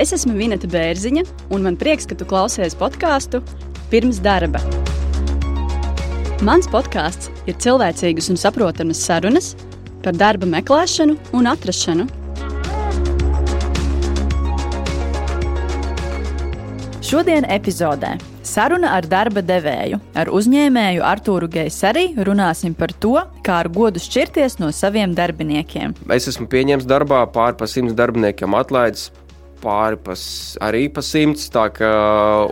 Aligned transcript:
Es 0.00 0.14
esmu 0.16 0.32
Vineta 0.32 0.64
Bērziņa, 0.70 1.26
un 1.52 1.66
man 1.66 1.74
prieks, 1.76 2.06
ka 2.08 2.16
tu 2.16 2.24
klausies 2.24 2.72
podkāstu 2.80 3.42
pirms 3.92 4.22
darba. 4.24 4.62
Mans 6.40 6.64
podkāsts 6.72 7.28
ir 7.44 7.58
cilvēcīgas 7.60 8.30
un 8.32 8.40
saprotamas 8.40 9.02
sarunas 9.04 9.50
par 10.00 10.16
darba 10.16 10.48
meklēšanu 10.48 11.18
un 11.36 11.50
atrašanu. 11.52 12.08
Šodien 17.04 17.44
epizodē 17.52 18.16
saruna 18.46 18.96
ar 18.96 19.04
darba 19.04 19.44
devēju. 19.44 20.00
Ar 20.16 20.32
uzņēmēju 20.32 21.04
Artūru 21.04 21.52
Geiseri 21.52 22.14
runāsim 22.16 22.72
par 22.72 22.96
to, 23.04 23.18
kā 23.44 23.60
ar 23.66 23.68
godu 23.68 24.00
šķirties 24.00 24.62
no 24.64 24.72
saviem 24.72 25.12
darbiniekiem. 25.12 25.98
Es 26.16 26.32
esmu 26.32 26.48
pieņemts 26.48 26.88
darbā 26.88 27.26
pāri 27.34 27.60
pa 27.60 27.68
simts 27.68 27.98
darbiniekiem 27.98 28.56
atlaidis. 28.56 29.10
Pāri 29.60 29.98
pas, 30.00 30.22
arī 30.64 30.86
pa 30.92 31.04
simts. 31.04 31.50
Kā, 31.50 31.90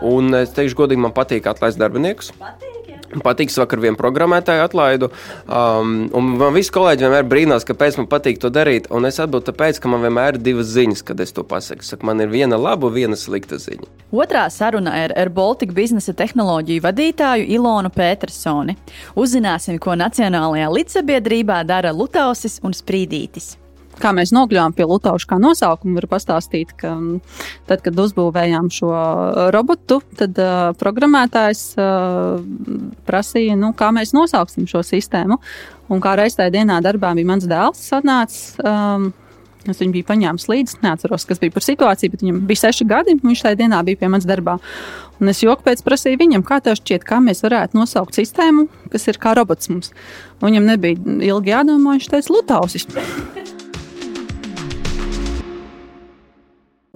un 0.05 0.35
es 0.43 0.53
teikšu, 0.57 0.83
godīgi, 0.83 1.05
man 1.07 1.17
patīk 1.17 1.49
atlaist 1.49 1.81
darbiniekus. 1.81 2.35
Patīk. 2.37 2.79
Patīk, 3.25 3.49
vakar 3.57 3.81
vienu 3.81 3.97
programmētāju 3.97 4.63
atlaidu. 4.67 5.09
Um, 5.49 6.11
man 6.13 6.53
visi 6.53 6.73
kolēģi 6.75 7.07
vienmēr 7.07 7.29
brīnās, 7.29 7.65
kāpēc 7.69 7.97
man 7.97 8.09
patīk 8.11 8.41
to 8.43 8.51
darīt. 8.53 8.91
Un 8.93 9.09
es 9.09 9.17
atbildu, 9.17 9.47
tāpēc, 9.49 9.79
ka 9.81 9.89
man 9.89 10.05
vienmēr 10.05 10.37
ir 10.37 10.43
divas 10.45 10.69
ziņas, 10.75 11.03
kad 11.09 11.23
es 11.25 11.33
to 11.33 11.45
pasaku. 11.49 11.87
Saku, 11.89 12.05
man 12.09 12.21
ir 12.21 12.29
viena 12.33 12.59
laba, 12.61 12.91
viena 12.93 13.17
slikta 13.17 13.57
ziņa. 13.63 13.89
Otrā 14.13 14.45
saruna 14.53 14.93
ir 15.07 15.15
ar 15.17 15.33
Baltic 15.33 15.73
biznesa 15.77 16.13
tehnoloģiju 16.17 16.85
vadītāju 16.85 17.49
Ilonu 17.57 17.93
Petersoni. 17.95 18.77
Uzzināsim, 19.17 19.81
ko 19.81 19.97
Nacionālajā 19.97 20.69
līdzsabiedrībā 20.77 21.63
dara 21.69 21.95
Lutausis 21.97 22.61
un 22.61 22.77
Sprīdītis. 22.77 23.55
Kā 24.03 24.13
mēs 24.17 24.33
nokļuvām 24.37 24.75
pie 24.77 24.87
Lutauša 24.89 25.31
kā 25.33 25.39
nosaukuma, 25.43 25.99
var 25.99 26.09
pastāstīt, 26.13 26.75
ka 26.79 26.95
mm, 26.95 27.21
tad, 27.69 27.83
kad 27.85 27.99
uzbūvējām 28.07 28.71
šo 28.75 28.93
robotu, 29.55 30.01
tad 30.19 30.39
uh, 30.43 30.73
programmētājs 30.79 31.63
uh, 31.79 32.43
prasīja, 33.09 33.59
nu, 33.59 33.73
kā 33.79 33.91
mēs 33.95 34.15
nosauksim 34.17 34.69
šo 34.71 34.85
sistēmu. 34.87 35.41
Un 35.89 36.05
kā 36.05 36.19
reiz 36.21 36.37
tajā 36.37 36.53
dienā 36.59 36.83
darbā 36.85 37.15
bija 37.17 37.33
mans 37.33 37.49
dēls, 37.49 37.89
atnācis. 37.97 38.53
Um, 38.63 39.11
Es 39.69 39.81
viņu 39.83 39.99
biju 39.99 40.07
paņēmis 40.09 40.47
līdzi. 40.49 40.79
Neatceros, 40.85 41.27
kas 41.29 41.41
bija 41.43 41.53
par 41.53 41.65
situāciju, 41.67 42.13
bet 42.15 42.23
viņam 42.25 42.41
bija 42.49 42.63
seši 42.63 42.87
gadi. 42.89 43.17
Viņš 43.25 43.43
tajā 43.45 43.59
dienā 43.59 43.83
bija 43.85 44.01
pie 44.01 44.09
manas 44.09 44.29
darbā. 44.29 44.57
Un 45.19 45.33
es 45.33 45.43
joku 45.43 45.67
pēc 45.67 45.83
prasīju 45.87 46.21
viņam, 46.21 46.47
kā 46.47 46.61
tev 46.65 46.79
šķiet, 46.79 47.05
kā 47.07 47.19
mēs 47.25 47.43
varētu 47.45 47.79
nosaukt 47.81 48.17
sistēmu, 48.17 48.69
kas 48.93 49.09
ir 49.11 49.21
kā 49.21 49.35
robots 49.37 49.71
mums. 49.73 49.93
Un 50.39 50.53
viņam 50.53 50.73
nebija 50.73 51.19
ilgi 51.33 51.55
jādomā, 51.57 51.99
viņš 51.99 52.11
teica, 52.15 52.35
Lutausis. 52.37 52.89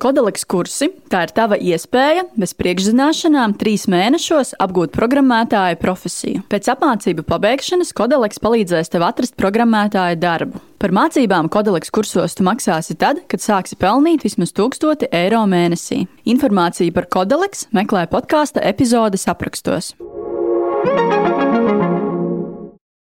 Kodeliks 0.03 0.43
kursi- 0.51 0.89
tā 1.13 1.21
ir 1.23 1.31
tava 1.31 1.55
iespēja 1.55 2.25
bez 2.35 2.57
priekšzināšanām 2.59 3.55
trīs 3.55 3.87
mēnešos 3.87 4.57
apgūt 4.59 4.91
programmētāja 4.91 5.79
profesiju. 5.79 6.43
Pēc 6.51 6.73
apmācību 6.75 7.23
pabeigšanas 7.23 7.95
Kodeliks 7.95 8.43
palīdzēs 8.43 8.91
tev 8.91 9.07
atrast 9.07 9.37
programmētāja 9.39 10.19
darbu. 10.19 10.59
Par 10.81 10.91
mācībām 10.91 11.49
Kodeliks 11.49 11.95
kursos 11.95 12.35
tu 12.35 12.43
maksāsi 12.43 12.99
tad, 12.99 13.23
kad 13.29 13.39
sāksi 13.39 13.79
pelnīt 13.79 14.27
vismaz 14.27 14.51
1000 14.51 15.07
eiro 15.13 15.47
mēnesī. 15.47 16.09
Informāciju 16.27 16.93
par 16.93 17.07
Kodeliks 17.07 17.69
meklē 17.71 18.09
podkāstu 18.11 18.59
epizodes 18.59 19.29
aprakstos. 19.31 19.95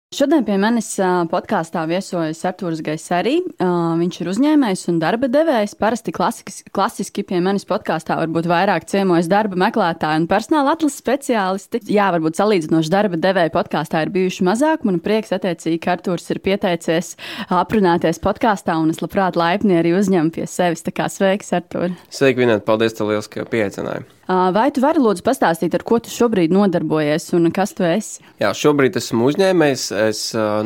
Šodien 0.09 0.41
pie 0.41 0.55
manis 0.57 0.87
podkāstā 1.29 1.83
viesojas 1.85 2.39
Arthurs 2.49 2.79
Gaisarī. 2.81 3.35
Viņš 3.61 4.15
ir 4.23 4.31
uzņēmējs 4.31 4.87
un 4.89 4.97
darba 5.03 5.29
devējs. 5.29 5.75
Parasti 5.77 6.09
klasiski, 6.17 6.65
klasiski 6.73 7.21
pie 7.29 7.37
manis 7.45 7.67
podkāstā 7.69 8.17
varbūt 8.17 8.49
vairāk 8.49 8.89
ciemojas 8.89 9.29
darba 9.29 9.59
meklētāji 9.67 10.23
un 10.23 10.27
personāla 10.31 10.73
atlases 10.73 10.97
speciālisti. 11.03 11.83
Jā, 11.93 12.09
varbūt 12.17 12.41
salīdzinoši 12.41 12.89
darba 12.89 13.21
devēja 13.21 13.53
podkāstā 13.53 14.01
ir 14.07 14.15
bijuši 14.17 14.49
mazāk. 14.49 14.81
Man 14.89 14.97
prieks 14.97 15.29
attiecīgi, 15.37 15.77
ka 15.85 15.99
Arthurs 15.99 16.25
ir 16.33 16.41
pieteicies 16.41 17.13
aprunāties 17.53 18.17
podkāstā 18.25 18.81
un 18.81 18.89
es 18.89 19.05
labprāt 19.05 19.37
laipni 19.37 19.77
arī 19.77 19.93
uzņemu 19.93 20.33
pie 20.33 20.49
sevis. 20.49 20.81
Tā 20.89 20.99
kā 21.03 21.05
sveiks, 21.05 21.53
Artur! 21.53 21.93
Sveiki, 22.09 22.47
Vinēt! 22.47 22.65
Paldies, 22.65 22.97
tev 22.97 23.13
liels, 23.13 23.29
ka 23.29 23.45
pieaicināji! 23.45 24.09
Vai 24.29 24.67
tu 24.69 24.77
vari 24.83 25.01
lūdzu 25.01 25.23
pastāstīt, 25.25 25.73
ar 25.73 25.81
ko 25.81 25.97
tu 26.05 26.11
šobrīd 26.13 26.51
nodarbojies 26.53 27.31
un 27.33 27.49
kas 27.49 27.71
tu 27.73 27.81
esi? 27.87 28.21
Jā, 28.37 28.51
šobrīd 28.53 28.99
esmu 28.99 29.25
uzņēmējs. 29.31 29.85
Es 30.05 30.19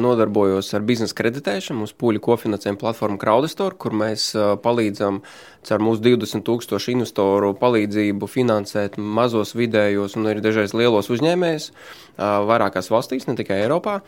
nodarbojos 0.03 0.73
ar 0.75 0.83
biznesa 0.83 1.15
kreditēšanu. 1.15 1.79
Mums 1.79 1.95
pūļu 1.95 2.19
kofinansējuma 2.25 2.81
platforma 2.81 3.21
Crowdestor, 3.21 3.77
kur 3.79 3.95
mēs 3.95 4.33
palīdzam 4.65 5.21
caur 5.67 5.83
mūsu 5.83 6.03
20 6.03 6.43
tūkstošu 6.47 6.93
investoru 6.93 7.53
palīdzību 7.59 8.29
finansēt 8.29 8.97
mazos, 8.97 9.55
vidējos 9.57 10.17
un 10.19 10.29
arī 10.31 10.43
dažreiz 10.43 10.75
lielos 10.77 11.09
uzņēmējus 11.13 11.69
vairākās 12.17 12.91
valstīs, 12.93 13.25
ne 13.27 13.35
tikai 13.37 13.61
Eiropā. 13.63 13.99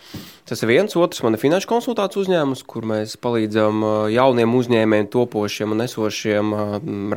Tas 0.46 0.62
ir 0.62 0.70
viens. 0.70 0.94
Otrs 1.00 1.24
man 1.26 1.38
ir 1.38 1.42
finanšu 1.42 1.70
konsultāciju 1.72 2.26
uzņēmums, 2.26 2.62
kur 2.70 2.86
mēs 2.90 3.18
palīdzam 3.22 3.82
jauniem 4.14 4.54
uzņēmējiem, 4.60 5.10
topošiem 5.16 5.74
un 5.74 5.88
esošiem 5.88 6.54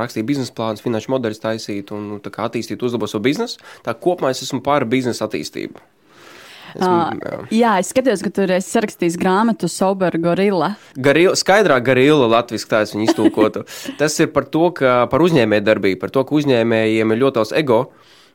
rakstīt 0.00 0.26
biznesa 0.28 0.56
plānus, 0.56 0.84
finanšu 0.84 1.12
modeļus 1.14 1.44
taisīt 1.44 1.92
un 1.96 2.08
nu, 2.14 2.22
attīstīt, 2.22 2.82
uzlabot 2.82 3.12
savu 3.12 3.26
biznesu. 3.28 3.60
Tā 3.84 3.96
kopumā 3.98 4.32
es 4.32 4.44
esmu 4.46 4.62
pār 4.64 4.88
biznesa 4.88 5.28
attīstību. 5.28 5.97
Es, 6.74 6.82
uh, 6.84 7.46
jā. 7.54 7.76
es 7.80 7.92
skatos, 7.92 8.22
ka 8.24 8.32
tur 8.34 8.52
esi 8.58 8.74
sarakstījis 8.74 9.16
grāmatu 9.20 9.70
Sober 9.72 10.14
Gorilla. 10.20 10.74
Garila, 10.98 11.36
skaidrā 11.38 11.78
garila 11.84 12.28
latviešu 12.34 12.68
tā 12.70 12.82
es 12.84 12.94
viņu 12.94 13.08
iztūkotu. 13.08 13.64
Tas 14.00 14.18
ir 14.20 14.30
par 14.34 14.48
to, 14.52 14.68
ka 14.76 15.00
par 15.12 15.24
uzņēmēju 15.24 15.66
darbību, 15.68 16.00
par 16.02 16.12
to, 16.14 16.26
ka 16.28 16.36
uzņēmējiem 16.38 17.14
ir 17.14 17.22
ļoti 17.24 17.40
daudz 17.40 17.56
ego. 17.58 17.82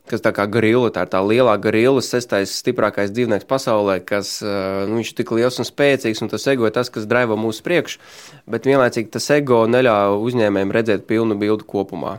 Kas 0.10 0.20
tā 0.20 0.34
kā 0.36 0.44
grila, 0.52 0.90
tā 0.92 1.06
ir 1.06 1.12
tā 1.14 1.22
lielā 1.24 1.54
grila, 1.64 2.02
sestais 2.04 2.52
stiprākais 2.60 3.14
dzīvnieks 3.16 3.48
pasaulē, 3.48 4.02
kas 4.04 4.34
nu, 4.44 4.98
viņš 4.98 5.14
ir 5.14 5.18
tik 5.22 5.32
liels 5.32 5.62
un 5.64 5.70
spēcīgs, 5.70 6.20
un 6.26 6.32
tas 6.34 6.44
ego 6.52 6.68
ir 6.68 6.76
tas, 6.76 6.92
kas 6.92 7.08
draivo 7.08 7.38
mūsu 7.40 7.64
priekšu, 7.64 8.02
bet 8.52 8.68
vienlaicīgi 8.68 9.14
tas 9.16 9.30
ego 9.32 9.62
neļauj 9.72 10.20
uzņēmējiem 10.28 10.76
redzēt 10.76 11.08
pilnu 11.08 11.40
bildi 11.40 11.64
kopumā. 11.72 12.18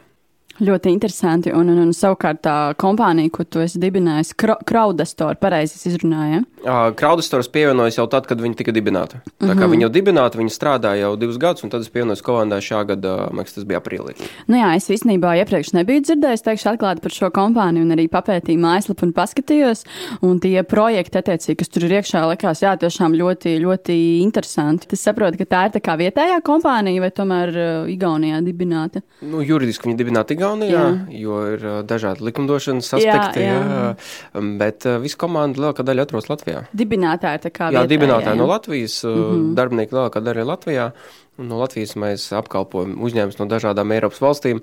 Ļoti 0.62 0.92
interesanti. 0.94 1.50
Un, 1.50 1.70
un, 1.72 1.80
un 1.82 1.90
savukārt 1.96 2.44
tā 2.46 2.56
kompānija, 2.78 3.32
ko 3.34 3.42
tu 3.42 3.62
esi 3.64 3.80
dibinājis, 3.82 4.34
Crowdestor, 4.38 5.34
pareizi 5.42 5.80
izrunāja. 5.90 6.44
Uh, 6.62 6.92
Crowdestors 6.96 7.50
pievienojas 7.50 7.98
jau 7.98 8.06
tad, 8.10 8.28
kad 8.30 8.38
viņi 8.40 8.60
tika 8.60 8.74
dibināti. 8.74 9.18
Tā 9.18 9.50
kā 9.50 9.54
mm 9.54 9.58
-hmm. 9.58 9.72
viņi 9.72 9.84
jau 9.86 9.90
dibināti, 9.96 10.38
viņi 10.38 10.54
strādāja 10.54 11.00
jau 11.00 11.16
divus 11.16 11.38
gadus, 11.42 11.64
un 11.64 11.70
tad 11.70 11.80
es 11.80 11.90
pievienojos 11.90 12.22
komandai 12.22 12.60
šā 12.60 12.84
gada, 12.86 13.16
man 13.32 13.42
liekas, 13.42 13.54
tas 13.54 13.64
bija 13.64 13.80
aprīlī. 13.80 14.14
Nu 14.46 14.56
jā, 14.56 14.76
es 14.76 14.88
īstenībā 14.90 15.34
iepriekš 15.42 15.72
nebiju 15.72 16.00
dzirdējis, 16.00 16.44
teikšu 16.46 16.68
atklāti 16.70 17.02
par 17.02 17.10
šo 17.10 17.30
kompāniju, 17.30 17.82
un 17.82 17.90
arī 17.90 18.06
papētīju 18.08 18.58
mājaslapu 18.58 19.06
un 19.06 19.12
paskatījos, 19.12 19.84
un 20.22 20.40
tie 20.40 20.62
projekti, 20.62 21.18
attiecīgi, 21.18 21.56
kas 21.56 21.68
tur 21.68 21.84
ir 21.84 21.98
iekšā, 21.98 22.24
likās, 22.30 22.62
jā, 22.62 22.76
tiešām 22.78 23.12
ļoti, 23.12 23.58
ļoti 23.58 24.22
interesanti. 24.22 24.86
Es 24.92 25.02
saprotu, 25.02 25.38
ka 25.38 25.44
tā 25.44 25.66
ir 25.66 25.74
tā 25.76 25.80
kā 25.82 25.98
vietējā 25.98 26.40
kompānija, 26.46 27.00
vai 27.00 27.10
tomēr 27.10 27.48
uh, 27.48 27.90
Igaunijā 27.90 28.40
dibināta? 28.44 29.02
Nu, 29.22 29.42
juridiski 29.42 29.88
viņi 29.88 29.98
dibināti 29.98 30.34
Igaunijā, 30.44 30.84
jā. 30.84 31.20
jo 31.24 31.40
ir 31.54 31.66
dažādi 31.88 32.24
likumdošanas 32.28 32.92
aspekti. 32.98 33.44
Jā, 33.44 33.58
jā. 33.58 33.84
Jā, 33.84 34.44
bet 34.60 34.88
visa 35.02 35.20
komanda 35.20 35.62
lielākā 35.62 35.86
daļa 35.86 36.06
atrodas 36.06 36.30
Latvijā. 36.30 36.64
Dibinātāji 36.76 37.44
tā 37.46 37.52
kā. 37.54 37.70
Jā, 37.70 37.82
vietējā, 37.82 37.92
dibinātāji 37.94 38.34
jā. 38.34 38.40
no 38.40 38.48
Latvijas, 38.50 38.98
mm 39.04 39.22
-hmm. 39.22 39.54
darbinieki 39.60 39.96
lielākā 39.96 40.24
daļa 40.24 40.44
ir 40.44 40.50
Latvijā. 40.52 40.90
No 41.38 41.58
Latvijas 41.58 41.96
mēs 41.98 42.28
apkalpojam 42.36 42.94
uzņēmumus 43.02 43.40
no 43.40 43.46
dažādām 43.50 43.92
Eiropas 43.92 44.20
valstīm. 44.22 44.60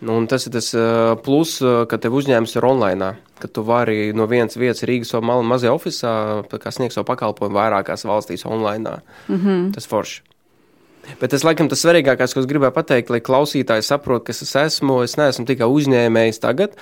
Nu, 0.00 0.16
un 0.16 0.26
tas 0.26 0.46
ir 0.46 0.52
tas 0.52 0.70
plus, 1.24 1.58
ka 1.60 1.98
tev 2.00 2.14
uzņēmums 2.16 2.56
ir 2.56 2.64
online, 2.64 3.10
ka 3.38 3.48
tu 3.48 3.62
vari 3.62 4.12
no 4.16 4.24
vienas 4.26 4.56
vietas 4.56 4.84
Rīgas 4.88 5.12
vai 5.12 5.42
mazajā 5.44 5.74
oficiālā 5.76 6.72
sniegt 6.72 6.96
savu 6.96 7.04
pakalpojumu 7.04 7.56
vairākās 7.56 8.06
valstīs 8.08 8.46
online. 8.46 9.00
Mm 9.28 9.36
-hmm. 9.36 9.72
Tas 9.74 9.86
forši. 9.86 10.22
Bet 11.20 11.32
tas, 11.32 11.44
laikam, 11.44 11.68
tas 11.70 11.80
svarīgākais, 11.84 12.34
ko 12.34 12.42
es 12.42 12.48
gribēju 12.48 12.74
pateikt, 12.76 13.10
lai 13.12 13.22
klausītāji 13.24 13.84
saprotu, 13.86 14.26
kas 14.28 14.42
es 14.44 14.52
esmu. 14.58 15.00
Es 15.04 15.16
neesmu 15.20 15.46
tikai 15.48 15.68
uzņēmējs 15.68 16.40
tagad. 16.42 16.76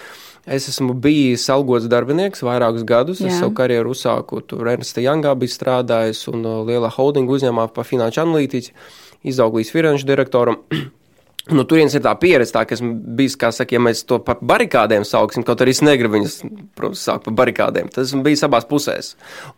Es 0.48 0.68
esmu 0.70 0.94
bijis 0.98 1.46
algots 1.52 1.88
darbinieks 1.90 2.44
vairākus 2.46 2.86
gadus. 2.88 3.22
Jā. 3.22 3.30
Es 3.30 3.40
savu 3.42 3.54
karjeru 3.58 3.94
uzsāku 3.94 4.42
tur 4.48 4.70
Ernsta 4.72 5.04
Jangā, 5.04 5.34
biju 5.38 5.54
strādājis 5.54 6.24
un 6.32 6.46
uh, 6.46 6.60
lielā 6.68 6.90
holdinga 6.94 7.36
uzņēmumā 7.36 7.68
par 7.76 7.88
finanšu 7.88 8.24
analītiķi, 8.24 8.74
izaugu 9.28 9.62
līdz 9.62 9.74
finanšu 9.76 10.08
direktoram. 10.08 10.62
Nu, 11.48 11.62
turienes 11.64 11.94
ir 11.96 12.02
tā 12.04 12.12
pieredze, 12.20 12.52
tā, 12.52 12.66
kas 12.68 12.82
bija, 12.82 13.32
kā 13.40 13.48
saka, 13.54 13.72
ja 13.72 13.80
mēs 13.80 14.02
to 14.08 14.18
par 14.20 14.36
barikādēm 14.44 15.04
sauksim, 15.08 15.44
kaut 15.46 15.62
arī 15.64 15.72
es 15.72 15.80
negribu 15.80 16.18
viņus, 16.18 16.34
protams, 16.76 17.04
saukt 17.06 17.24
par 17.24 17.36
barikādēm. 17.38 17.88
Tas 17.94 18.12
bija 18.12 18.44
abās 18.44 18.66
pusēs. 18.68 19.14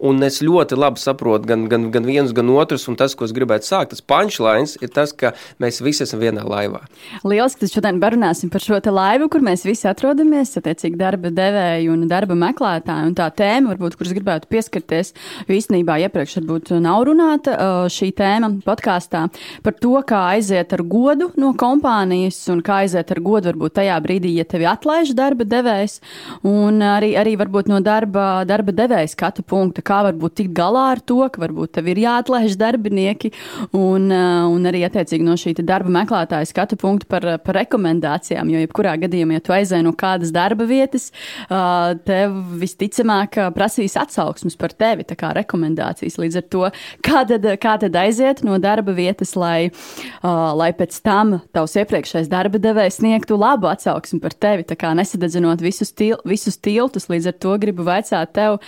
Un 0.06 0.22
es 0.22 0.38
ļoti 0.44 0.78
labi 0.78 1.02
saprotu 1.02 1.50
gan, 1.50 1.64
gan, 1.72 1.88
gan 1.90 2.06
vienus, 2.06 2.34
gan 2.36 2.52
otrus, 2.54 2.86
un 2.90 2.94
tas, 3.00 3.16
ko 3.18 3.26
es 3.26 3.34
gribētu 3.34 3.66
sākt, 3.66 3.90
tas 3.90 4.04
punchlines 4.06 4.76
ir 4.78 4.92
tas, 4.94 5.10
ka 5.10 5.32
mēs 5.62 5.80
visi 5.82 6.04
esam 6.06 6.22
vienā 6.22 6.44
laivā. 6.46 6.84
Lieliski, 7.26 7.64
tad 7.64 7.74
šodien 7.74 7.98
parunāsim 8.04 8.54
par 8.54 8.62
šo 8.62 8.78
te 8.84 8.94
laivu, 8.94 9.26
kur 9.32 9.42
mēs 9.42 9.66
visi 9.66 9.90
atrodamies, 9.90 10.54
attiecīgi 10.62 11.00
darba 11.00 11.34
devēji 11.34 11.90
un 11.90 12.06
darba 12.10 12.38
meklētāji. 12.38 13.10
Un 13.10 13.18
tā 13.18 13.26
tēma, 13.34 13.74
varbūt, 13.74 13.98
kuras 13.98 14.14
gribētu 14.14 14.50
pieskarties, 14.54 15.10
jo 15.48 15.58
īstenībā 15.58 15.98
iepriekš 16.06 16.38
varbūt 16.38 16.72
nav 16.86 17.02
runāta 17.10 17.58
šī 17.90 18.12
tēma 18.14 18.54
podkāstā 18.62 19.26
par 19.66 19.78
to, 19.82 19.96
kā 20.06 20.22
aiziet 20.36 20.78
ar 20.78 20.86
godu 20.86 21.32
no 21.34 21.50
komponentiem 21.50 21.79
kompānijas 21.80 22.38
un 22.52 22.60
kā 22.62 22.82
aiziet 22.84 23.10
ar 23.10 23.20
godu 23.24 23.50
varbūt 23.50 23.78
tajā 23.78 23.96
brīdī, 24.04 24.34
ja 24.36 24.44
tevi 24.44 24.66
atlaiž 24.68 25.14
darba 25.16 25.44
devējs, 25.48 26.00
un 26.46 26.80
arī, 26.84 27.14
arī 27.16 27.36
varbūt 27.40 27.70
no 27.70 27.80
darba, 27.80 28.44
darba 28.44 28.72
devēja 28.72 29.08
skatu 29.08 29.42
punkta, 29.42 29.82
kā 29.82 30.02
varbūt 30.08 30.36
tikt 30.40 30.52
galā 30.56 30.90
ar 30.94 31.00
to, 31.00 31.20
ka 31.32 31.40
varbūt 31.40 31.74
tev 31.78 31.88
ir 31.88 32.02
jāatlaiž 32.04 32.56
darbinieki, 32.60 33.32
un, 33.72 34.10
un 34.10 34.68
arī 34.68 34.84
attiecīgi 34.86 35.24
no 35.24 35.36
šī 35.40 35.54
darba 35.60 35.92
meklētāja 36.00 36.48
skatu 36.48 36.76
punkta 36.80 37.08
par, 37.08 37.26
par 37.44 37.60
rekomendācijām, 37.62 38.50
jo 38.52 38.60
jebkurā 38.60 38.96
gadījumā, 39.00 39.38
ja 39.38 39.44
tu 39.44 39.56
aizēji 39.56 39.86
no 39.86 39.94
kādas 39.96 40.32
darba 40.34 40.66
vietas, 40.68 41.10
tev 41.48 42.36
visticamāk 42.60 43.40
prasīs 43.56 43.96
atsauksmes 44.00 44.58
par 44.60 44.74
tevi, 44.76 45.06
tā 45.08 45.16
kā 45.18 45.32
rekomendācijas. 45.36 46.18
Līdz 46.20 46.40
ar 46.40 46.46
to, 46.52 46.64
kā 47.06 47.24
tad, 47.28 47.46
kā 47.62 47.76
tad 47.80 47.96
aiziet 48.00 48.44
no 48.46 48.58
darba 48.62 48.94
vietas, 48.96 49.34
lai, 49.38 49.70
uh, 49.70 50.50
lai 50.56 50.70
pēc 50.76 51.00
tam 51.06 51.38
tavs 51.54 51.69
iepriekšējais 51.78 52.30
darba 52.30 52.60
devējs 52.62 53.00
sniegtu 53.00 53.38
labu 53.40 53.70
atsauksmi 53.70 54.20
par 54.22 54.34
tevi, 54.34 54.66
tā 54.68 54.76
kā 54.80 54.92
nesadedzinot 54.96 55.62
visus, 55.64 55.92
til, 55.96 56.16
visus 56.28 56.58
tiltus. 56.58 57.08
Līdz 57.12 57.30
ar 57.32 57.36
to 57.42 57.56
gribu 57.62 57.86
vaicāt 57.86 58.34
tev, 58.36 58.58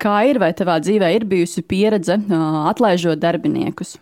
kā 0.00 0.16
ir, 0.30 0.40
vai 0.42 0.52
tavā 0.56 0.80
dzīvē 0.82 1.12
ir 1.16 1.28
bijusi 1.28 1.64
pieredze 1.66 2.18
atlaižot 2.72 3.22
darbiniekus? 3.22 3.98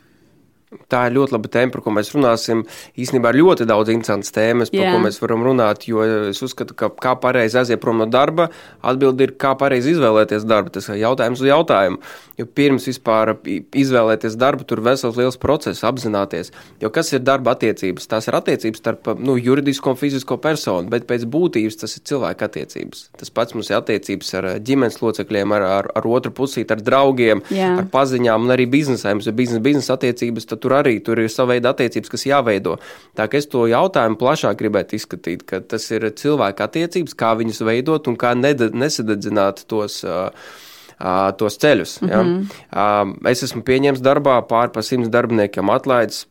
Tā 0.92 1.06
ir 1.08 1.16
ļoti 1.16 1.34
laba 1.34 1.50
tēma, 1.52 1.72
par 1.74 1.82
ko 1.84 1.92
mēs 1.94 2.12
runāsim. 2.14 2.62
Īsnībā 3.00 3.32
ir 3.32 3.40
ļoti 3.42 3.66
daudz 3.68 3.92
interesantas 3.92 4.32
tēmas, 4.34 4.72
par 4.72 4.84
Jā. 4.84 4.92
ko 4.94 5.02
mēs 5.04 5.20
varam 5.22 5.44
runāt. 5.44 5.86
Jo 5.88 6.04
es 6.30 6.40
uzskatu, 6.44 6.76
ka 6.78 6.88
kā 7.02 7.14
pareizi 7.20 7.58
aiziet 7.60 7.80
prom 7.82 8.00
no 8.00 8.06
darba, 8.08 8.48
atbildi 8.80 9.28
ir, 9.28 9.34
kā 9.40 9.52
pareizi 9.58 9.92
izvēlēties 9.96 10.46
darbu. 10.48 10.72
Tas 10.72 10.88
ir 10.88 11.02
jautājums 11.02 11.42
uz 11.42 11.50
jautājumu. 11.50 12.00
Jo 12.40 12.46
pirms 12.48 12.88
vispār 12.88 13.34
izvēlēties 13.44 14.38
darbu, 14.40 14.64
tur 14.68 14.80
ir 14.80 14.86
vesels 14.88 15.18
liels 15.20 15.36
process, 15.40 15.84
apzināties. 15.84 16.52
Jo 16.80 16.90
kas 16.94 17.12
ir 17.12 17.20
darba 17.24 17.52
attiecības? 17.56 18.08
Tās 18.08 18.28
ir 18.30 18.38
attiecības 18.38 18.80
starp 18.80 19.12
nu, 19.20 19.36
juridisko 19.36 19.92
un 19.92 20.00
fizisko 20.00 20.38
personu, 20.42 20.88
bet 20.92 21.04
pēc 21.10 21.26
būtības 21.28 21.82
tas 21.84 21.98
ir 21.98 22.06
cilvēka 22.08 22.48
attiecības. 22.48 23.04
Tas 23.20 23.32
pats 23.34 23.56
mums 23.56 23.70
ir 23.70 23.78
attiecības 23.78 24.32
ar 24.40 24.48
ģimenes 24.64 25.00
locekļiem, 25.04 25.54
ar, 25.58 25.68
ar, 25.78 25.90
ar 26.00 26.08
otru 26.08 26.32
pusīti, 26.34 26.72
ar 26.72 26.82
draugiem, 26.84 27.44
Jā. 27.52 27.74
ar 27.82 27.88
paziņām 27.92 28.48
un 28.48 28.56
arī 28.56 28.66
biznesā. 28.72 29.12
Mums 29.12 29.28
ir 29.28 29.36
biznesa, 29.36 29.62
biznesa 29.64 29.96
attiecības 29.98 30.48
tur 30.62 30.76
arī 30.78 30.96
tur 31.04 31.20
ir 31.22 31.30
sava 31.32 31.52
veida 31.52 31.72
attiecības, 31.74 32.12
kas 32.14 32.26
jāveido. 32.28 32.78
Tā 33.18 33.28
kā 33.28 33.40
es 33.40 33.48
to 33.52 33.66
jautājumu 33.70 34.20
plašāk 34.20 34.58
gribētu 34.62 34.98
izskatīt, 34.98 35.46
ka 35.48 35.60
tas 35.60 35.88
ir 35.90 36.08
cilvēka 36.22 36.70
attiecības, 36.70 37.16
kā 37.18 37.34
viņas 37.40 37.64
veidot 37.68 38.08
un 38.08 38.18
kā 38.20 38.34
nesadedzināt 38.38 39.66
tos. 39.70 40.02
Uh, 40.04 40.30
tos 41.34 41.56
ceļus. 41.58 41.96
Mm 42.00 42.08
-hmm. 42.08 42.44
ja. 42.70 43.30
Es 43.30 43.42
esmu 43.42 43.62
pieņēmis 43.66 44.02
darbā 44.04 44.36
pāri 44.46 44.70
pa 44.70 44.82
simts 44.86 45.08
darbiniekiem, 45.10 45.70
atlaidis 45.70 46.26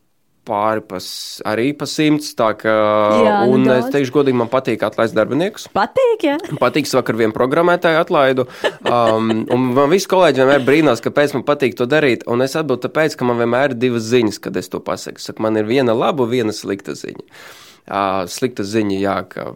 pāri 0.48 0.84
pas, 0.86 1.06
arī 1.48 1.72
pa 1.78 1.88
simts. 1.90 2.34
Kā, 2.36 2.74
jā, 3.22 3.36
nu 3.46 3.56
un 3.56 3.68
daudz. 3.68 3.86
es 3.86 3.94
teikšu, 3.94 4.16
godīgi, 4.16 4.40
man 4.42 4.50
patīk 4.52 4.84
atlaist 4.86 5.16
darbiniekus. 5.18 5.68
Patīk, 5.76 6.26
jā. 6.26 6.38
Patīk, 6.62 6.90
es 6.90 6.96
vakar 6.98 7.20
vienu 7.20 7.36
programmētāju 7.36 8.02
atlaidu. 8.02 8.48
Um, 8.82 9.46
un 9.54 9.68
man 9.78 9.92
visi 9.94 10.10
kolēģi 10.12 10.42
vienmēr 10.42 10.66
brīnās, 10.68 11.04
kāpēc 11.06 11.36
man 11.38 11.46
patīk 11.48 11.78
to 11.78 11.88
darīt. 11.90 12.26
Un 12.32 12.44
es 12.46 12.58
atbildu 12.58 12.88
tāpēc, 12.88 13.18
ka 13.18 13.28
man 13.30 13.42
vienmēr 13.42 13.76
ir 13.76 13.82
divas 13.86 14.10
ziņas, 14.10 14.42
kad 14.44 14.58
es 14.58 14.72
to 14.74 14.82
pasaku. 14.84 15.22
Saku, 15.22 15.46
man 15.46 15.62
ir 15.62 15.70
viena 15.70 15.96
laba, 15.98 16.28
viena 16.30 16.56
slikta 16.56 16.98
ziņa 16.98 17.28
slikta 18.32 18.64
ziņa, 18.68 18.98
jā, 19.02 19.16
ka 19.32 19.48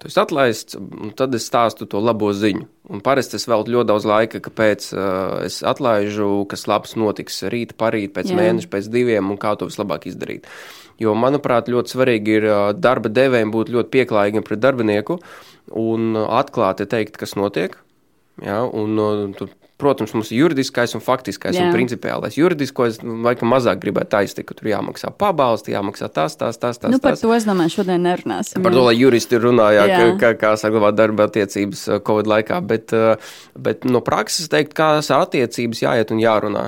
tu 0.00 0.08
esi 0.08 0.20
atlaists, 0.22 0.76
un 0.78 1.12
tad 1.18 1.34
es 1.34 1.46
stāstu 1.48 1.88
to 1.90 2.00
labo 2.00 2.30
ziņu. 2.32 2.66
Un 2.92 3.02
parasti 3.04 3.38
es 3.38 3.48
veltu 3.50 3.74
ļoti 3.74 3.88
daudz 3.90 4.06
laika, 4.08 4.40
kāpēc 4.44 4.88
uh, 4.94 5.42
es 5.46 5.60
atlaižu, 5.66 6.44
kas 6.50 6.66
labs 6.70 6.96
notiks 6.98 7.42
rīt, 7.52 7.76
parīt, 7.78 8.12
pēc 8.16 8.32
jā. 8.32 8.38
mēneša, 8.38 8.70
pēc 8.72 8.90
diviem, 8.92 9.30
un 9.32 9.40
kā 9.40 9.54
to 9.58 9.68
vislabāk 9.70 10.06
izdarīt. 10.10 10.48
Jo, 11.02 11.16
manuprāt, 11.18 11.70
ļoti 11.72 11.96
svarīgi 11.96 12.36
ir 12.38 12.48
darba 12.78 13.10
devējiem 13.10 13.50
būt 13.54 13.72
ļoti 13.74 13.90
pieklājīgiem 13.96 14.44
pret 14.46 14.60
darbinieku 14.62 15.18
un 15.78 16.14
atklāti 16.22 16.86
teikt, 16.90 17.18
kas 17.18 17.34
notiek. 17.38 17.74
Ja, 18.42 18.62
un, 18.64 18.98
uh, 19.00 19.50
Protams, 19.82 20.12
mums 20.14 20.30
ir 20.30 20.44
juridiskais 20.44 20.94
un 20.94 21.02
faktiskais 21.02 21.56
Jā. 21.58 21.66
un 21.66 21.74
principiālais. 21.74 22.36
Juridiskais, 22.38 23.00
nu, 23.02 23.16
laikam, 23.26 23.50
mazāk 23.50 23.80
gribētu 23.82 24.20
aiztikt, 24.20 24.46
ka 24.52 24.58
tur 24.58 24.68
jāmaksā 24.70 25.10
pabalsti, 25.18 25.74
jāmaksā 25.74 26.06
tas, 26.14 26.36
tas, 26.38 26.60
tas. 26.62 26.78
tas 26.78 26.92
nu, 26.92 27.00
par 27.02 27.16
tas. 27.16 27.24
to 27.24 27.32
es 27.34 27.46
domāju, 27.48 27.80
šodien 27.80 28.06
nerunāsim. 28.06 28.62
Par 28.62 28.76
to, 28.76 28.84
lai 28.86 28.94
juristi 28.94 29.40
runāja, 29.42 29.88
kā, 29.90 30.04
kā, 30.20 30.30
kā 30.38 30.52
saglabāt 30.60 31.00
darba 31.00 31.26
attiecības 31.26 31.82
uh, 31.88 31.98
Covid 32.06 32.30
laikā, 32.30 32.60
bet, 32.62 32.94
uh, 32.94 33.34
bet 33.58 33.88
no 33.88 34.04
prakses 34.06 34.52
teikt, 34.52 34.76
kādas 34.78 35.10
attiecības 35.16 35.82
jāiet 35.82 36.14
un 36.14 36.22
jārunā. 36.22 36.64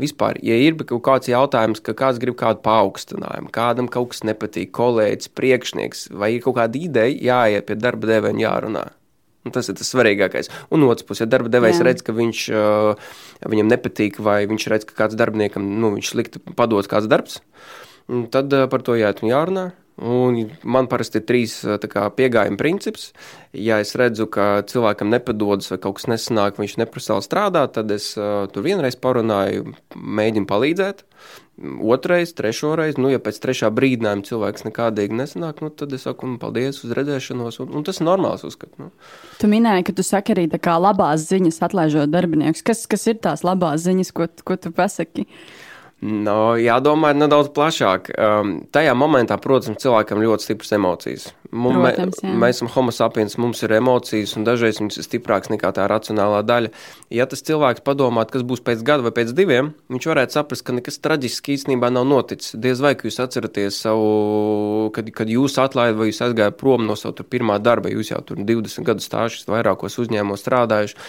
Vispār, 0.00 0.40
ja 0.42 0.56
ir 0.58 0.74
kaut 0.80 1.04
kāds 1.06 1.28
jautājums, 1.30 1.84
ka 1.84 1.92
kāds 1.94 2.18
grib 2.22 2.34
kādu 2.40 2.64
paaugstinājumu, 2.64 3.52
kādam 3.54 3.86
kaut 3.92 4.10
kas 4.10 4.24
nepatīk, 4.26 4.72
kolēģis, 4.74 5.30
priekšnieks, 5.38 6.08
vai 6.18 6.32
ir 6.34 6.42
kaut 6.42 6.56
kāda 6.58 6.80
ideja, 6.80 7.20
jāiet 7.28 7.68
pie 7.68 7.76
darba 7.78 8.10
devēja 8.10 8.34
un 8.34 8.42
jārunā. 8.42 8.84
Un 9.44 9.52
tas 9.52 9.68
ir 9.68 9.76
tas 9.76 9.90
svarīgākais. 9.92 10.48
Un 10.72 10.86
otrs 10.88 11.04
puses, 11.04 11.24
ja 11.24 11.28
darba 11.28 11.52
devējs 11.52 11.82
Jā. 11.82 11.86
redz, 11.90 12.04
ka 12.04 12.14
viņš, 12.16 12.44
viņam 13.52 13.68
nepatīk, 13.68 14.20
vai 14.24 14.38
viņš 14.48 14.68
redz, 14.72 14.88
ka 14.88 14.96
kāds 15.02 15.18
darbiniekam 15.20 15.66
nu, 15.82 15.92
slikti 16.14 16.40
padodas 16.56 16.88
kāds 16.88 17.10
darbs, 17.12 17.42
tad 18.32 18.54
par 18.72 18.84
to 18.86 18.96
un 19.24 19.34
jārunā. 19.34 19.66
Un 19.94 20.48
man 20.66 20.88
parasti 20.90 21.20
ir 21.20 21.26
trīs 21.28 21.52
pieejama 21.62 22.58
princips. 22.58 23.12
Ja 23.54 23.78
es 23.78 23.94
redzu, 23.94 24.26
ka 24.26 24.64
cilvēkam 24.66 25.12
nepadodas 25.12 25.70
vai 25.70 25.78
kaut 25.78 26.00
kas 26.00 26.08
nesanāk, 26.10 26.58
viņš 26.58 26.80
neprasa 26.82 27.20
strādāt, 27.22 27.76
tad 27.76 27.92
es 27.94 28.10
uh, 28.18 28.48
tur 28.50 28.66
vienreiz 28.66 28.98
parunāju, 28.98 29.76
mēģinu 29.94 30.50
palīdzēt. 30.50 31.04
Otrais, 31.78 32.32
trešoreiz, 32.34 32.96
nu, 32.98 33.12
ja 33.12 33.20
pēc 33.22 33.38
trešā 33.38 33.70
brīdinājuma 33.70 34.26
cilvēks 34.26 34.66
nekādīgi 34.66 35.14
nesanāk, 35.14 35.62
nu, 35.62 35.70
tad 35.70 35.94
es 35.94 36.02
saku, 36.08 36.26
nu, 36.32 36.40
paldies 36.42 36.82
uz 36.82 36.90
redzēšanos, 36.98 37.60
un, 37.62 37.76
un 37.78 37.86
tas 37.86 38.02
ir 38.02 38.08
normāls 38.08 38.42
uzskats. 38.48 38.74
Nu. 38.82 38.90
Tu 39.38 39.46
minēji, 39.52 39.86
ka 39.86 39.94
tu 39.94 40.02
saki 40.02 40.34
arī 40.34 40.48
kā 40.58 40.74
labās 40.82 41.28
ziņas 41.30 41.62
atlaižot 41.68 42.10
darbiniekus. 42.10 42.66
Kas, 42.66 42.82
kas 42.90 43.06
ir 43.06 43.22
tās 43.22 43.46
labās 43.46 43.86
ziņas, 43.86 44.10
ko, 44.18 44.26
ko 44.42 44.58
tu 44.58 44.74
pasaki? 44.74 45.28
Uh, 45.28 45.70
No, 46.04 46.52
jādomā 46.60 47.14
nedaudz 47.16 47.48
plašāk. 47.56 48.10
Um, 48.20 48.50
tajā 48.74 48.92
momentā, 48.98 49.38
protams, 49.40 49.78
cilvēkam 49.80 50.20
ļoti 50.20 50.44
stipras 50.44 50.74
emocijas. 50.76 51.22
Mums, 51.48 51.78
protams, 51.78 52.18
jā. 52.20 52.32
mēs 52.42 52.58
esam 52.58 52.68
homo 52.74 52.92
sapiens, 52.92 53.38
mums 53.40 53.62
ir 53.64 53.72
emocijas, 53.78 54.34
un 54.36 54.44
dažreiz 54.44 54.82
viņas 54.82 55.00
ir 55.00 55.06
stiprākas 55.06 55.48
nekā 55.54 55.70
tā 55.72 55.86
racionālā 55.88 56.42
daļa. 56.44 56.72
Ja 57.14 57.24
tas 57.30 57.40
cilvēks 57.46 57.80
padomā, 57.86 58.26
kas 58.28 58.44
būs 58.44 58.60
pēc 58.66 58.82
gada 58.84 59.06
vai 59.06 59.14
pēc 59.16 59.32
diviem, 59.38 59.70
viņš 59.94 60.08
varētu 60.10 60.36
saprast, 60.36 60.66
ka 60.66 60.74
nekas 60.76 61.00
traģisks 61.00 61.54
īstenībā 61.54 61.88
nav 61.94 62.04
noticis. 62.10 62.52
Diez 62.60 62.82
vai 62.84 62.92
jūs 62.98 63.16
atceraties 63.24 63.78
savu, 63.86 64.90
kad, 64.92 65.08
kad 65.14 65.32
jūs 65.32 65.56
atlaidat 65.62 66.02
vai 66.02 66.10
jūs 66.10 66.20
aizgājāt 66.26 66.60
prom 66.60 66.84
no 66.84 66.98
sava 67.00 67.24
pirmā 67.24 67.56
darba, 67.64 67.88
jūs 67.88 68.12
jau 68.12 68.20
tur 68.28 68.44
20 68.44 68.84
gadu 68.90 69.06
stāžus 69.06 69.48
vairākos 69.48 69.96
uzņēmumos 70.04 70.44
strādājuši. 70.44 71.00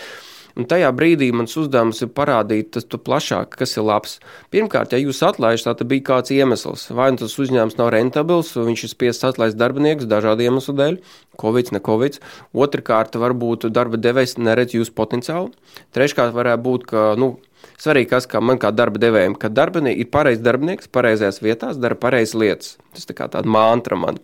Un 0.55 0.67
tajā 0.71 0.88
brīdī 0.95 1.27
mans 1.35 1.51
uzdevums 1.59 2.00
ir 2.05 2.13
parādīt 2.15 2.69
tas 2.77 2.85
plašāk, 2.88 3.57
kas 3.59 3.75
ir 3.75 3.83
labs. 3.83 4.19
Pirmkārt, 4.55 4.93
ja 4.95 5.00
jūs 5.01 5.19
atlaižat, 5.27 5.81
tad 5.81 5.89
bija 5.91 6.05
kāds 6.13 6.31
iemesls. 6.31 6.85
Vai 6.95 7.09
nu 7.12 7.19
tas 7.19 7.35
uzņēmums 7.35 7.75
nav 7.75 7.91
rentabls, 7.91 8.53
viņš 8.55 8.85
ir 8.88 8.93
spiests 8.93 9.27
atlaist 9.27 9.59
darbiniekus 9.59 10.07
dažādu 10.07 10.45
iemeslu 10.47 10.77
dēļ, 10.79 11.00
covid, 11.41 11.74
ne 11.75 11.81
covid. 11.83 12.21
Otrakārt, 12.55 13.19
varbūt 13.19 13.67
darba 13.75 14.00
devējs 14.00 14.38
neredz 14.39 14.77
jūsu 14.77 14.95
potenciālu. 14.95 15.51
Treškārt, 15.95 16.31
varētu 16.38 16.65
būt, 16.69 16.88
ka, 16.93 17.09
nu, 17.19 17.35
Svarīgi, 17.81 18.07
kas 18.12 18.27
kā 18.29 18.39
man 18.45 18.59
kā 18.62 18.69
darba 18.71 19.00
devējiem, 19.01 19.33
ka 19.41 19.50
darbinieks 19.50 20.03
ir 20.03 20.07
pareizs 20.13 20.43
darbinieks, 20.45 20.89
pareizajās 20.93 21.41
vietās, 21.43 21.79
dara 21.81 21.97
pareizas 22.00 22.38
lietas. 22.38 22.69
Tas 22.95 23.09
tā 23.09 23.15
kā 23.17 23.27
tāda 23.31 23.50
mantra 23.51 23.97
man. 24.00 24.19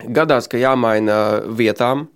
Gadās, 0.00 0.46
ka 0.48 0.60
jāmaina 0.60 1.16
vietām, 1.58 2.06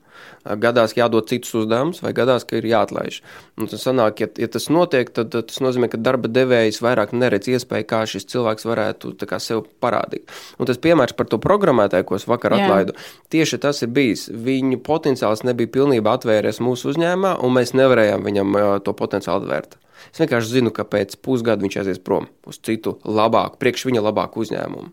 gadās 0.44 0.94
jādod 0.96 1.28
citus 1.30 1.54
uzdevumus, 1.62 2.00
vai 2.04 2.12
gadās, 2.16 2.44
ka 2.48 2.58
ir 2.58 2.68
jāatlaiž. 2.68 3.20
Un 3.60 3.70
tas 3.70 3.84
sanāk, 3.86 4.22
ja, 4.24 4.28
ja 4.44 4.48
tas 4.50 4.68
notiek, 4.72 5.10
tad 5.14 5.32
tas 5.34 5.60
nozīmē, 5.64 5.88
ka 5.92 6.00
darba 6.00 6.30
devējs 6.32 6.82
vairāk 6.84 7.14
neredz 7.16 7.48
iespēju, 7.54 7.88
kā 7.90 8.02
šis 8.08 8.28
cilvēks 8.32 8.68
varētu 8.68 9.14
kā, 9.28 9.40
sev 9.42 9.64
parādīt. 9.84 10.28
Un 10.58 10.70
tas 10.70 10.80
piemērs 10.80 11.16
par 11.16 11.30
to 11.30 11.40
programmētāju, 11.42 12.08
ko 12.08 12.18
es 12.18 12.28
vakar 12.30 12.56
Jā. 12.56 12.66
atlaidu, 12.66 12.96
tieši 13.32 13.60
tas 13.62 13.82
ir 13.86 13.92
bijis. 13.94 14.26
Viņu 14.28 14.80
potenciāls 14.84 15.44
nebija 15.48 15.72
pilnībā 15.78 16.18
atvēries 16.18 16.62
mūsu 16.64 16.92
uzņēmumā, 16.92 17.38
un 17.44 17.56
mēs 17.56 17.74
nevarējām 17.78 18.28
viņam 18.28 18.60
to 18.84 18.96
potenciālu 18.96 19.46
atvērt. 19.46 19.78
Es 20.12 20.20
vienkārši 20.20 20.58
zinu, 20.58 20.74
ka 20.74 20.84
pēc 20.88 21.16
pusgada 21.24 21.64
viņš 21.64 21.78
aizies 21.80 22.02
prom 22.02 22.28
uz 22.48 22.60
citu 22.64 22.98
labāku, 23.04 23.58
priekš 23.62 23.88
viņa 23.88 24.04
labāku 24.04 24.44
uzņēmumu. 24.44 24.92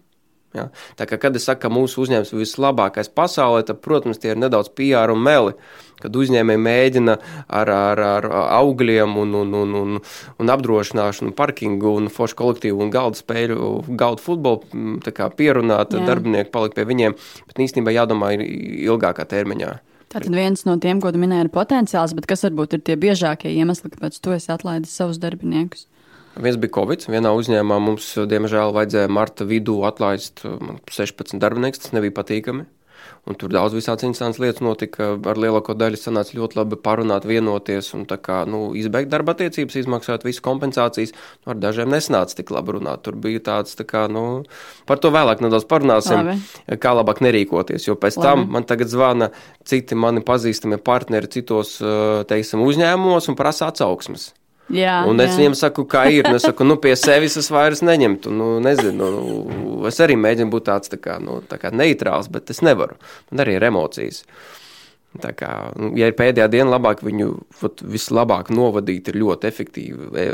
Ja? 0.56 0.68
Tā 1.00 1.08
kā, 1.08 1.20
kad 1.22 1.38
es 1.40 1.46
saku, 1.48 1.64
ka 1.66 1.72
mūsu 1.72 2.04
uzņēmums 2.04 2.34
ir 2.34 2.42
vislabākais 2.42 3.12
pasaulē, 3.16 3.64
tad, 3.68 3.80
protams, 3.84 4.20
tie 4.22 4.34
ir 4.34 4.42
nedaudz 4.42 4.72
PR 4.76 5.14
un 5.14 5.24
meli. 5.24 5.56
Kad 6.02 6.16
uzņēmēji 6.18 6.60
mēģina 6.66 7.14
ar, 7.60 7.70
ar, 7.70 8.00
ar 8.02 8.28
augļiem, 8.58 9.14
un, 9.22 9.36
un, 9.38 9.54
un, 9.60 9.76
un, 9.78 10.00
un 10.42 10.54
apdrošināšanu, 10.56 11.36
parkingu, 11.38 11.94
un 12.00 12.10
foršu 12.10 12.40
kolektīvu 12.40 12.82
un 12.82 12.90
galda 12.94 13.22
spēļu, 13.22 13.70
galda 14.02 14.26
futbolu 14.26 14.98
pierunāt, 15.38 15.94
Jā. 15.94 16.02
darbinieki 16.10 16.52
palikt 16.52 16.80
pie 16.80 16.88
viņiem, 16.90 17.16
bet 17.48 17.64
īstenībā 17.68 17.94
jādomā 17.94 18.34
ir 18.34 18.46
ilgākā 18.90 19.30
termiņā. 19.30 19.76
Tātad 20.12 20.34
viens 20.36 20.66
no 20.68 20.76
tiem, 20.82 21.00
ko 21.00 21.14
tu 21.14 21.22
minēji, 21.22 21.46
ir 21.46 21.54
potenciāls, 21.54 22.18
bet 22.18 22.26
kas 22.28 22.44
varbūt 22.50 22.76
ir 22.76 22.82
tie 22.88 22.98
biežākie 23.00 23.54
iemesli, 23.54 23.94
kāpēc 23.94 24.18
tu 24.20 24.34
esi 24.36 24.52
atlaidis 24.52 24.98
savus 24.98 25.22
darbiniekus? 25.22 25.86
Viens 26.40 26.60
bija 26.62 26.76
Covid. 26.80 27.08
Vienā 27.12 27.34
uzņēmumā 27.36 27.80
mums, 27.84 28.14
diemžēl, 28.16 28.72
vajadzēja 28.76 29.12
marta 29.12 29.48
vidū 29.48 29.82
atlaist 29.88 30.46
16 30.46 31.42
darbiniekus. 31.42 31.84
Tas 31.84 31.98
nebija 31.98 32.16
patīkami. 32.22 32.68
Un 33.30 33.36
tur 33.38 33.52
daudz 33.54 33.76
visādas 33.76 34.06
interesantas 34.08 34.40
lietas 34.42 34.64
notika. 34.66 35.12
Ar 35.30 35.38
lielāko 35.38 35.76
daļu 35.78 36.00
sanāca 36.00 36.34
ļoti 36.38 36.58
labi 36.58 36.80
parunāt, 36.82 37.28
vienoties 37.30 37.92
un 37.98 38.08
kā, 38.10 38.40
nu, 38.50 38.64
izbeigt 38.78 39.12
darba 39.12 39.36
attiecības, 39.36 39.78
izmaksāt 39.84 40.26
visu 40.26 40.42
kompensācijas. 40.46 41.14
Nu, 41.44 41.54
ar 41.54 41.62
dažiem 41.62 41.92
nesanāca 41.94 42.40
tik 42.40 42.50
labi 42.56 42.78
runāt. 42.80 43.04
Tur 43.06 43.20
bija 43.22 43.44
tāds, 43.52 43.78
tā 43.78 43.86
kā, 43.86 44.08
nu, 44.10 44.42
par 44.90 45.04
to 45.04 45.14
vēlāk 45.14 45.44
nedaudz 45.46 45.68
parunāsim, 45.70 46.32
labi. 46.32 46.80
kā 46.82 46.96
labāk 46.98 47.22
nerīkoties. 47.22 47.86
Jo 47.92 47.98
pēc 48.00 48.18
labi. 48.18 48.26
tam 48.26 48.48
man 48.58 48.66
tagad 48.70 48.90
zvana 48.90 49.30
citi 49.70 49.98
mani 49.98 50.26
pazīstami 50.26 50.82
partneri 50.82 51.30
citos, 51.30 51.78
teiksim, 52.32 52.66
uzņēmumos 52.66 53.30
un 53.30 53.38
prasa 53.38 53.70
atsauksmes. 53.70 54.32
Jā, 54.72 55.02
un 55.10 55.20
es 55.24 55.34
jā. 55.34 55.40
viņiem 55.42 55.58
saku, 55.60 55.86
kā 55.90 56.06
ir. 56.14 56.30
Es 56.32 56.46
saku, 56.48 56.68
nu, 56.68 56.78
pie 56.82 56.96
sevis 57.00 57.36
es 57.42 57.52
vairs 57.52 57.84
neņemtu. 57.86 58.32
Nu, 58.32 58.54
nezinu, 58.64 59.12
nu, 59.12 59.68
es 59.90 60.00
arī 60.04 60.16
mēģinu 60.20 60.54
būt 60.54 60.70
tāds 60.70 60.94
tā 60.94 61.02
kā, 61.02 61.20
nu, 61.24 61.42
tā 61.48 61.60
kā 61.62 61.74
neitrāls, 61.76 62.32
bet 62.32 62.54
es 62.54 62.64
nevaru. 62.66 63.00
Man 63.32 63.46
arī 63.46 63.60
ir 63.60 63.68
emocijas. 63.72 64.24
Uh, 64.24 64.61
Tā 65.20 65.34
kā, 65.36 65.50
nu, 65.76 65.90
ja 66.00 66.08
ir 66.08 66.14
pēdējā 66.16 66.46
diena, 66.48 66.70
labāk 66.72 67.02
viņu 67.04 67.26
vat, 67.60 67.82
vislabāk 67.84 68.48
novadīt, 68.56 69.10
ir 69.12 69.18
ļoti 69.20 69.50
efektīvi, 69.50 70.08
e, 70.16 70.28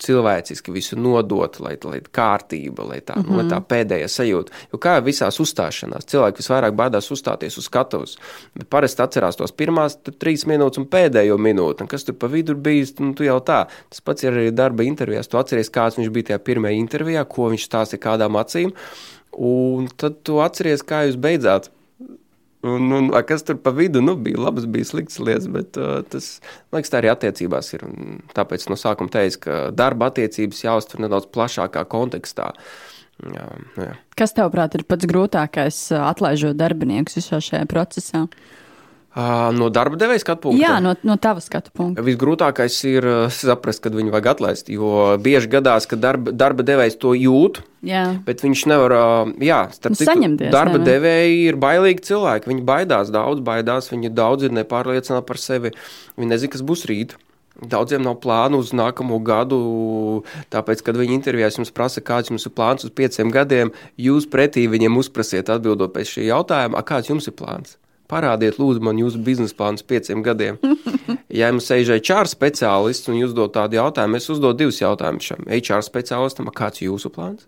cilvēciski 0.00 0.72
visu 0.72 0.96
nodot, 0.96 1.58
lai, 1.60 1.74
lai 1.84 1.98
kārtība, 2.00 2.86
lai 2.88 3.02
tā, 3.04 3.18
mm 3.18 3.26
-hmm. 3.26 3.36
lai 3.36 3.44
tā 3.44 3.58
mhm. 3.58 3.66
pēdējā 3.68 4.08
sajūta. 4.14 4.64
Jo 4.72 4.80
kā 4.80 4.96
visās 5.04 5.40
uzstāšanās, 5.44 6.08
cilvēki 6.08 6.40
visvairāk 6.40 6.72
baidās 6.80 7.10
uzstāties 7.12 7.60
uz 7.60 7.68
skatuves, 7.68 8.16
parasti 8.70 9.04
atcerās 9.04 9.36
tos 9.36 9.52
pirmās 9.52 9.98
trīs 10.18 10.46
minūtes 10.48 10.80
un 10.80 10.88
pēdējo 10.88 11.36
minūti, 11.36 11.84
un 11.84 11.92
kas 11.92 12.04
tur 12.04 12.16
pa 12.16 12.32
vidu 12.32 12.56
bijis, 12.56 12.96
nu, 13.00 13.12
tu 13.12 13.28
jau 13.28 13.40
tā. 13.44 13.66
Tas 13.90 14.00
pats 14.00 14.24
ir 14.24 14.32
arī 14.32 14.50
darba 14.50 14.88
intervijās, 14.88 15.28
tu 15.28 15.36
atceries, 15.36 15.68
kāds 15.68 16.00
viņš 16.00 16.08
bija 16.08 16.32
tajā 16.32 16.38
pirmajā 16.38 16.80
intervijā, 16.80 17.28
ko 17.28 17.52
viņš 17.52 17.64
stāstīja 17.68 18.00
kādām 18.08 18.40
acīm, 18.40 18.72
un 19.36 19.88
tad 19.96 20.22
tu 20.24 20.40
atceries, 20.40 20.82
kā 20.82 21.04
jūs 21.04 21.20
beidzāt 21.20 21.68
Un, 22.66 22.90
un, 22.90 23.10
kas 23.22 23.44
tur 23.46 23.60
pa 23.62 23.70
vidu 23.70 24.00
nu, 24.02 24.16
bija 24.18 24.40
labas, 24.42 24.64
bija 24.66 24.88
sliktas 24.88 25.20
lietas, 25.22 25.46
bet 25.54 25.78
uh, 25.78 26.00
tas, 26.10 26.40
man 26.72 26.80
liekas, 26.80 26.90
tā 26.90 26.98
arī 26.98 27.10
attiecībās 27.12 27.70
ir. 27.76 27.84
Un 27.86 28.22
tāpēc 28.34 28.66
no 28.70 28.78
sākuma 28.78 29.12
teicu, 29.14 29.44
ka 29.44 29.58
darba 29.70 30.08
attiecības 30.10 30.64
jāuztver 30.64 31.04
nedaudz 31.04 31.28
plašākā 31.34 31.84
kontekstā. 31.92 32.50
Jā, 33.22 33.46
jā. 33.78 33.92
Kas, 34.18 34.34
tavuprāt, 34.34 34.74
ir 34.74 34.86
pats 34.90 35.06
grūtākais 35.10 35.78
atlaižot 35.98 36.58
darbiniekus 36.58 37.20
visā 37.20 37.38
šajā 37.42 37.66
procesā? 37.70 38.26
No 39.16 39.70
darba 39.72 39.96
devēja 39.98 40.20
skatu 40.20 40.44
punkta? 40.44 40.60
Jā, 40.60 40.74
no, 40.84 40.92
no 41.08 41.14
tava 41.18 41.40
skatu 41.40 41.72
punkta. 41.74 42.02
Visgrūtākais 42.04 42.74
ir 42.86 43.06
saprast, 43.32 43.80
kad 43.82 43.96
viņu 43.96 44.12
vajag 44.12 44.28
atlaist. 44.34 44.68
Jo 44.68 45.16
bieži 45.24 45.48
gadās, 45.50 45.88
ka 45.88 45.96
darba, 45.98 46.34
darba 46.36 46.66
devējs 46.66 46.98
to 47.00 47.14
jūt, 47.16 47.62
jā. 47.88 48.04
bet 48.26 48.44
viņš 48.44 48.66
nevar. 48.68 48.94
Jā, 49.42 49.62
starp 49.74 49.96
nu, 49.96 50.00
citu, 50.02 50.50
darba 50.52 50.82
devēji 50.84 51.40
ir 51.48 51.58
bailīgi 51.58 52.04
cilvēki. 52.10 52.52
Viņi 52.52 52.66
baidās, 52.68 53.14
daudz 53.14 53.40
baidās, 53.48 53.88
viņi 53.94 54.12
daudz 54.12 54.46
ir 54.46 54.54
nepārliecināti 54.60 55.26
par 55.32 55.40
sevi. 55.40 55.72
Viņi 56.20 56.30
nezina, 56.34 56.52
kas 56.54 56.66
būs 56.68 56.84
rīt. 56.92 57.16
Daudziem 57.58 58.04
nav 58.04 58.20
plānu 58.22 58.60
uz 58.62 58.70
nākamo 58.76 59.16
gadu, 59.26 59.58
tāpēc, 60.52 60.84
kad 60.86 61.00
viņi 61.00 61.16
intervijās 61.16 61.58
jums 61.58 61.74
prasa, 61.74 62.04
kāds 62.04 62.30
jums 62.30 62.46
ir 62.46 62.54
plāns 62.54 62.86
uz 62.86 62.94
pieciem 62.94 63.32
gadiem, 63.34 63.72
jūs 63.98 64.28
pretī 64.30 64.68
viņiem 64.70 65.00
uzprasiet 65.00 65.50
atbildot 65.50 65.90
pēc 65.96 66.12
šī 66.12 66.28
jautājuma, 66.28 66.84
kāds 66.86 67.10
jums 67.10 67.26
ir 67.26 67.34
plāns. 67.40 67.74
Parādiet, 68.08 68.56
lūdzu, 68.56 68.80
man 68.84 68.96
jūsu 68.96 69.20
biznesa 69.20 69.52
plānu 69.58 69.84
pieciem 69.84 70.22
gadiem. 70.24 70.56
ja 71.38 71.50
jums 71.50 71.68
ir 71.76 71.90
HR 71.98 72.30
speciālists 72.30 73.10
un 73.12 73.18
jūs 73.20 73.34
dod 73.36 73.52
tādu 73.52 73.76
jautājumu, 73.76 74.16
es 74.16 74.30
uzdodu 74.32 74.62
divus 74.62 74.80
jautājumus 74.80 75.28
šam 75.28 75.44
HR 75.44 75.84
speciālistam, 75.84 76.48
kāds 76.56 76.80
ir 76.80 76.88
jūsu 76.88 77.12
plāns? 77.12 77.44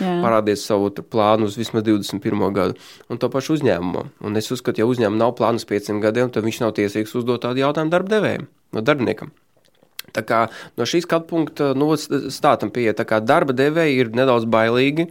Jā. 0.00 0.10
Parādiet 0.24 0.60
savu 0.60 0.90
plānu 0.90 1.48
uz 1.48 1.56
vismaz 1.56 1.86
21. 1.86 2.44
gadu, 2.56 2.76
un 3.08 3.20
to 3.20 3.30
pašu 3.32 3.56
uzņēmumu. 3.56 4.04
Un 4.26 4.40
es 4.40 4.50
uzskatu, 4.52 4.82
ja 4.82 4.90
uzņēmumam 4.90 5.20
nav 5.20 5.34
plāna 5.38 5.60
uz 5.60 5.64
pieciem 5.68 6.02
gadiem, 6.04 6.28
tad 6.34 6.44
viņš 6.44 6.60
nav 6.64 6.74
tiesīgs 6.76 7.16
uzdot 7.16 7.44
tādu 7.46 7.62
jautājumu 7.62 7.94
darba 7.94 8.16
devējiem, 8.16 8.46
no 8.74 8.84
darbiniekam. 8.84 9.32
Tā 10.14 10.22
kā 10.26 10.44
no 10.76 10.86
šīs 10.88 11.08
skatu 11.08 11.30
punkta 11.30 11.72
nu, 11.78 11.94
stātam 11.96 12.72
pie 12.74 12.90
tā, 12.92 13.06
ka 13.08 13.22
darba 13.24 13.56
devēji 13.56 14.02
ir 14.02 14.12
nedaudz 14.16 14.48
bailīgi, 14.50 15.08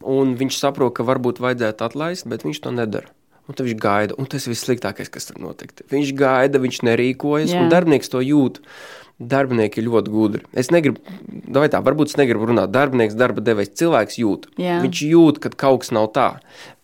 un 0.00 0.36
viņš 0.40 0.62
saprot, 0.62 0.94
ka 0.96 1.06
varbūt 1.06 1.42
vajadzētu 1.42 1.90
atlaist, 1.90 2.30
bet 2.30 2.46
viņš 2.46 2.64
to 2.64 2.72
nedara. 2.74 3.12
Un 3.50 3.58
viņš 3.58 3.76
gaida, 3.82 4.14
un 4.20 4.28
tas 4.30 4.46
ir 4.46 4.54
vissliktākais, 4.54 5.10
kas 5.10 5.26
tur 5.26 5.40
notiek. 5.42 5.72
Viņš 5.90 6.14
gaida, 6.14 6.60
viņš 6.62 6.82
nerīkojas, 6.86 7.50
Jā. 7.50 7.64
un 7.64 7.72
darbinieks 7.72 8.12
to 8.12 8.22
jūt. 8.22 8.60
Darbinieki 9.20 9.82
ir 9.82 9.88
ļoti 9.90 10.12
gudri. 10.14 10.42
Es 10.56 10.70
negribu, 10.72 11.02
vai 11.52 11.66
tā, 11.68 11.82
varbūt 11.84 12.12
es 12.12 12.16
negribu 12.16 12.46
runāt. 12.48 12.70
Darbinieks, 12.72 13.16
darba 13.20 13.42
devējs, 13.44 13.74
cilvēks 13.76 14.16
jūt. 14.22 14.46
Jā. 14.62 14.78
Viņš 14.80 15.00
jūt, 15.10 15.40
ka 15.42 15.50
kaut 15.60 15.82
kas 15.82 15.90
nav 15.92 16.06
tā. 16.14 16.28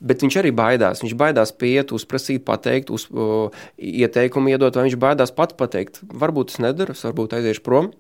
Bet 0.05 0.21
viņš 0.27 0.37
arī 0.43 0.51
baidās. 0.59 1.01
Viņš 1.05 1.15
baidās 1.17 1.55
pieiet, 1.57 1.95
uzprasīt, 1.97 2.45
pateikt, 2.45 2.93
uz, 2.93 3.07
uh, 3.15 3.55
ieteikumu 3.79 4.53
iedot, 4.53 4.77
vai 4.77 4.89
viņš 4.91 4.99
baidās 5.01 5.33
pats 5.33 5.57
pateikt. 5.57 6.03
Varbūt 6.13 6.53
es 6.53 6.61
nedaru, 6.67 6.99
varbūt 7.07 7.39
aiziešu 7.39 7.65
prom. 7.65 7.95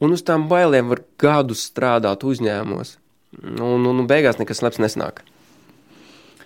Un 0.00 0.16
uz 0.16 0.24
tām 0.24 0.48
bailēm 0.48 0.88
var 0.94 1.04
gadus 1.20 1.66
strādāt 1.68 2.24
uzņēmumos. 2.24 2.96
Un, 3.44 3.60
un, 3.60 3.92
un 3.92 4.08
beigās 4.08 4.40
nekas 4.40 4.64
labs 4.64 4.80
nesnāk. 4.80 5.20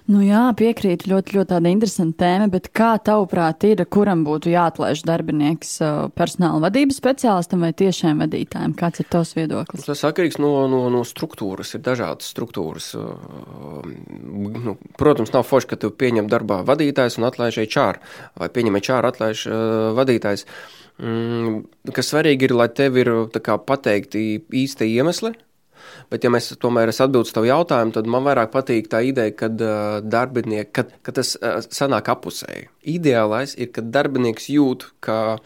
Nu 0.04 0.20
jā, 0.20 0.42
piekrītu. 0.52 1.08
Ļoti, 1.08 1.32
ļoti 1.38 1.49
tāda 1.49 1.70
interesanta 1.73 2.26
tēma. 2.26 2.49
Bet 2.52 2.66
kā 2.76 2.90
tavuprāt, 3.00 3.64
ir, 3.64 3.80
kuram 3.88 4.20
būtu 4.26 4.50
jāatlaiž 4.52 5.00
darbinieks 5.08 5.78
personāla 6.12 6.61
vadības 6.66 6.99
speciālistam 7.00 7.64
vai 7.64 7.70
tiešiem 7.73 8.20
vadītājiem? 8.20 8.75
Kāds 8.76 9.00
ir 9.00 9.08
tavs 9.08 9.32
viedoklis? 9.38 9.87
Tas 9.88 10.04
atkarīgs 10.04 10.37
no, 10.44 10.52
no, 10.68 10.82
no 10.92 11.00
struktūras. 11.08 11.73
Ir 11.78 11.84
dažādas 11.87 12.28
struktūras. 12.34 12.90
Nu, 12.92 14.76
protams, 15.00 15.32
nav 15.32 15.49
forši, 15.49 15.70
ka 15.73 15.80
tu 15.80 15.92
pieņem 15.96 16.28
darbā 16.32 16.61
vadītājs 16.68 17.16
un 17.16 17.30
atlaiž 17.30 17.62
HR 17.64 18.02
vai 18.42 18.50
pieņem 18.52 18.76
HR 18.82 19.08
atlaiž 19.08 19.46
vadītājs. 19.96 20.44
Mm, 21.00 21.64
kas 21.96 22.12
svarīgi 22.12 22.50
ir, 22.50 22.58
lai 22.61 22.68
tev 22.76 23.00
ir 23.00 23.11
kā, 23.40 23.56
pateikti 23.56 24.44
īsti 24.52 24.92
iemesli, 24.92 25.32
Bet, 26.12 26.25
ja 26.25 26.33
mēs 26.33 26.53
tomēr 26.61 26.93
atbildam 26.93 27.26
uz 27.26 27.35
tavu 27.35 27.50
jautājumu, 27.50 27.95
tad 27.97 28.09
man 28.11 28.26
vairāk 28.26 28.53
patīk 28.55 28.88
tā 28.93 29.03
ideja, 29.07 29.35
kad 29.45 29.61
uh, 29.62 30.00
darbinieki, 30.05 30.73
kad, 30.76 30.97
kad 31.07 31.21
tas 31.21 31.35
uh, 31.41 31.61
sanāk 31.64 32.11
apusēji. 32.12 32.69
Ideālais 32.95 33.57
ir, 33.59 33.73
kad 33.75 33.93
darbinieks 33.95 34.50
jūt, 34.53 34.91
ka 35.05 35.38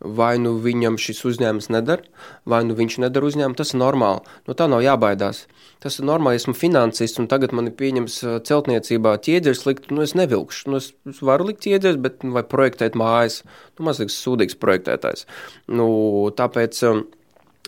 vai 0.00 0.36
nu 0.40 0.56
viņam 0.60 0.98
šis 1.00 1.22
uzņēmums 1.30 1.70
nedara, 1.72 2.04
vai 2.48 2.62
nu 2.68 2.76
viņš 2.76 2.98
nedara 3.06 3.28
uzņēmumu. 3.30 3.56
Tas 3.56 3.72
ir 3.72 3.80
normāli. 3.80 4.36
No 4.48 4.56
tā 4.58 4.68
nav 4.68 4.84
jābaidās. 4.84 5.46
Tas 5.82 5.98
ir 5.98 6.08
normāli. 6.08 6.40
Esmu 6.40 6.56
finansists, 6.56 7.20
un 7.22 7.28
tagad 7.32 7.54
man 7.56 7.70
ir 7.70 7.76
pieņems 7.78 8.18
celtniecībā 8.48 9.16
ķieģeris 9.24 9.64
likt. 9.68 9.90
Nu, 9.92 10.04
es 10.04 10.16
nevilkšu. 10.18 10.72
Nu, 10.72 10.80
es 10.82 11.22
varu 11.24 11.48
likt 11.50 11.64
ķieģeris, 11.64 12.00
bet 12.04 12.24
vai 12.36 12.44
projektēt 12.44 12.98
mājas. 12.98 13.42
Nu, 13.78 13.88
mazliet 13.88 14.12
sūdīgs 14.12 14.58
projektētājs. 14.60 15.26
Nu, 15.72 15.88
tāpēc. 16.36 16.82
Um, 16.88 17.06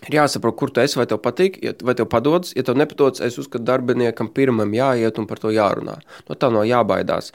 Ir 0.06 0.14
jāsaprot, 0.14 0.54
kur 0.54 0.70
tu 0.70 0.78
esi, 0.82 0.94
vai 0.98 1.08
tev 1.10 1.18
patīk, 1.24 1.56
vai 1.82 1.94
tev 1.98 2.06
padodas. 2.10 2.52
Ja 2.54 2.62
tev 2.66 2.76
nepadodas, 2.78 3.22
es 3.24 3.38
uzskatu, 3.40 3.64
darbiniekam 3.66 4.30
pirmam 4.34 4.70
jāiet 4.76 5.18
un 5.18 5.26
par 5.26 5.40
to 5.42 5.50
jārunā. 5.54 5.96
No 6.28 6.36
tā 6.38 6.52
nav 6.54 6.68
jābaidās. 6.68 7.32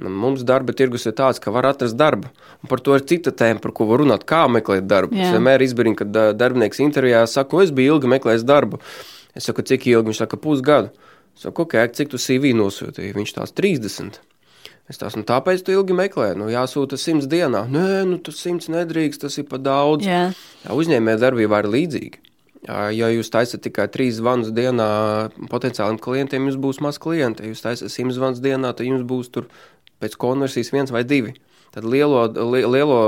Mums 0.00 0.44
darba 0.48 0.72
tirgus 0.76 1.04
ir 1.08 1.16
tāds, 1.18 1.40
ka 1.42 1.52
var 1.52 1.68
atrast 1.68 1.98
darbu. 2.00 2.30
Un 2.64 2.70
par 2.72 2.80
to 2.84 2.96
ir 2.96 3.04
cita 3.08 3.34
tēma, 3.36 3.60
par 3.64 3.74
ko 3.76 3.88
var 3.90 4.00
runāt, 4.00 4.24
kā 4.28 4.46
meklēt 4.48 4.88
darbu. 4.88 5.16
Jā. 5.16 5.28
Es 5.28 5.36
vienmēr 5.36 5.64
izbrīnu, 5.66 5.98
kad 6.00 6.16
darbinieks 6.40 6.80
intervijā 6.84 7.26
saka, 7.28 7.60
es 7.64 7.74
biju 7.76 7.98
ilgi 7.98 8.12
meklējis 8.16 8.46
darbu. 8.48 8.80
Es 9.36 9.50
saku, 9.50 9.66
cik 9.68 9.84
ilgi? 9.92 10.08
Viņš 10.08 10.22
saka, 10.24 10.40
pusgadu. 10.40 10.94
Es 11.36 11.44
saku, 11.44 11.66
ok, 11.66 11.76
cik 11.92 12.14
tu 12.14 12.20
CV 12.20 12.56
nosūtīji? 12.56 13.12
Viņš 13.16 13.36
tās 13.36 13.52
30. 13.52 14.22
Es 14.86 15.00
tās, 15.00 15.16
nu, 15.18 15.24
tāpēc 15.26 15.64
tu 15.66 15.74
ilgi 15.74 15.96
meklē, 15.98 16.28
nu, 16.38 16.46
jāsūta 16.52 16.98
simts 17.00 17.26
dienā. 17.30 17.64
Nē, 17.70 18.04
nu, 18.06 18.20
tas 18.22 18.38
simts 18.38 18.70
nedrīkst, 18.70 19.24
tas 19.24 19.34
ir 19.40 19.48
pa 19.50 19.58
daudz. 19.58 20.06
Jā. 20.06 20.28
Jā, 20.62 20.76
uzņēmē 20.78 21.16
darbībā 21.22 21.64
ir 21.64 21.70
līdzīgi. 21.74 22.22
Ja 22.66 23.08
jūs 23.10 23.30
taisat 23.30 23.62
tikai 23.62 23.86
trīs 23.94 24.16
zvanus 24.18 24.50
dienā 24.54 24.86
potenciāliem 25.50 26.00
klientiem, 26.02 26.48
jums 26.48 26.58
būs 26.62 26.80
maz 26.82 26.98
klienti. 27.02 27.44
Ja 27.44 27.52
jūs 27.52 27.62
taisat 27.62 27.94
simts 27.94 28.18
zvanus 28.18 28.42
dienā, 28.42 28.72
tad 28.74 28.88
jums 28.88 29.04
būs 29.06 29.30
tur 29.34 29.46
pēc 30.02 30.16
konversijas 30.18 30.72
viens 30.74 30.90
vai 30.94 31.04
divi. 31.06 31.34
Tad 31.76 31.84
lielo, 31.84 32.22
lielo, 32.72 32.98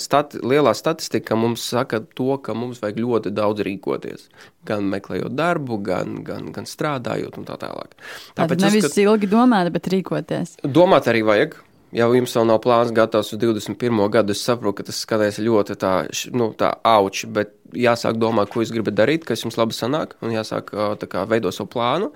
stati, 0.00 0.38
lielā 0.40 0.72
statistika 0.72 1.36
mums 1.36 1.60
saka 1.68 1.98
to, 2.16 2.38
ka 2.40 2.54
mums 2.56 2.78
vajag 2.80 3.02
ļoti 3.02 3.32
daudz 3.36 3.60
rīkoties. 3.66 4.30
Gan 4.64 4.86
meklējot 4.88 5.34
darbu, 5.36 5.76
gan, 5.84 6.22
gan, 6.24 6.46
gan 6.54 6.64
strādājot 6.64 7.36
un 7.36 7.44
tā 7.44 7.58
tālāk. 7.60 7.92
Tāpēc 8.32 8.54
Tad 8.54 8.64
nevis 8.64 8.88
uzskat... 8.88 9.02
ilgi 9.02 9.28
domāt, 9.28 9.68
bet 9.74 9.90
rīkoties. 9.92 10.54
Domāt 10.64 11.10
arī 11.12 11.20
vajag. 11.28 11.58
Ja 11.94 12.08
jums 12.16 12.32
vēl 12.34 12.48
nav 12.48 12.62
plāns 12.64 12.94
gatavs 12.96 13.34
uz 13.36 13.42
21. 13.44 14.00
gadu, 14.16 14.32
es 14.32 14.40
saprotu, 14.48 14.80
ka 14.80 14.88
tas 14.88 15.04
skanēs 15.04 15.42
ļoti 15.44 15.76
tā, 15.84 15.92
nu, 16.32 16.48
tā 16.56 16.72
auči, 16.80 17.28
bet 17.28 17.52
jāsāk 17.76 18.16
domāt, 18.18 18.48
ko 18.50 18.64
jūs 18.64 18.72
gribat 18.72 18.96
darīt, 18.98 19.28
kas 19.28 19.44
jums 19.44 19.60
labi 19.60 19.76
sanāk, 19.76 20.16
un 20.24 20.32
jāsāk 20.32 20.72
kā, 20.72 21.28
veidot 21.28 21.52
savu 21.52 21.68
plānu. 21.76 22.08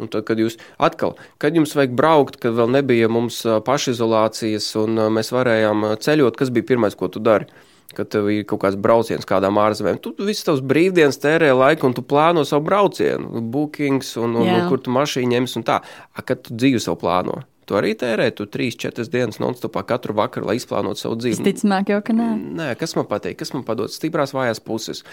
Un 0.00 0.08
tad, 0.08 0.24
kad 0.28 0.40
jūs 0.40 0.56
atkal, 0.80 1.16
kad 1.42 1.56
jums 1.56 1.74
vajag 1.76 1.96
braukt, 1.96 2.38
kad 2.40 2.56
vēl 2.56 2.72
nebija 2.78 3.10
mums 3.12 3.42
pašizolācijas 3.66 4.70
un 4.80 5.02
mēs 5.12 5.32
varējām 5.34 5.90
ceļot, 6.00 6.38
kas 6.40 6.52
bija 6.54 6.72
pirmais, 6.72 6.96
ko 6.96 7.10
tu 7.12 7.22
dari? 7.22 7.50
Kad 7.90 8.06
tev 8.14 8.28
ir 8.30 8.44
kaut 8.46 8.62
kāds 8.62 8.78
brauciens 8.78 9.26
kādām 9.26 9.58
ārzemēm, 9.58 9.98
tu 9.98 10.12
visas 10.22 10.46
tavas 10.46 10.60
brīvdienas 10.62 11.18
tērē 11.18 11.50
laiku 11.58 11.88
un 11.88 11.96
tu 11.96 12.04
plāno 12.06 12.44
savu 12.46 12.68
braucienu, 12.68 13.42
bookings 13.50 14.14
un, 14.20 14.36
un, 14.38 14.46
un 14.46 14.68
kur 14.70 14.78
tu 14.78 14.94
mašīnu 14.94 15.34
ņems 15.34 15.56
un 15.58 15.66
tā. 15.66 15.80
A, 16.14 16.22
kad 16.22 16.44
tu 16.46 16.54
dzīvi 16.54 16.78
savu 16.82 17.00
plāno? 17.02 17.40
Tu 17.66 17.76
arī 17.78 17.92
tērē, 17.98 18.30
tu 18.34 18.48
3-4 18.50 19.10
dienas 19.10 19.38
non-stopā 19.42 19.84
katru 19.86 20.14
vakaru, 20.18 20.48
lai 20.48 20.56
izplānotu 20.58 21.02
savu 21.02 21.18
dzīvi. 21.18 21.42
Ticamāk, 21.46 21.92
jau 21.92 22.00
ka 22.06 22.14
nē. 22.18 22.30
Nē, 22.58 22.72
kas 22.78 22.96
man 22.98 23.06
patīk, 23.10 23.36
kas 23.42 23.54
man 23.54 23.66
padod 23.66 23.90
stiprās 23.94 24.34
vājās 24.34 24.62
puses, 24.62 25.04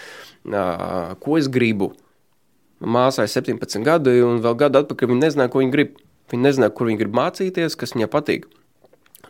ko 0.46 1.38
es 1.38 1.50
gribu. 1.54 1.92
Māsai 2.78 3.26
17 3.30 3.82
gadi, 3.86 4.20
un 4.22 4.38
vēl 4.44 4.54
gadu 4.58 4.82
atpakaļ 4.82 5.10
viņa 5.10 5.24
nezināja, 5.24 5.52
ko 5.52 5.62
viņa 5.62 5.74
grib. 5.74 5.98
Viņa 6.28 6.44
nezināja, 6.44 6.74
kur 6.76 6.90
viņa 6.90 7.00
grib 7.00 7.14
mācīties, 7.16 7.76
kas 7.80 7.94
viņai 7.96 8.10
patīk. 8.12 8.46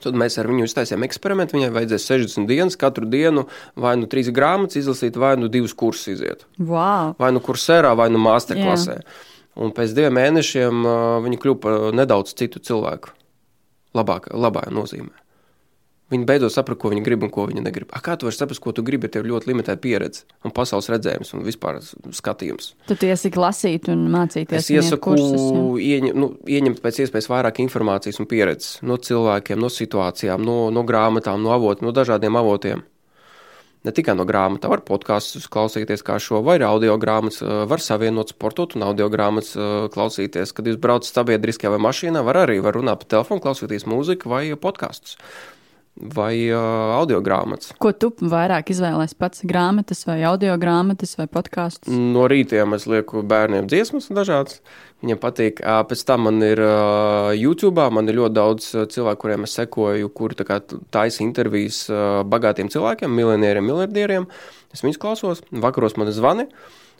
Tad 0.02 0.16
mēs 0.18 0.36
ar 0.38 0.46
viņu 0.50 0.66
iztaisījām 0.66 1.06
eksperimentu. 1.06 1.56
Viņai 1.56 1.70
vajadzēja 1.74 2.04
60 2.04 2.50
dienas, 2.50 2.78
katru 2.78 3.06
dienu 3.10 3.46
vai 3.78 3.96
nu 3.98 4.08
trīs 4.10 4.30
grāmatas 4.34 4.78
izlasīt, 4.82 5.18
vai 5.18 5.34
nu 5.40 5.50
divus 5.50 5.74
kursus 5.78 6.12
iziet. 6.14 6.44
Wow. 6.58 7.14
Vai 7.18 7.32
nu 7.34 7.42
kursērā, 7.42 7.94
vai 7.98 8.08
nu 8.14 8.20
masterklasē. 8.22 8.98
Yeah. 8.98 9.22
Un 9.58 9.72
pēc 9.74 9.94
diviem 9.96 10.14
mēnešiem 10.14 10.84
uh, 10.84 10.98
viņa 11.24 11.40
kļuva 11.42 11.62
par 11.64 11.88
nedaudz 11.98 12.36
citu 12.38 12.62
cilvēku 12.62 13.14
labāk, 13.98 14.30
labā 14.34 14.68
nozīmē. 14.70 15.10
Viņi 16.08 16.24
beidzot 16.24 16.54
saprata, 16.54 16.80
ko 16.80 16.88
viņi 16.88 17.02
grib 17.04 17.24
un 17.26 17.30
ko 17.32 17.44
viņi 17.50 17.60
negrib. 17.60 17.90
A, 17.92 18.00
kā 18.04 18.14
tu 18.16 18.24
vari 18.24 18.36
saprast, 18.36 18.62
ko 18.64 18.72
tu 18.72 18.80
gribi, 18.84 19.10
tev 19.12 19.26
ir 19.26 19.32
ļoti 19.34 19.50
limitēta 19.50 19.80
pieredze 19.82 20.24
un 20.40 20.54
pasaules 20.56 20.88
redzējums 20.88 21.34
un 21.36 21.42
vispār 21.44 21.82
skatījums? 22.16 22.70
Tu 22.88 22.96
tiesi 22.96 23.28
lasīt 23.36 23.90
un 23.92 24.06
mācīties. 24.14 24.56
Es 24.56 24.70
iesaku 24.72 25.10
kursus, 25.10 25.44
ieņem, 25.84 26.16
nu, 26.16 26.30
ieņemt 26.48 26.80
pēc 26.84 27.02
iespējas 27.04 27.28
vairāk 27.28 27.60
informācijas 27.60 28.22
un 28.22 28.28
pieredzes 28.30 28.78
no 28.88 28.96
cilvēkiem, 28.96 29.60
no 29.60 29.68
situācijām, 29.72 30.40
no, 30.48 30.70
no 30.72 30.84
grāmatām, 30.88 31.44
no 31.44 31.52
avotiem, 31.52 31.90
no 31.90 31.92
dažādiem 32.00 32.40
avotiem. 32.40 32.86
Ne 33.84 33.92
tikai 33.94 34.16
no 34.16 34.24
grāmatām, 34.26 34.72
var 34.72 34.80
podkāstus 34.88 35.44
klausīties 35.52 36.00
kā 36.08 36.16
šo, 36.18 36.40
vai 36.44 36.56
audio 36.64 36.96
grāmatas, 36.98 37.44
var 37.68 37.84
savienot 37.84 38.32
sportot 38.32 38.74
un 38.80 38.88
audio 38.88 39.06
grāmatas 39.12 39.52
klausīties. 39.92 40.56
Kad 40.56 40.72
jūs 40.72 40.80
braucat 40.80 41.12
sabiedriskajā 41.12 41.76
vai 41.76 41.84
mašīnā, 41.84 42.24
var 42.26 42.42
arī 42.46 42.58
var 42.64 42.80
runāt 42.80 43.04
pa 43.04 43.12
telefonu, 43.14 43.44
klausīties 43.44 43.86
mūziku 43.86 44.32
vai 44.32 44.42
podkāstus 44.56 45.20
vai 46.00 46.48
uh, 46.52 46.58
audio 46.96 47.20
grāmatas. 47.24 47.72
Ko 47.82 47.92
tu 47.92 48.10
vairāk 48.18 48.70
izvēlējies 48.72 49.16
pats? 49.18 49.44
Grāmatas 49.48 50.04
vai 50.08 50.20
audio 50.28 50.54
grāmatas 50.60 51.16
vai 51.18 51.26
podkāstus? 51.30 51.90
No 51.90 52.28
rītiem 52.30 52.76
es 52.76 52.86
lieku 52.90 53.24
bērniem 53.26 53.68
dziesmas 53.70 54.10
dažādas. 54.14 54.62
Viņiem 55.02 55.20
patīk. 55.22 55.62
Pēc 55.62 56.02
tam 56.06 56.26
man 56.26 56.42
ir 56.42 56.62
uh, 56.62 57.30
YouTube, 57.36 57.84
man 57.94 58.10
ir 58.10 58.18
ļoti 58.18 58.38
daudz 58.38 58.70
cilvēku, 58.94 59.22
kuriem 59.26 59.46
es 59.46 59.54
sekoju, 59.58 60.10
kuri 60.14 60.38
taisa 60.94 61.22
intervijas 61.26 61.84
uh, 61.92 62.24
bagātiem 62.26 62.70
cilvēkiem, 62.72 63.14
miljonieriem, 63.14 63.66
miljardieriem. 63.66 64.26
Es 64.74 64.82
viņus 64.84 65.00
klausos, 65.02 65.46
vakaros 65.50 65.98
man 65.98 66.10
zvani. 66.14 66.48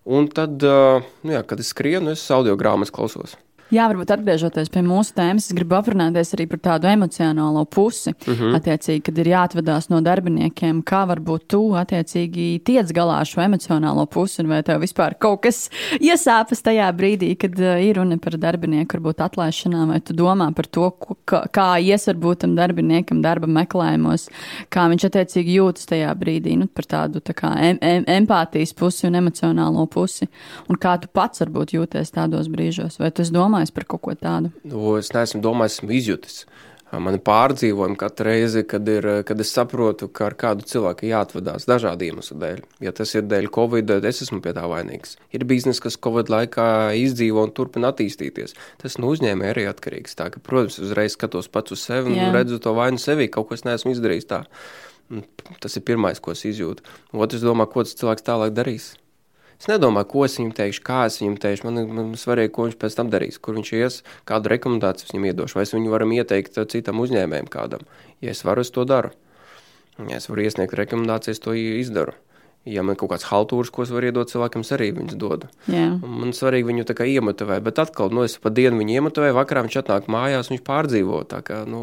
Un 0.08 0.30
tad, 0.32 0.62
uh, 0.64 1.04
nu 1.26 1.34
jā, 1.34 1.42
kad 1.44 1.60
es 1.60 1.74
skrienu, 1.74 2.14
es 2.14 2.22
audio 2.32 2.54
grāmatas 2.58 2.94
klausos. 2.94 3.34
Jā, 3.68 3.84
varbūt 3.90 4.08
atgriežoties 4.14 4.70
pie 4.72 4.80
mūsu 4.80 5.12
tēmas, 5.12 5.50
es 5.50 5.56
gribu 5.56 5.76
aprunāties 5.76 6.30
arī 6.32 6.46
par 6.48 6.60
tādu 6.64 6.88
emocionālo 6.88 7.66
pusi. 7.68 8.14
Mhm. 8.14 8.32
-huh. 8.32 8.56
Attiecīgi, 8.56 9.02
kad 9.04 9.18
ir 9.18 9.26
jāatvadās 9.26 9.90
no 9.90 10.00
darbiniekiem, 10.00 10.82
kā 10.82 11.04
varbūt 11.08 11.46
tu 11.48 11.60
attiecīgi 11.76 12.62
tiec 12.64 12.92
galā 12.92 13.20
ar 13.20 13.26
šo 13.26 13.40
emocionālo 13.44 14.06
pusi, 14.06 14.42
un 14.42 14.48
vai 14.48 14.62
tev 14.62 14.80
vispār 14.80 15.18
kaut 15.18 15.42
kas 15.42 15.70
iesāpas 16.00 16.62
tajā 16.62 16.88
brīdī, 16.96 17.36
kad 17.36 17.58
uh, 17.60 17.76
ir 17.82 17.96
runa 17.96 18.18
par 18.18 18.38
darbinieku, 18.38 18.96
varbūt 18.96 19.20
atlaišanām, 19.20 19.88
vai 19.88 20.00
tu 20.00 20.14
domā 20.14 20.54
par 20.54 20.66
to, 20.66 20.90
kā, 21.26 21.44
kā 21.52 21.78
ies 21.80 22.08
varbūt 22.08 22.38
tam 22.38 22.56
darbiniekam 22.56 23.22
darba 23.22 23.46
meklējumos, 23.46 24.28
kā 24.70 24.88
viņš 24.88 25.04
attiecīgi 25.04 25.58
jūtas 25.60 25.86
tajā 25.86 26.14
brīdī, 26.14 26.56
nu, 26.56 26.66
par 26.66 26.84
tādu 26.84 27.20
tā 27.20 27.34
kā 27.34 27.52
em, 27.60 27.78
em, 27.82 28.04
empātijas 28.04 28.72
pusi 28.72 29.06
un 29.06 29.14
emocionālo 29.14 29.86
pusi, 29.86 30.28
un 30.68 30.76
kā 30.76 30.98
tu 31.00 31.08
pats 31.12 31.40
varbūt 31.40 31.74
jūties 31.76 32.10
tādos 32.10 32.48
brīžos, 32.48 32.98
vai 32.98 33.10
tu 33.10 33.22
domā, 33.22 33.57
domājis 33.58 33.74
par 33.74 33.86
kaut 33.88 34.02
ko 34.02 34.14
tādu? 34.14 34.52
Nu, 34.64 34.96
es 34.98 35.12
neesmu 35.12 35.42
domājis, 35.42 35.80
esmu 35.80 35.94
izjutis. 35.94 36.42
Man 36.88 37.18
ir 37.18 37.20
pārdzīvojumi 37.20 37.98
katru 38.00 38.30
reizi, 38.30 38.62
kad, 38.64 38.86
ir, 38.88 39.04
kad 39.28 39.40
es 39.42 39.50
saprotu, 39.52 40.06
ka 40.08 40.30
ar 40.30 40.34
kādu 40.40 40.64
cilvēku 40.64 41.04
jāatvadās 41.10 41.66
dažādu 41.68 42.06
iemeslu 42.06 42.38
dēļ. 42.40 42.62
Ja 42.80 42.94
tas 42.96 43.12
ir 43.12 43.26
dēļ 43.28 43.50
Covid, 43.52 43.90
tad 43.90 44.06
es 44.08 44.22
esmu 44.24 44.40
pie 44.40 44.54
tā 44.56 44.64
vainīgs. 44.70 45.18
Ir 45.36 45.44
biznesa, 45.44 45.82
kas 45.84 46.00
Covid 46.00 46.32
laikā 46.32 46.68
izdzīvo 46.96 47.44
un 47.44 47.52
turpina 47.52 47.90
attīstīties. 47.92 48.56
Tas 48.80 48.96
no 48.96 49.10
uzņēmēja 49.12 49.52
arī 49.52 49.66
atkarīgs. 49.68 50.16
Tā, 50.16 50.30
ka, 50.32 50.40
protams, 50.40 50.78
uzreiz 50.80 51.12
skatos 51.18 51.50
pats 51.52 51.76
uz 51.76 51.84
sevi 51.84 52.14
un 52.14 52.22
Jā. 52.22 52.30
redzu 52.38 52.56
to 52.64 52.72
vainu 52.78 52.96
sevī, 53.02 53.28
kaut 53.28 53.50
ko 53.50 53.58
es 53.58 53.66
neesmu 53.68 53.92
izdarījis 53.92 54.30
tā. 54.32 54.46
Tas 55.60 55.76
ir 55.76 55.84
pirmais, 55.84 56.24
ko 56.24 56.32
es 56.32 56.46
izjūtu. 56.48 56.88
Otrs, 57.12 57.44
domā, 57.44 57.68
ko 57.68 57.84
tas 57.84 58.00
cilvēks 58.00 58.24
tālāk 58.24 58.56
darīs. 58.56 58.94
Es 59.58 59.66
nedomāju, 59.66 60.06
ko 60.12 60.24
es 60.26 60.36
viņam 60.38 60.52
teikšu, 60.54 60.82
kā 60.86 61.00
es 61.08 61.18
viņam 61.18 61.38
teikšu. 61.42 61.66
Man 61.66 61.80
ir 61.82 62.20
svarīgi, 62.20 62.52
ko 62.54 62.68
viņš 62.68 62.76
pēc 62.78 62.98
tam 62.98 63.08
darīs, 63.10 63.40
kur 63.42 63.56
viņš 63.58 63.72
ies, 63.74 63.96
kādu 64.28 64.52
rekomendāciju 64.54 65.10
viņam 65.10 65.26
iedošu, 65.32 65.58
vai 65.58 65.64
es 65.66 65.74
viņu 65.74 65.90
varam 65.90 66.14
ieteikt 66.14 66.60
citam 66.70 67.02
uzņēmējam 67.02 67.50
kādam. 67.50 67.82
Ja 68.22 68.30
es 68.36 68.44
varu, 68.46 68.62
es 68.62 68.70
to 68.74 68.86
daru. 68.86 69.10
Ja 69.98 70.20
es 70.20 70.30
varu 70.30 70.46
iesniegt 70.46 70.78
rekomendācijas, 70.78 71.42
to 71.42 71.56
izdaru. 71.58 72.14
Ja 72.68 72.84
man 72.84 72.94
ir 72.94 73.00
kaut 73.00 73.10
kāds 73.14 73.26
haltūrs, 73.26 73.70
ko 73.72 73.82
es 73.82 73.90
varu 73.94 74.10
iedot 74.10 74.30
cilvēkam, 74.30 74.62
es 74.66 74.70
arī 74.76 74.90
viņus 74.94 75.18
dodu. 75.18 75.48
Yeah. 75.70 75.96
Man 75.98 76.34
svarīgi 76.36 76.68
viņu 76.68 76.86
tā 76.86 76.94
kā 76.98 77.06
iemotivēt, 77.08 77.64
bet 77.64 77.80
atkal, 77.82 78.12
nu, 78.14 78.26
es 78.28 78.36
pa 78.42 78.52
dienu 78.54 78.78
viņu 78.78 78.98
iemotivēju, 78.98 79.36
vakarā 79.38 79.64
viņš 79.66 79.78
atnāk 79.82 80.10
mājās, 80.12 80.50
viņš 80.52 80.64
pārdzīvo. 80.66 81.22
Tā 81.30 81.40
kā, 81.46 81.62
nu, 81.70 81.82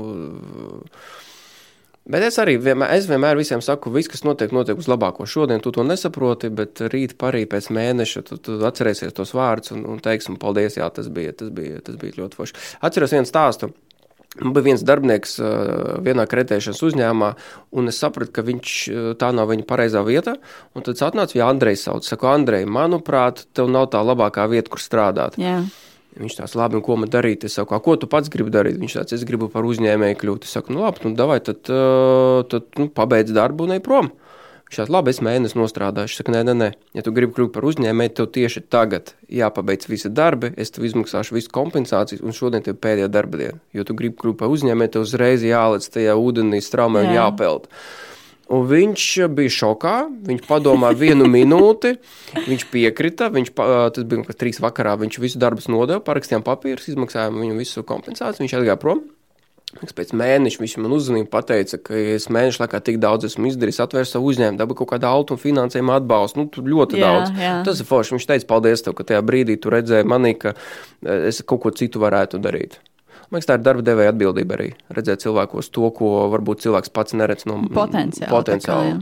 Bet 2.06 2.22
es 2.22 2.36
arī 2.38 2.60
vienmēr, 2.62 2.92
es 2.94 3.08
vienmēr 3.10 3.38
visiem 3.40 3.64
saku, 3.66 3.90
viss, 3.94 4.10
kas 4.12 4.22
notiek, 4.28 4.52
notiek 4.54 4.78
uz 4.78 4.86
labāko. 4.92 5.26
Šodien 5.26 5.64
tu 5.64 5.72
to 5.74 5.82
nesaproti, 5.82 6.52
bet 6.54 6.84
rīt 6.94 7.16
parī 7.22 7.48
pēc 7.50 7.72
mēneša 7.74 8.22
tu, 8.28 8.38
tu 8.38 8.60
atcerēsies 8.68 9.16
tos 9.18 9.34
vārdus 9.34 9.74
un, 9.74 9.82
un 9.90 10.04
teiksi, 10.06 10.36
paldies, 10.42 10.78
jā, 10.78 10.86
tas 10.94 11.10
bija, 11.10 11.34
tas 11.34 11.50
bija, 11.56 11.82
tas 11.86 11.98
bija 12.02 12.20
ļoti 12.20 12.38
forši. 12.38 12.62
Atceros 12.86 13.16
vienu 13.18 13.30
stāstu. 13.30 13.72
Man 14.36 14.52
bija 14.52 14.68
viens 14.68 14.84
darbinieks 14.84 15.38
vienā 16.04 16.26
kreditēšanas 16.28 16.84
uzņēmumā, 16.84 17.32
un 17.80 17.90
es 17.90 18.00
sapratu, 18.04 18.34
ka 18.36 18.44
viņš 18.46 18.76
tā 19.22 19.32
nav 19.34 19.48
viņa 19.54 19.66
pareizā 19.70 20.04
vieta. 20.06 20.36
Tad 20.76 20.92
es 20.92 21.06
atnācu, 21.08 21.40
ja 21.40 21.48
Andrejs 21.50 21.88
sauc, 21.88 22.06
saku, 22.06 22.28
Andrej, 22.30 22.68
manuprāt, 22.68 23.46
tev 23.56 23.72
nav 23.72 23.88
tā 23.96 24.04
labākā 24.04 24.46
vieta, 24.52 24.74
kur 24.74 24.84
strādāt. 24.84 25.40
Yeah. 25.42 25.72
Viņš 26.16 26.38
tāds 26.38 26.54
labi, 26.56 26.80
ko 26.84 26.96
man 27.00 27.12
darīt? 27.12 27.44
Es 27.48 27.58
saku, 27.58 27.76
ko 27.84 27.96
tu 28.00 28.08
pats 28.08 28.32
gribi 28.32 28.54
darīt? 28.54 28.78
Viņš 28.80 29.00
tāds, 29.02 29.16
es 29.18 29.26
gribu 29.28 29.50
par 29.52 29.68
uzņēmēju 29.68 30.20
kļūt. 30.22 30.46
Es 30.48 30.54
saku, 30.56 30.72
nu 30.76 30.86
labi, 30.86 31.04
nu 31.04 31.18
davai, 31.18 31.42
tad, 31.44 31.60
tad 32.52 32.80
nu, 32.80 32.88
pabeidz 32.88 33.36
darbu 33.36 33.68
un 33.68 33.76
ej 33.76 33.84
prom. 33.84 34.14
Viņš 34.66 34.80
tāds, 34.80 34.94
labi, 34.96 35.12
es 35.12 35.20
mēnesi 35.22 35.60
nostrādāju. 35.60 36.08
Viņš 36.08 36.16
saka, 36.22 36.32
nē, 36.34 36.46
nē, 36.48 36.56
nē, 36.62 36.70
ja 36.98 37.04
tu 37.06 37.12
gribi 37.16 37.36
kļūt 37.36 37.52
par 37.54 37.68
uzņēmēju, 37.68 38.14
tev 38.18 38.30
tieši 38.34 38.64
tagad 38.72 39.12
jāpabeidz 39.30 39.92
visi 39.92 40.10
darbi, 40.10 40.54
es 40.58 40.72
tev 40.74 40.88
izmaksāšu 40.88 41.36
visu 41.36 41.52
kompensācijas, 41.54 42.24
un 42.26 42.34
šodien 42.34 42.64
tev 42.66 42.80
pēdējā 42.82 43.12
darba 43.12 43.42
diena. 43.44 43.60
Jo 43.76 43.86
tu 43.86 43.94
gribi 44.00 44.18
kļūt 44.24 44.40
par 44.40 44.56
uzņēmēju, 44.56 44.96
tev 44.96 45.06
uzreiz 45.06 45.46
jālec 45.46 45.86
tajā 45.94 46.16
ūdenī 46.18 46.64
straumē 46.64 47.06
un 47.06 47.12
Jā. 47.12 47.28
jāpeld. 47.28 47.70
Un 48.54 48.68
viņš 48.70 49.06
bija 49.34 49.54
šokā. 49.54 49.96
Viņš 50.28 50.46
padomāja 50.46 50.98
vienu 51.00 51.26
minūti, 51.30 51.96
viņš 52.46 52.68
piekrita. 52.70 53.32
Viņš, 53.34 53.52
tas 53.58 54.06
bija 54.06 54.22
kaut 54.22 54.30
kas 54.30 54.42
trīs 54.42 54.62
vakarā. 54.62 54.94
Viņš 55.02 55.20
visu 55.24 55.42
darbu 55.42 55.66
nodeva, 55.74 56.04
parakstījām 56.06 56.46
papīrus, 56.46 56.92
izmaksājām 56.94 57.42
viņu 57.42 57.58
visu 57.58 57.86
kompensāciju. 57.88 58.46
Viņš 58.46 58.58
aizgāja 58.60 58.80
prom. 58.82 59.02
Pēc 59.76 60.14
mēneša 60.16 60.62
viņš 60.62 60.74
man 60.80 60.94
uzzvanīja, 60.96 61.28
pateica, 61.28 61.80
ka 61.84 61.98
es 62.14 62.30
mēnešu 62.32 62.62
laikā 62.62 62.80
tik 62.86 63.00
daudz 63.04 63.28
esmu 63.28 63.50
izdarījis, 63.50 63.82
atvērsu 63.84 64.16
savu 64.16 64.30
uzņēmumu, 64.32 64.60
dabūju 64.62 64.78
kaut 64.80 64.92
kādu 64.94 65.10
auto 65.10 65.36
un 65.36 65.42
finansējumu 65.42 65.96
atbalstu. 65.98 66.40
Nu, 66.40 66.48
tur 66.54 66.70
ļoti 66.70 67.02
jā, 67.02 67.10
daudz. 67.10 67.34
Jā. 67.42 67.56
Tas 67.68 67.82
ir 67.82 67.90
forši. 67.90 68.16
Viņš 68.16 68.28
teica, 68.30 68.48
paldies 68.54 68.86
tev, 68.86 68.96
ka 68.96 69.08
tajā 69.10 69.24
brīdī 69.26 69.58
tu 69.60 69.74
redzēji 69.74 70.08
manī, 70.08 70.36
ka 70.40 70.54
es 71.04 71.42
kaut 71.44 71.66
ko 71.66 71.74
citu 71.76 72.00
varētu 72.06 72.40
darīt. 72.46 72.80
Man 73.36 73.42
liekas, 73.42 73.50
tā 73.50 73.56
ir 73.58 73.64
darba 73.68 73.84
devēja 73.84 74.12
atbildība 74.14 74.56
arī 74.56 74.66
redzēt 74.96 75.26
cilvēkos 75.26 75.68
to, 75.76 75.90
ko 75.92 76.10
varbūt 76.32 76.62
cilvēks 76.64 76.92
pats 76.96 77.16
neredz 77.20 77.44
no 77.50 77.58
potenciāla. 77.68 78.30
potenciāla. 78.32 78.94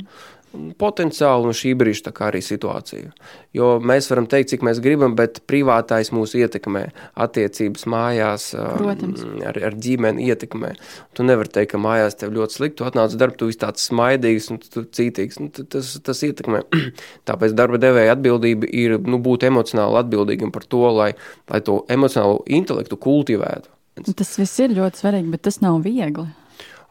Potenciāli 0.82 1.50
un 1.50 1.54
šī 1.58 1.74
brīža 1.78 2.10
arī 2.26 2.39
situācija. 2.41 3.12
Jo 3.54 3.67
mēs 3.78 4.08
varam 4.10 4.26
teikt, 4.30 4.50
cik 4.50 4.63
mēs 4.65 4.82
gribam, 4.82 5.13
bet 5.17 5.43
privātais 5.50 6.10
mūs 6.13 6.34
ietekmē, 6.38 6.82
attiecības 7.26 7.86
mājās, 7.93 8.48
Protams. 8.80 9.22
ar, 9.52 9.60
ar 9.69 9.78
ģimeni 9.86 10.26
ietekmē. 10.34 10.72
Tu 11.13 11.26
nevari 11.30 11.54
teikt, 11.54 11.76
ka 11.76 11.82
mājās 11.82 12.17
tev 12.17 12.34
ļoti 12.34 12.58
slikti, 12.58 12.80
tu 12.82 12.89
atnāc 12.89 13.13
darbu, 13.17 13.38
tu 13.38 13.52
esi 13.54 13.62
tāds 13.65 13.86
smaidīgs 13.89 14.50
un 14.54 14.62
cītīgs. 14.65 15.41
Nu, 15.41 15.54
tas, 15.54 15.93
tas 16.02 16.26
ietekmē. 16.26 16.63
Tāpēc 17.30 17.54
darba 17.54 17.82
devēja 17.82 18.17
atbildība 18.17 18.69
ir 18.69 18.98
nu, 18.98 19.22
būt 19.22 19.46
emocionāli 19.50 20.02
atbildīgam 20.02 20.54
par 20.54 20.65
to, 20.65 20.86
lai, 20.89 21.13
lai 21.54 21.62
to 21.65 21.84
emocionālo 21.93 22.41
intelektu 22.50 22.98
kultivētu. 22.98 23.69
Tas 23.93 24.34
viss 24.39 24.63
ir 24.63 24.73
ļoti 24.73 25.03
svarīgi, 25.03 25.29
bet 25.36 25.43
tas 25.45 25.60
nav 25.62 25.84
viegli. 25.86 26.25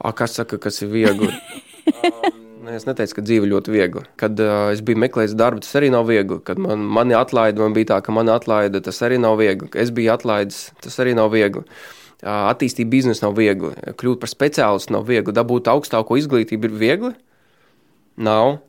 A, 0.02 0.12
kas 0.14 0.36
saka, 0.38 0.58
kas 0.62 0.78
ir 0.84 0.90
viegli? 0.92 1.30
um, 2.06 2.42
Es 2.70 2.84
neteicu, 2.86 3.16
ka 3.18 3.24
dzīve 3.26 3.48
ļoti 3.50 3.72
viegli. 3.74 4.04
Kad 4.20 4.38
uh, 4.42 4.68
es 4.70 4.82
biju 4.86 5.00
meklējis 5.02 5.34
darbu, 5.38 5.64
tas 5.64 5.74
arī 5.80 5.88
nav 5.90 6.06
viegli. 6.06 6.38
Kad 6.46 6.60
man, 6.62 6.84
mani 6.94 7.16
atlaida, 7.18 7.58
man 7.58 7.74
bija 7.74 7.90
tā, 7.90 7.98
ka 8.06 8.14
mani 8.14 8.30
atlaida, 8.34 8.78
tas 8.86 9.02
arī 9.02 9.18
nav 9.18 9.40
viegli. 9.40 9.66
Es 9.82 9.90
biju 9.94 10.12
atlaidis, 10.14 10.68
tas 10.84 11.00
arī 11.02 11.16
nav 11.18 11.32
viegli. 11.34 11.64
Uh, 12.22 12.46
attīstīt 12.52 12.86
biznesu 12.90 13.26
nav 13.26 13.34
viegli. 13.40 13.72
Kļūt 13.98 14.22
par 14.22 14.30
speciālistu 14.30 14.94
nav 14.94 15.08
viegli. 15.10 15.34
Dabūt 15.34 15.70
augstāko 15.72 16.20
izglītību 16.20 16.70
ir 16.70 16.78
viegli? 16.84 17.12
Nav. 18.22 18.60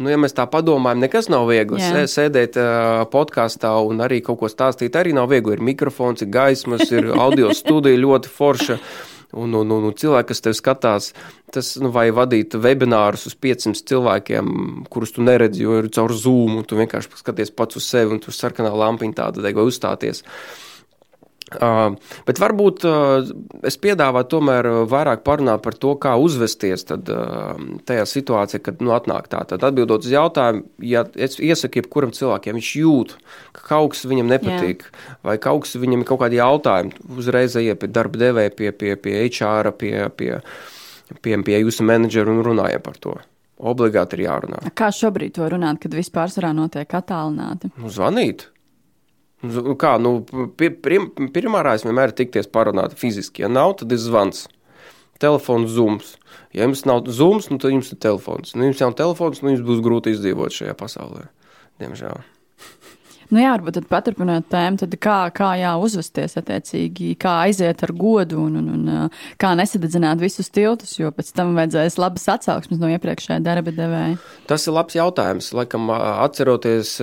Nu, 0.00 0.08
ja 0.08 0.16
mēs 0.16 0.32
tā 0.32 0.46
padomājam, 0.48 1.02
nekas 1.04 1.28
nav 1.28 1.44
viegli. 1.50 1.80
Jā. 1.82 2.06
Sēdēt 2.08 2.56
uh, 2.56 3.02
podkāstā 3.12 3.74
un 3.84 4.00
arī 4.00 4.22
kaut 4.24 4.40
ko 4.40 4.48
stāstīt, 4.48 4.96
arī 4.96 5.12
nav 5.16 5.28
viegli. 5.32 5.58
Ir 5.58 5.64
mikrofons, 5.70 6.24
ir 6.24 6.30
gaismas, 6.32 6.86
ir 6.88 7.10
audio 7.26 7.52
studija 7.56 8.00
ļoti 8.00 8.32
forša. 8.32 8.78
Un, 9.30 9.52
un, 9.54 9.68
un, 9.70 9.84
un 9.86 9.92
cilvēki, 9.94 10.32
kas 10.32 10.42
tev 10.42 10.56
skatās, 10.58 11.12
tas 11.54 11.68
nu, 11.78 11.92
vai 11.94 12.08
vadīt 12.10 12.56
webinārus 12.58 13.28
uz 13.30 13.36
500 13.38 13.84
cilvēkiem, 13.86 14.48
kurus 14.90 15.14
tu 15.14 15.22
neredzi, 15.22 15.62
jo 15.68 15.76
ir 15.78 15.86
caur 15.94 16.10
zūmu, 16.10 16.64
tu 16.66 16.80
vienkārši 16.80 17.20
skaties 17.20 17.54
pats 17.54 17.78
uz 17.78 17.86
sevi 17.86 18.16
un 18.16 18.18
tur 18.24 18.34
sarkanā 18.34 18.72
lampiņa 18.74 19.20
tāda 19.20 19.44
deg 19.44 19.54
vai 19.54 19.68
uzstāties. 19.70 20.24
Uh, 20.24 20.69
Uh, 21.50 21.96
bet 22.28 22.38
varbūt 22.38 22.84
uh, 22.86 23.26
es 23.66 23.74
piedāvāju 23.82 24.28
tomēr 24.30 24.68
vairāk 24.90 25.24
parunāt 25.26 25.64
par 25.64 25.74
to, 25.82 25.96
kā 25.98 26.12
uzvesties 26.22 26.86
tad, 26.86 27.10
uh, 27.10 27.56
tajā 27.88 28.04
situācijā, 28.06 28.60
kad 28.68 28.84
nu, 28.84 28.92
atnāk 28.94 29.26
tā. 29.32 29.40
Tad 29.50 29.64
atbildot 29.66 30.06
uz 30.06 30.12
jautājumu, 30.14 30.62
ja 30.86 31.02
es 31.18 31.40
iesaku 31.42 31.80
jebkuram 31.80 32.14
cilvēkam, 32.14 32.60
viņš 32.60 32.70
jūt, 32.78 33.16
ka 33.56 33.64
kaut 33.72 33.96
kas 33.96 34.06
viņam 34.06 34.30
nepatīk, 34.30 34.86
Jā. 34.86 35.16
vai 35.26 35.34
kaut 35.42 35.64
kas 35.66 35.74
viņam 35.82 36.04
ir 36.04 36.10
kaut 36.12 36.22
kādi 36.22 36.38
jautājumi, 36.38 36.94
uzreiz 37.18 37.58
ejiet 37.58 37.82
pie 37.82 37.90
darba 37.90 38.22
devēja, 38.22 38.54
pie, 38.54 38.70
pie, 38.70 38.94
pie 39.02 39.16
HR, 39.26 39.72
pie, 39.80 40.06
pie, 40.14 40.38
pie, 41.18 41.34
pie 41.50 41.58
jūsu 41.64 41.88
menedžera 41.88 42.30
un 42.30 42.44
runājiet 42.46 42.86
par 42.86 43.02
to. 43.02 43.18
Obligāti 43.60 44.16
ir 44.16 44.28
jārunā. 44.28 44.62
Kā 44.78 44.88
šobrīd 44.94 45.34
to 45.36 45.50
runāt, 45.50 45.82
kad 45.82 45.92
vispār 45.92 46.30
notiek 46.54 46.94
attālināti? 46.96 47.74
Nu, 47.76 47.90
zvanīt. 47.92 48.46
Kā, 49.40 49.94
nu, 50.02 50.18
prim, 50.58 51.06
primārais 51.32 51.86
vienmēr 51.86 52.12
ir 52.12 52.16
tikties 52.18 52.50
parunāt 52.52 52.96
fiziski. 53.00 53.46
Ja 53.46 53.48
nav, 53.48 53.78
tad 53.80 53.92
ir 53.94 54.00
zvans. 54.02 54.44
Telefons, 55.20 55.72
zūms. 55.76 56.14
Ja 56.56 56.66
jums 56.66 56.84
nav 56.88 57.08
zūms, 57.08 57.48
nu, 57.52 57.60
tad 57.60 57.72
jums 57.72 57.92
ir 57.92 58.00
telefons. 58.00 58.52
Nu, 58.56 58.66
jums 58.68 58.82
nav 58.84 58.96
telefons, 59.00 59.40
nu, 59.44 59.54
jums 59.54 59.64
būs 59.64 59.80
grūti 59.84 60.12
izdzīvot 60.16 60.56
šajā 60.56 60.76
pasaulē. 60.80 61.26
Diemžēl. 61.80 62.20
Nu 63.30 63.38
jā, 63.38 63.52
varbūt 63.54 63.76
tad 63.78 63.86
paturpināt 63.90 64.48
tēmu, 64.50 64.80
tad 64.82 64.94
kā, 65.02 65.18
kā 65.34 65.52
jā, 65.60 65.70
uzvesties 65.78 66.34
attiecīgi, 66.40 67.12
kā 67.20 67.36
aiziet 67.46 67.84
ar 67.86 67.92
godu 67.94 68.40
un, 68.42 68.56
un, 68.58 68.70
un 68.74 69.12
kā 69.40 69.52
nesadedzināt 69.58 70.18
visus 70.22 70.50
tiltus, 70.50 70.96
jo 70.98 71.12
pēc 71.14 71.30
tam 71.36 71.54
vajadzēs 71.58 71.98
labas 72.02 72.26
atsauksmes 72.34 72.80
no 72.82 72.90
iepriekšējā 72.90 73.38
darba 73.46 73.74
devēja. 73.76 74.18
Tas 74.50 74.66
ir 74.66 74.74
labs 74.74 74.98
jautājums. 74.98 75.52
Laikam, 75.54 75.92
atceroties 75.94 76.96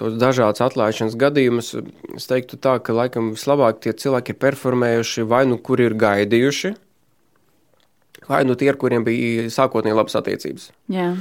tos 0.00 0.18
dažādas 0.18 0.64
atlaišanas 0.66 1.14
gadījumus, 1.20 1.72
es 2.18 2.26
teiktu 2.26 2.58
tā, 2.58 2.78
ka 2.82 2.96
laikam 2.96 3.30
vislabāk 3.36 3.78
tie 3.84 3.94
cilvēki 3.94 4.34
ir 4.34 4.42
performējuši 4.42 5.28
vai 5.30 5.44
nu 5.46 5.60
kur 5.62 5.82
ir 5.84 5.94
gaidījuši, 5.94 6.74
vai 8.26 8.42
nu 8.48 8.58
tie, 8.58 8.72
ar 8.72 8.82
kuriem 8.82 9.06
bija 9.06 9.46
sākotnēji 9.52 10.02
labas 10.02 10.18
attiecības. 10.18 10.70
Jā. 10.90 11.12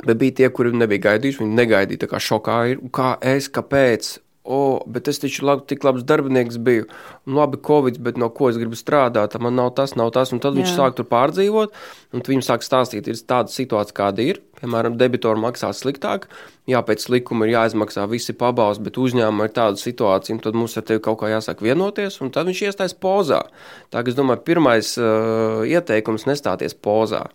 Bet 0.00 0.16
bija 0.16 0.38
tie, 0.40 0.48
kuri 0.48 0.72
nebija 0.72 1.10
gaidījuši, 1.10 1.44
viņi 1.44 1.58
negaidīja, 1.58 2.08
kā 2.08 2.20
šokā 2.22 2.58
ir. 2.72 2.84
Kā 2.96 3.14
es, 3.34 3.50
kāpēc? 3.52 4.14
O, 4.42 4.82
bet 4.90 5.06
es 5.06 5.20
taču 5.22 5.44
labi, 5.46 5.62
tik 5.70 5.84
labs 5.86 6.02
darbinieks 6.02 6.56
biju. 6.66 6.88
Un 7.28 7.36
labi, 7.38 7.60
Covid, 7.62 8.00
bet 8.02 8.16
no 8.18 8.26
ko 8.34 8.48
es 8.50 8.56
gribu 8.58 8.74
strādāt? 8.74 9.36
Man 9.38 9.54
nav 9.54 9.70
tas, 9.78 9.94
nav 9.94 10.10
tas. 10.16 10.32
Un 10.34 10.42
tad 10.42 10.56
Jā. 10.56 10.62
viņš 10.62 10.72
sāk 10.74 10.96
tur 10.98 11.06
pārdzīvot, 11.06 11.76
un 12.10 12.24
viņam 12.26 12.42
sāk 12.48 12.66
stāstīt, 12.66 13.06
ir 13.06 13.20
tāda 13.22 13.52
situācija, 13.54 13.94
kāda 14.00 14.26
ir. 14.26 14.42
Piemēram, 14.58 14.96
debitori 14.98 15.42
maksā 15.42 15.70
sliktāk, 15.74 16.28
jā, 16.70 16.82
pēc 16.86 17.06
likuma 17.10 17.46
ir 17.46 17.56
jāizmaksā 17.56 18.08
visi 18.10 18.34
pabalsti, 18.38 18.86
bet 18.86 18.98
uzņēmumam 19.02 19.46
ir 19.46 19.54
tāda 19.54 19.78
situācija, 19.78 20.36
un 20.36 20.42
tad 20.42 20.58
mums 20.58 20.76
ar 20.78 20.86
tevi 20.86 21.02
kaut 21.02 21.18
kā 21.22 21.30
jāsāk 21.30 21.62
vienoties, 21.66 22.20
un 22.22 22.30
tad 22.34 22.50
viņš 22.50 22.68
iestājas 22.68 22.94
pozā. 22.94 23.44
Tā, 23.90 24.02
es 24.06 24.18
domāju, 24.18 24.44
pirmais 24.46 24.94
uh, 25.02 25.66
ieteikums 25.66 26.26
nestāties 26.30 26.78
pozā. 26.78 27.28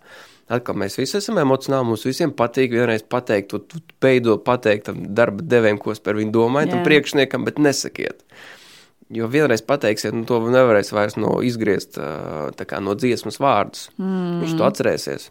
Atkal 0.48 0.78
mēs 0.80 0.96
visi 0.96 1.18
esam 1.20 1.42
emocionāli, 1.42 1.90
mums 1.90 2.06
visiem 2.08 2.32
patīk 2.36 2.72
vienreiz 2.72 3.04
pateikt, 3.04 3.56
tu 3.68 3.82
beidzot 4.04 4.46
pateikt 4.48 4.88
tam 4.88 5.02
darba 5.16 5.44
devējam, 5.44 5.80
ko 5.84 5.92
es 5.92 6.00
par 6.04 6.16
viņu 6.20 6.32
domāju, 6.36 6.72
tam 6.72 6.86
priekšniekam, 6.88 7.44
bet 7.48 7.60
nesakiet. 7.60 8.24
Jo 9.12 9.28
vienreiz 9.32 9.64
pateiksiet, 9.64 10.16
nu, 10.16 10.24
to 10.28 10.40
nevarēs 10.52 10.94
vairs 10.96 11.20
no 11.20 11.38
izgriezt 11.44 12.00
kā, 12.00 12.80
no 12.84 12.96
dziesmas 12.96 13.40
vārdus. 13.44 13.90
Mm. 14.00 14.40
Viņš 14.44 14.56
to 14.60 14.68
atcerēsies. 14.68 15.30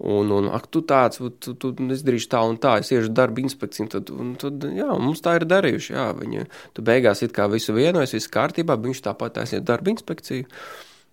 Un, 0.00 0.30
un 0.32 0.46
ak, 0.48 0.66
tu 0.72 0.80
tāds, 0.88 1.20
tu, 1.44 1.52
tu 1.60 1.70
izdarīsi 1.92 2.30
tā 2.32 2.40
un 2.48 2.56
tā, 2.56 2.78
es 2.80 2.88
iešu 2.88 3.10
darba 3.12 3.42
inspekciju, 3.42 3.88
tad, 3.92 4.12
un, 4.14 4.30
tad, 4.40 4.62
jā, 4.72 4.86
mums 4.96 5.20
tā 5.20 5.34
ir 5.36 5.44
darījuši, 5.44 5.92
jā, 5.92 6.06
viņi, 6.16 6.46
tu 6.76 6.84
beigās 6.86 7.20
it 7.26 7.34
kā 7.36 7.44
visu 7.52 7.74
vienojas, 7.76 8.14
viss 8.16 8.30
kārtībā, 8.32 8.78
viņš 8.80 9.02
tāpat 9.04 9.36
taisiet 9.36 9.66
darba 9.68 9.92
inspekciju. 9.92 10.46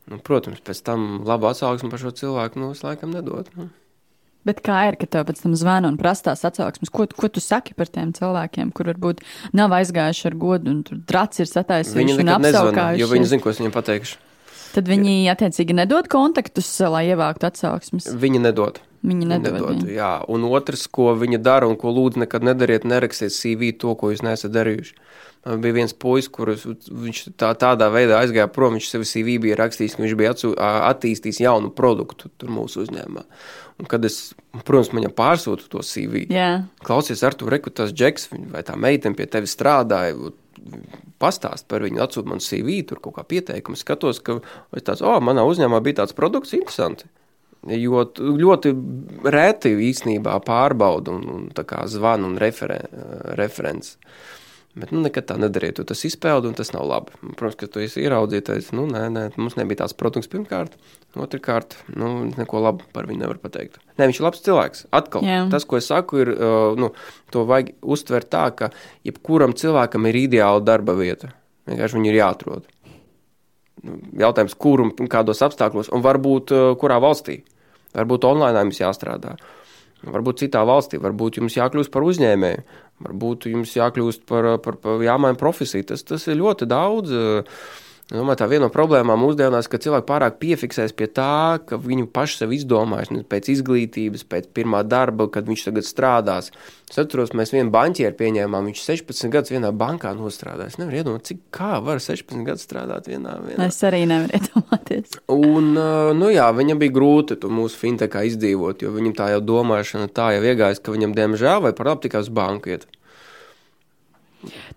Nu, 0.07 0.21
protams, 0.23 0.61
pēc 0.63 0.79
tam 0.87 1.25
labu 1.27 1.49
atsauksmi 1.49 1.91
par 1.91 1.99
šo 1.99 2.13
cilvēku 2.15 2.61
nu, 2.61 2.71
es 2.75 2.83
laikam 2.85 3.11
nedodu. 3.11 3.51
Nu. 3.59 3.67
Bet 4.47 4.61
kā 4.63 4.85
ir, 4.87 4.95
ka 4.95 5.09
tev 5.11 5.25
pēc 5.27 5.41
tam 5.43 5.55
zvana 5.59 5.89
un 5.91 5.97
prasa 5.99 6.29
tās 6.29 6.45
atsauksmes? 6.47 6.91
Ko, 6.93 7.03
ko 7.11 7.27
tu 7.27 7.43
saki 7.43 7.75
par 7.75 7.89
tiem 7.91 8.13
cilvēkiem, 8.15 8.71
kur 8.75 8.87
varbūt 8.93 9.19
nav 9.57 9.75
aizgājuši 9.75 10.29
ar 10.29 10.37
godu 10.39 10.71
un 10.71 10.79
tur 10.87 11.01
drats 11.09 11.43
ir 11.43 11.49
sataisījuši 11.51 12.23
un 12.23 12.31
apsaukājuši? 12.37 13.01
Jo 13.01 13.09
viņi 13.11 13.31
zina, 13.33 13.43
ko 13.43 13.51
es 13.51 13.59
viņiem 13.59 13.75
pateikšu. 13.75 14.23
Tad 14.77 14.87
viņi 14.87 15.15
attiecīgi 15.31 15.75
nedod 15.75 16.07
kontaktus, 16.11 16.69
lai 16.87 17.07
ievāktu 17.09 17.49
atsauksmes. 17.49 18.07
Viņi 18.21 18.43
nedod. 18.45 18.79
Viņi 19.07 19.27
nedod. 19.27 19.57
nedod 19.57 19.69
viņi. 19.73 19.95
Jā, 19.97 20.13
un 20.31 20.47
otrs, 20.47 20.87
ko 20.91 21.11
viņi 21.17 21.41
dara 21.43 21.67
un 21.69 21.75
ko 21.79 21.91
lūdzu 21.93 22.23
nekad 22.23 22.45
nedariet, 22.47 22.87
nerakstiet 22.87 23.35
CV 23.35 23.73
to, 23.79 23.95
ko 23.99 24.13
jūs 24.13 24.23
neesat 24.25 24.53
darījuši. 24.55 24.95
Man 25.45 25.61
bija 25.63 25.77
viens 25.77 25.93
puisis, 25.95 26.65
viņš 26.89 27.21
tā, 27.39 27.53
tādā 27.59 27.87
veidā 27.93 28.17
aizgāja 28.19 28.49
prom. 28.51 28.75
Viņš 28.75 28.89
sev 28.89 29.05
CV 29.07 29.37
bija 29.45 29.59
rakstījis, 29.59 29.95
ka 29.95 30.03
viņš 30.03 30.15
bija 30.19 30.33
atsū, 30.33 30.51
attīstījis 30.59 31.43
jaunu 31.45 31.71
produktu 31.75 32.31
mūsu 32.51 32.83
uzņēmumā. 32.83 33.23
Un 33.77 33.89
kad 33.89 34.05
es, 34.07 34.33
protams, 34.65 34.89
viņam 34.95 35.13
pārsūtu 35.15 35.69
to 35.69 35.83
CV, 35.85 36.25
yeah. 36.33 36.65
klausies, 36.85 37.21
ar 37.23 37.37
to 37.37 37.49
rekrutās 37.53 37.93
Džeks 37.93 38.31
vai 38.51 38.63
tā 38.65 38.75
meitene 38.79 39.17
pie 39.17 39.27
tevis 39.29 39.53
strādāja. 39.55 40.33
Pastāst 41.21 41.67
par 41.69 41.85
viņu, 41.85 42.01
atsūta 42.03 42.29
man 42.29 42.41
CV, 42.43 42.81
tur 42.89 42.99
kaut 43.01 43.15
kā 43.15 43.23
pieteikumu. 43.29 43.77
Skatos, 43.79 44.19
ka 44.25 44.39
tāds, 44.81 45.05
oh, 45.05 45.19
manā 45.23 45.45
uzņēmumā 45.47 45.79
bija 45.85 46.01
tāds 46.01 46.17
produkts, 46.17 46.55
interesanti. 46.57 47.07
Jo 47.67 48.03
ļoti 48.15 48.71
reti 49.33 49.73
īstenībā 49.89 50.37
pārbauda 50.45 51.13
un, 51.15 51.23
un 51.33 51.47
zvana 51.89 52.29
un 52.29 52.37
referen, 52.39 52.99
referents. 53.39 53.97
Bet 54.77 54.91
nu, 54.93 55.01
nekad 55.01 55.25
tā 55.25 55.35
nedariet, 55.41 55.79
jo 55.79 55.85
tas 55.87 56.03
izpeld 56.05 56.45
un 56.45 56.53
tas 56.57 56.69
nav 56.73 56.85
labi. 56.85 57.15
Protams, 57.39 57.55
ka 57.57 57.69
tu 57.71 57.81
esi 57.81 58.03
ieraudzītais. 58.03 58.69
Nu, 58.77 58.85
nē, 58.89 59.07
nē, 59.13 59.23
mums 59.39 59.57
nebija 59.57 59.81
tāds 59.81 59.95
produkts 59.97 60.29
pirmkārt. 60.29 60.75
Otrakārt, 61.17 61.73
nu, 61.97 62.27
neko 62.29 62.61
labu 62.61 62.85
par 62.93 63.07
viņu 63.09 63.23
nevar 63.23 63.39
pateikt. 63.41 63.79
Nē, 63.97 64.05
viņš 64.05 64.19
ir 64.21 64.27
labs 64.27 64.43
cilvēks. 64.45 64.85
Atkal, 64.93 65.25
Jā. 65.25 65.39
tas, 65.49 65.65
ko 65.65 65.79
es 65.79 65.89
saku, 65.89 66.21
ir, 66.21 66.33
uh, 66.35 66.77
nu, 66.77 66.91
to 67.33 67.47
vajag 67.49 67.73
uztvert 67.81 68.29
tā, 68.29 68.45
ka 68.53 68.69
jebkuram 69.07 69.57
cilvēkam 69.57 70.05
ir 70.11 70.21
ideāla 70.27 70.61
darba 70.61 70.93
vieta. 70.99 71.33
Vienkārši 71.67 71.97
viņu 71.97 72.11
ir 72.11 72.21
jāatrod. 72.21 72.71
Nu, 73.87 73.97
jautājums, 74.21 74.53
kur 74.61 74.85
un 74.85 74.93
kādos 75.09 75.41
apstākļos, 75.47 75.89
un 75.89 76.05
varbūt 76.05 76.53
uh, 76.53 76.71
kurā 76.77 77.01
valstī. 77.01 77.41
Varbūt 77.97 78.29
online 78.29 78.67
jums 78.67 78.83
jāstrādā. 78.83 79.39
Varbūt 80.05 80.43
citā 80.43 80.61
valstī, 80.69 80.99
varbūt 81.01 81.39
jums 81.39 81.55
jākļūst 81.57 81.89
par 81.89 82.05
uzņēmēju, 82.05 82.65
varbūt 83.05 83.49
jums 83.51 83.75
jākļūst 83.77 84.25
par, 84.29 84.55
par, 84.63 84.79
par 84.81 85.03
jāmaina 85.05 85.37
profesija. 85.39 85.91
Tas, 85.93 86.05
tas 86.07 86.25
ir 86.29 86.39
ļoti 86.41 86.69
daudz. 86.69 87.13
Uh, 87.13 87.59
Domāju, 88.07 88.37
tā 88.39 88.45
viena 88.47 88.69
no 88.69 88.71
problēmām 88.71 89.19
mūsdienās, 89.19 89.67
ka 89.67 89.81
cilvēki 89.83 90.07
pārāk 90.07 90.37
piefiksēs 90.39 90.93
pie 90.95 91.09
tā, 91.11 91.59
ka 91.67 91.75
viņi 91.75 92.05
paši 92.15 92.37
sev 92.39 92.53
izdomājuši 92.55 93.25
pēc 93.27 93.49
izglītības, 93.51 94.23
pēc 94.31 94.47
pirmā 94.55 94.79
darba, 94.87 95.25
kad 95.33 95.49
viņš 95.49 95.65
tagad 95.65 95.87
strādās. 95.87 96.47
Es 96.87 97.01
atceros, 97.01 97.33
mēs 97.35 97.51
vienu 97.51 97.67
banķieru 97.73 98.15
pieņēmām, 98.15 98.69
viņš 98.71 98.85
16 98.85 99.33
gadus 99.33 99.51
vienā 99.51 99.73
bankā 99.75 100.13
nostrādājis. 100.15 100.77
Es 100.77 100.79
nevaru 100.79 101.01
iedomāties, 101.01 101.33
cik 101.33 101.41
kā 101.59 101.73
var 101.83 101.99
16 101.99 102.47
gadus 102.47 102.63
strādāt 102.63 103.11
vienā. 103.11 103.35
vienā. 103.43 103.67
Es 103.67 103.83
arī 103.83 104.05
nevaru 104.07 104.39
iedomāties. 104.39 105.19
Un, 105.35 105.73
nu 106.15 106.31
jā, 106.31 106.47
viņam 106.55 106.79
bija 106.79 106.95
grūti 106.95 107.35
to 107.43 107.51
mūsu 107.51 107.81
fintechā 107.81 108.23
izdzīvot, 108.31 108.87
jo 108.87 108.95
viņam 108.95 109.19
tā 109.19 109.33
jau 109.35 109.43
domāšana 109.51 110.07
tā 110.07 110.31
jau 110.37 110.47
iegājas, 110.47 110.79
ka 110.79 110.95
viņam 110.95 111.17
diemžēl 111.17 111.67
vai 111.67 111.75
par 111.75 111.91
labi 111.91 112.07
tikai 112.07 112.23
uz 112.23 112.31
banku 112.31 112.71
iet. 112.71 112.87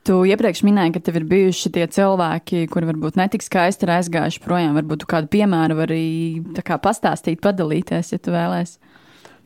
Tu 0.07 0.17
iepriekš 0.33 0.63
minēji, 0.67 0.95
ka 0.95 1.03
tev 1.05 1.21
ir 1.21 1.27
bijuši 1.31 1.73
tie 1.75 1.87
cilvēki, 1.93 2.65
kuri 2.73 2.89
varbūt 2.89 3.19
netik 3.21 3.45
skaisti 3.45 3.87
ir 3.87 3.95
aizgājuši 3.99 4.43
projām. 4.45 4.79
Varbūt 4.79 5.05
kādu 5.11 5.31
piemēru 5.35 5.77
vari 5.83 6.05
pastāstīt, 6.57 7.43
padalīties, 7.45 8.15
ja 8.15 8.23
tu 8.23 8.35
vēlēsies. 8.35 8.79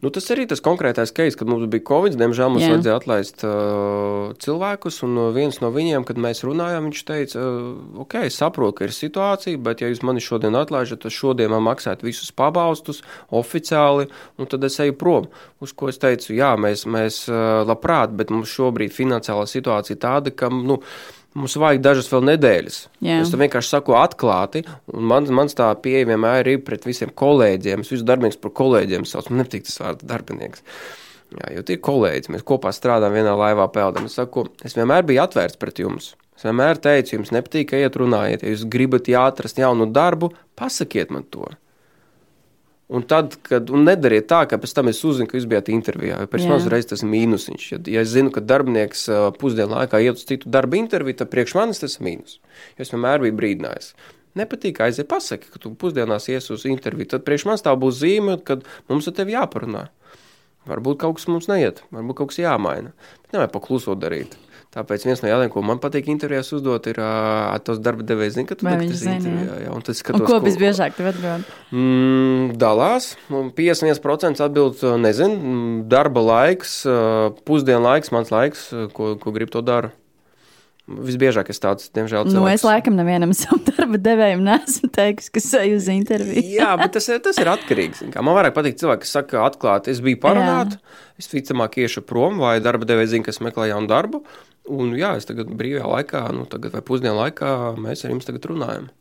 Nu, 0.05 0.11
tas 0.12 0.27
arī 0.35 0.45
tas 0.45 0.61
konkrētais 0.61 1.14
case, 1.17 1.37
kad 1.40 1.49
mums 1.49 1.64
bija 1.73 1.85
Covid, 1.88 2.19
diemžēl 2.21 2.51
mums 2.53 2.64
Jā. 2.67 2.75
vajadzēja 2.75 2.97
atlaist 3.01 3.45
uh, 3.47 4.35
cilvēkus, 4.45 4.99
un 5.07 5.17
viens 5.33 5.57
no 5.62 5.71
viņiem, 5.73 6.05
kad 6.05 6.21
mēs 6.21 6.43
runājām, 6.45 6.90
viņš 6.90 7.01
teica, 7.09 7.40
uh, 7.40 8.03
ok, 8.05 8.19
es 8.29 8.37
saprotu, 8.37 8.77
ka 8.83 8.88
ir 8.88 8.93
situācija, 8.93 9.62
bet 9.64 9.81
ja 9.81 9.88
jūs 9.88 10.03
mani 10.05 10.21
šodien 10.21 10.59
atlaižat, 10.61 11.07
tad 11.07 11.17
šodien 11.17 11.55
man 11.55 11.64
maksāt 11.64 12.05
visus 12.05 12.29
pabalstus 12.37 13.01
oficiāli, 13.33 14.11
un 14.37 14.53
tad 14.53 14.69
es 14.69 14.77
eju 14.85 14.99
prom. 15.01 15.31
Uz 15.64 15.73
ko 15.73 15.88
es 15.88 15.97
teicu, 16.03 16.35
jā, 16.37 16.53
mēs, 16.61 16.85
mēs 16.85 17.23
uh, 17.33 17.64
labprāt, 17.64 18.12
bet 18.12 18.35
mums 18.35 18.53
šobrīd 18.53 18.93
finansiālā 18.93 19.49
situācija 19.49 20.05
tāda, 20.05 20.37
ka, 20.37 20.53
nu, 20.53 20.83
Mums 21.35 21.57
vajag 21.59 21.81
dažas 21.83 22.09
vēl 22.12 22.29
nedēļas. 22.29 22.77
Jā. 23.03 23.16
Es 23.25 23.33
tam 23.33 23.40
vienkārši 23.42 23.73
saku 23.73 23.97
atklāti, 23.99 24.62
un 24.94 25.07
man, 25.11 25.27
mans 25.35 25.57
tā 25.59 25.73
pieeja 25.83 26.07
vienmēr 26.12 26.47
ir 26.53 26.61
pret 26.62 26.87
visiem 26.87 27.11
kolēģiem. 27.11 27.83
Es 27.83 27.90
visu 27.90 28.07
darbinieku 28.07 28.38
par 28.44 28.53
kolēģiem 28.61 29.07
saucu, 29.09 29.33
man 29.33 29.42
nepatīk 29.42 29.66
tas 29.66 29.81
vārds 29.83 30.07
darbinieks. 30.07 30.62
Jā, 31.35 31.49
jo 31.57 31.64
tie 31.66 31.75
ir 31.75 31.83
kolēģi, 31.83 32.31
mēs 32.37 32.47
kopā 32.47 32.70
strādājam 32.75 33.18
vienā 33.18 33.35
laivā 33.35 33.66
peldam. 33.75 34.07
Es 34.07 34.14
saku, 34.20 34.47
es 34.62 34.79
vienmēr 34.79 35.03
biju 35.09 35.25
atvērts 35.25 35.59
pret 35.59 35.83
jums. 35.83 36.12
Es 36.38 36.47
vienmēr 36.47 36.79
teicu, 36.83 37.16
jums 37.16 37.35
nepatīk, 37.35 37.73
ka 37.73 37.83
iet 37.83 37.99
runājiet. 37.99 38.47
Ja 38.47 38.55
jūs 38.55 38.66
gribat 38.70 39.11
atrast 39.18 39.59
jaunu 39.59 39.90
darbu, 39.90 40.31
pasakiet 40.59 41.11
man 41.14 41.27
to. 41.35 41.49
Un 42.92 43.03
tad, 43.09 43.38
kad 43.47 43.70
un 43.73 43.87
nedariet 43.87 44.27
tā, 44.29 44.42
ka 44.49 44.59
pēc 44.61 44.75
tam 44.77 44.90
es 44.90 44.99
uzzinu, 45.09 45.25
ka 45.31 45.38
jūs 45.38 45.47
bijat 45.49 45.70
intervijā, 45.73 46.18
jo 46.20 46.29
pēc 46.29 46.44
tam 46.44 46.59
uzreiz 46.59 46.85
tas 46.90 47.01
ir 47.01 47.09
mīnusiņš. 47.14 47.68
Ja, 47.73 47.79
ja 47.94 48.03
es 48.05 48.11
zinu, 48.12 48.29
ka 48.35 48.42
darbinieks 48.44 49.07
pusdienu 49.40 49.73
laikā 49.73 50.03
iet 50.05 50.20
uz 50.20 50.27
citu 50.29 50.53
darba 50.53 50.77
interviju, 50.77 51.16
tad 51.23 51.33
priekš 51.33 51.57
manis 51.57 51.81
tas 51.81 51.97
ir 51.97 52.05
mīnus. 52.05 52.37
Jo 52.77 52.85
es 52.85 52.92
vienmēr 52.92 53.25
biju 53.25 53.38
brīdinājis. 53.40 53.94
Nepatīk, 54.37 54.83
aiziet, 54.85 55.09
pasaki, 55.09 55.49
ka 55.49 55.62
tu 55.62 55.73
pusdienās 55.81 56.29
ies 56.29 56.51
uz 56.53 56.66
interviju. 56.68 57.14
Tad 57.14 57.25
priekš 57.25 57.49
manis 57.49 57.64
tā 57.64 57.73
būs 57.79 58.03
zīme, 58.03 58.37
kad 58.44 58.66
mums 58.90 59.09
ar 59.09 59.16
tevi 59.16 59.33
jāparunā. 59.33 59.87
Varbūt 60.68 61.01
kaut 61.01 61.18
kas 61.20 61.29
mums 61.31 61.49
neiet, 61.49 61.81
varbūt 61.94 62.20
kaut 62.20 62.35
kas 62.35 62.42
jāmaina. 62.44 62.92
Bet 63.25 63.37
nevajag 63.37 63.53
paklusot 63.55 64.01
darīt. 64.03 64.37
Tāpēc 64.74 65.06
viens 65.06 65.22
no 65.22 65.30
jautājumiem, 65.30 65.52
ko 65.54 65.62
man 65.62 65.80
patīk 65.82 66.08
intervijās 66.10 66.50
uzdot, 66.56 66.88
ir 66.90 66.98
uh, 66.98 67.54
tos 67.62 67.78
darba 67.82 68.06
devējs, 68.06 68.34
zina, 68.34 68.48
ka 68.50 68.58
tu 68.58 68.66
neesi 68.66 69.06
intervijā. 69.06 69.58
Jā, 69.64 69.72
un 69.74 69.84
tas 69.87 70.00
skatos, 70.02 70.24
un 70.24 70.28
ko 70.28 70.40
visbiežāk 70.42 70.96
tev 70.98 71.12
atbild? 71.12 71.50
Mm, 71.70 72.54
dalās. 72.58 73.12
51% 73.30 74.42
atbild, 74.44 74.82
nezinu, 75.02 75.84
darba 75.90 76.24
laiks, 76.26 76.80
pusdienu 77.46 77.87
laiks, 77.87 78.10
mans 78.14 78.34
laiks, 78.34 78.72
ko, 78.96 79.14
ko 79.22 79.34
grib 79.37 79.54
to 79.54 79.62
darīt. 79.62 79.94
Visbiežāk 80.85 81.49
es 81.49 81.62
tāds, 81.62 81.87
diemžēl, 81.97 82.27
cilvēks. 82.29 82.37
Nu, 82.37 82.49
es 82.53 82.64
laikam 82.66 82.99
nevienam 82.99 83.31
savam 83.38 83.62
darba 83.64 84.01
devējam 84.05 84.42
neesmu 84.44 84.90
teicis, 84.92 85.31
ka 85.33 85.42
eju 85.62 85.79
uz 85.79 85.87
interviju. 85.88 86.42
jā, 86.59 86.75
bet 86.81 86.92
tas, 86.99 87.09
tas 87.25 87.40
ir 87.40 87.49
atkarīgs. 87.55 88.03
Man 88.18 88.37
vairāk 88.37 88.57
patīk 88.57 88.77
cilvēki, 88.83 89.07
kas 89.07 89.14
saka 89.16 89.47
atklāti, 89.47 89.94
es 89.94 90.03
biju 90.05 90.20
parunāta, 90.20 90.77
es 91.20 91.31
ticamāk 91.33 91.79
iešu 91.81 92.05
prom, 92.05 92.37
vai 92.44 92.59
darba 92.64 92.88
devējs 92.90 93.14
zina, 93.14 93.25
ka 93.25 93.33
es 93.33 93.40
meklēju 93.40 93.73
jaunu 93.73 93.88
darbu. 93.88 94.20
Un 94.75 94.92
jā, 94.97 95.14
es 95.16 95.29
tagad 95.29 95.49
brīvajā 95.57 95.88
laikā, 95.88 96.27
nu, 96.37 96.44
tagad 96.53 96.77
vai 96.77 96.85
pusdienu 96.85 97.16
laikā 97.16 97.55
mēs 97.81 98.05
ar 98.05 98.12
jums 98.12 98.29
tagad 98.29 98.53
runājam. 98.53 98.92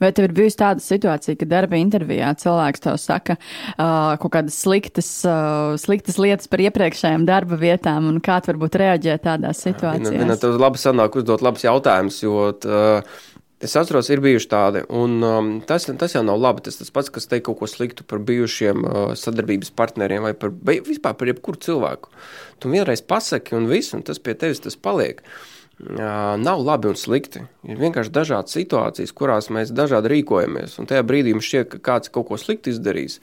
Vai 0.00 0.12
tev 0.14 0.28
ir 0.28 0.36
bijusi 0.36 0.58
tāda 0.60 0.82
situācija, 0.84 1.36
ka 1.40 1.48
darba 1.48 1.78
intervijā 1.80 2.32
cilvēks 2.38 2.84
tev 2.84 2.98
saka 3.00 3.36
uh, 3.38 4.14
kaut 4.22 4.32
kādas 4.36 4.56
sliktas, 4.62 5.10
uh, 5.28 5.74
sliktas 5.80 6.20
lietas 6.22 6.50
par 6.52 6.62
iepriekšējām 6.64 7.26
darba 7.28 7.58
vietām, 7.60 8.08
un 8.10 8.22
kā 8.24 8.40
tu 8.42 8.52
varbūt 8.52 8.80
reaģē 8.82 9.18
tādās 9.24 9.62
situācijās? 9.66 10.16
Viena, 10.16 10.38
tev 10.40 10.58
labi 10.60 10.80
sanāk 10.82 11.20
uzdot 11.20 11.44
labus 11.44 11.66
jautājumus, 11.68 12.22
jo 12.24 12.48
uh, 12.52 13.20
Es 13.62 13.76
atceros, 13.78 14.08
ir 14.10 14.18
bijuši 14.18 14.48
tādi, 14.50 14.80
un 14.90 15.20
um, 15.22 15.50
tas, 15.62 15.84
tas 15.86 16.16
jau 16.16 16.24
nav 16.26 16.40
labi. 16.42 16.64
Tas 16.66 16.80
tas 16.80 16.90
pats, 16.90 17.12
kas 17.14 17.28
teikt 17.30 17.44
kaut 17.46 17.60
ko 17.60 17.68
sliktu 17.70 18.02
par 18.10 18.18
bijušiem 18.26 18.82
uh, 18.82 19.12
sadarbības 19.14 19.70
partneriem 19.78 20.26
vai 20.26 20.32
par, 20.34 20.50
vispār 20.66 21.14
par 21.14 21.30
jebkuru 21.30 21.62
cilvēku. 21.62 22.10
Tu 22.58 22.72
vienreiz 22.74 23.04
pasaki, 23.06 23.54
un 23.54 23.70
viss, 23.70 23.94
un 23.94 24.02
tas 24.02 24.18
pie 24.18 24.34
tevis 24.34 24.64
tas 24.64 24.74
paliek. 24.74 25.22
Uh, 25.22 25.51
nav 25.78 26.60
labi 26.62 26.90
un 26.92 26.98
slikti. 26.98 27.44
Ir 27.66 27.80
vienkārši 27.80 28.12
dažādas 28.12 28.54
situācijas, 28.54 29.14
kurās 29.16 29.48
mēs 29.50 29.72
dažādi 29.74 30.12
rīkojamies. 30.12 30.78
Un 30.78 30.90
tajā 30.90 31.04
brīdī 31.06 31.32
mums 31.34 31.48
šķiet, 31.48 31.70
ka 31.72 31.80
kāds 31.90 32.12
kaut 32.12 32.28
ko 32.28 32.38
slikti 32.40 32.74
izdarīs. 32.74 33.20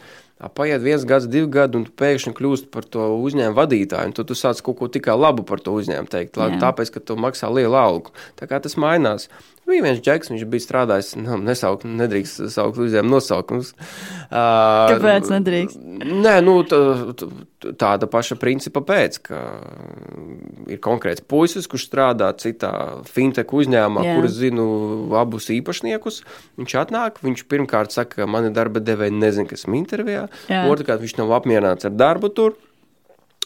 Paiet 0.55 0.79
viens 0.79 1.03
gads, 1.03 1.27
divi 1.27 1.49
gadi, 1.51 1.75
un 1.75 1.85
tu 1.87 1.91
pēkšņi 1.99 2.31
kļūsti 2.37 2.69
par 2.71 2.85
to 2.87 3.09
uzņēmumu 3.19 3.57
vadītāju. 3.57 4.13
Tad 4.15 4.29
tu 4.29 4.37
sāc 4.39 4.61
kaut 4.63 4.77
ko 4.79 4.87
tikai 4.87 5.17
labu 5.19 5.43
par 5.43 5.59
to 5.59 5.73
uzņēmumu 5.75 6.11
teikt, 6.11 6.39
Jā. 6.39 6.55
tāpēc, 6.61 6.93
ka 6.95 7.03
tu 7.03 7.17
maksā 7.19 7.51
lielu 7.51 7.75
algu. 7.75 8.15
Tā 8.39 8.47
kā 8.47 8.61
tas 8.63 8.77
mainās. 8.79 9.27
Bija 9.69 9.85
viens 9.85 10.01
džeks, 10.01 10.31
viņš 10.33 10.45
bija 10.49 10.63
strādājis, 10.63 11.11
nu, 11.19 11.37
nesaukt, 11.45 11.85
nedrīkst 11.85 12.47
saukt 12.53 12.79
uzņēmumu 12.81 13.15
nosaukums. 13.15 13.73
Kāpēc 14.29 15.29
nedrīkst? 15.33 15.79
Nē, 16.09 16.35
nu, 16.45 16.55
tā, 16.67 16.79
tāda 17.79 18.09
paša 18.09 18.39
principa 18.41 18.81
pēc, 18.85 19.19
ka 19.29 19.41
ir 20.69 20.81
konkrēts 20.83 21.23
puisis, 21.29 21.67
kurš 21.69 21.89
strādā 21.89 22.31
citā 22.41 22.71
fintech 23.09 23.53
uzņēmumā, 23.55 24.05
yeah. 24.05 24.17
kurus 24.19 24.37
zinu 24.39 24.65
abus 25.19 25.49
īpašniekus. 25.53 26.23
Viņš 26.59 26.77
atnāk, 26.83 27.21
viņš 27.25 27.45
pirmkārt 27.51 27.95
saka, 27.95 28.23
ka 28.23 28.29
mani 28.29 28.53
darba 28.55 28.81
devēji 28.83 29.17
nezina, 29.17 29.49
kas 29.49 29.67
ir 29.67 29.77
intervijā. 29.79 30.25
Yeah. 30.47 30.69
Otrkārt, 30.71 31.03
viņš 31.03 31.19
nav 31.21 31.37
apmierināts 31.39 31.89
ar 31.89 31.95
darbu 31.95 32.33
tur. 32.33 32.57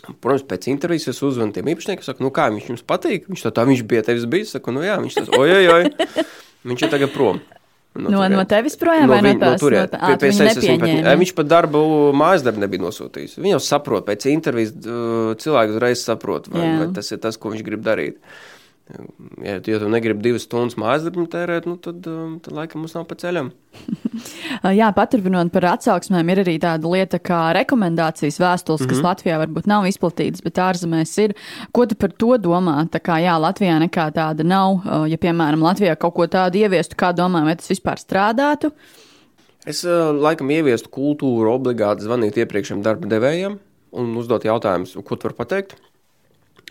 Protams, 0.04 0.44
pēc 0.50 0.68
intervijas 0.68 1.08
es 1.14 1.22
uzzvanu 1.24 1.56
tiem 1.56 1.70
īpašniekiem, 1.72 2.04
saku, 2.04 2.26
nu 2.26 2.32
kā 2.36 2.50
viņš 2.52 2.70
jums 2.74 2.86
patīk. 2.88 3.30
Viņš 3.32 3.46
tā, 3.46 3.54
tā 3.56 3.64
viņš 3.70 3.84
bija 3.88 4.04
tevis 4.04 4.28
bijis, 4.30 4.52
saku, 4.58 4.74
nu 4.76 4.84
jā, 4.84 4.98
viņš 5.00 5.20
tas, 5.20 5.34
ojoj, 5.38 5.70
oj, 5.78 5.90
viņš 6.72 6.86
ir 6.86 6.92
tagad 6.92 7.14
prom. 7.16 7.40
No, 7.94 8.10
no, 8.10 8.24
no 8.26 8.44
tevis 8.50 8.74
projām 8.82 9.06
no 9.06 9.14
vai 9.14 9.20
viņ, 9.22 9.36
no 9.38 9.42
tās? 9.44 9.54
No 9.54 9.62
turien, 9.62 9.84
no 9.86 9.92
tā, 9.92 10.16
pie, 10.18 10.32
pie 10.34 10.78
pat, 10.82 11.10
viņš 11.22 11.34
pat 11.38 11.50
darbu 11.52 11.84
mājas 12.18 12.44
darbu 12.44 12.64
nebija 12.64 12.84
nosūtījis. 12.88 13.38
Viņš 13.38 13.54
jau 13.54 13.62
saprot, 13.62 14.08
pēc 14.08 14.26
intervijas 14.32 14.74
cilvēks 15.44 15.76
uzreiz 15.76 16.02
saprot, 16.02 16.50
vai, 16.52 16.72
vai 16.82 16.90
tas 16.98 17.14
ir 17.14 17.22
tas, 17.22 17.38
ko 17.38 17.54
viņš 17.54 17.64
grib 17.68 17.86
darīt. 17.86 18.18
Uh, 18.18 18.53
Ja, 19.44 19.54
ja 19.64 19.80
tu 19.80 19.88
negribi 19.88 20.26
divas 20.26 20.44
stundas 20.44 20.76
mājas 20.76 21.06
darbu 21.06 21.24
tērēt, 21.32 21.64
nu, 21.70 21.78
tad, 21.80 22.04
um, 22.12 22.34
tad 22.44 22.56
laikam 22.58 22.82
mums 22.84 22.92
nav 22.98 23.06
pa 23.08 23.16
ceļam. 23.16 23.54
Jā, 24.80 24.90
paturpinot 24.96 25.54
par 25.54 25.70
atsauksmēm, 25.72 26.32
ir 26.34 26.42
arī 26.44 26.58
tāda 26.62 26.92
lieta 26.92 27.20
kā 27.24 27.40
rekomendācijas 27.56 28.42
vēstules, 28.44 28.84
mm 28.84 28.90
-hmm. 28.90 28.92
kas. 28.92 29.06
Latvijā 29.06 29.38
varbūt 29.40 29.70
nav 29.72 29.88
izplatītas, 29.88 30.44
bet 30.44 30.60
ārzemēs 30.60 31.16
ir. 31.24 31.36
Ko 31.72 31.86
tu 31.88 31.96
par 31.96 32.12
to 32.12 32.36
domā? 32.38 32.76
Tā 32.92 33.00
kā 33.00 33.22
jā, 33.24 33.38
Latvijā 33.40 33.80
nekā 33.86 34.10
tāda 34.12 34.44
nav. 34.44 34.84
Uh, 34.84 35.08
ja, 35.08 35.18
piemēram, 35.18 35.64
Latvijā 35.64 35.96
kaut 35.96 36.14
ko 36.20 36.28
tādu 36.28 36.60
ieviestu, 36.60 37.00
kā 37.00 37.14
domā, 37.16 37.46
vai 37.48 37.56
tas 37.56 37.72
vispār 37.72 37.96
strādātu? 38.04 38.74
Es 39.66 39.86
uh, 39.88 40.12
laikam 40.12 40.52
ieviestu 40.52 40.92
kultūru 40.92 41.56
obligāti 41.56 42.04
zvanīt 42.04 42.36
iepriekšējiem 42.36 42.84
darba 42.84 43.08
devējiem 43.08 43.60
un 43.92 44.16
uzdot 44.18 44.44
jautājumus, 44.44 44.98
ko 45.00 45.16
tu 45.16 45.30
vari 45.30 45.40
pateikt. 45.40 45.80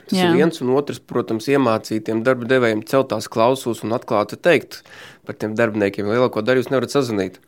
Tas 0.09 0.19
Jā. 0.19 0.29
ir 0.29 0.41
viens 0.41 0.61
un 0.65 0.75
otrs, 0.75 0.99
protams, 0.99 1.47
iemācītiem 1.53 2.25
darba 2.27 2.49
devējiem 2.51 2.83
celtās 2.89 3.31
klausulas 3.33 3.85
un 3.87 3.95
atklāti 3.97 4.37
teikt 4.41 4.83
par 5.27 5.39
tiem 5.39 5.57
darbiniekiem. 5.59 6.11
Lielāko 6.11 6.43
daļu 6.43 6.65
jūs 6.65 6.73
nevarat 6.73 6.95
sazvanīt. 6.95 7.39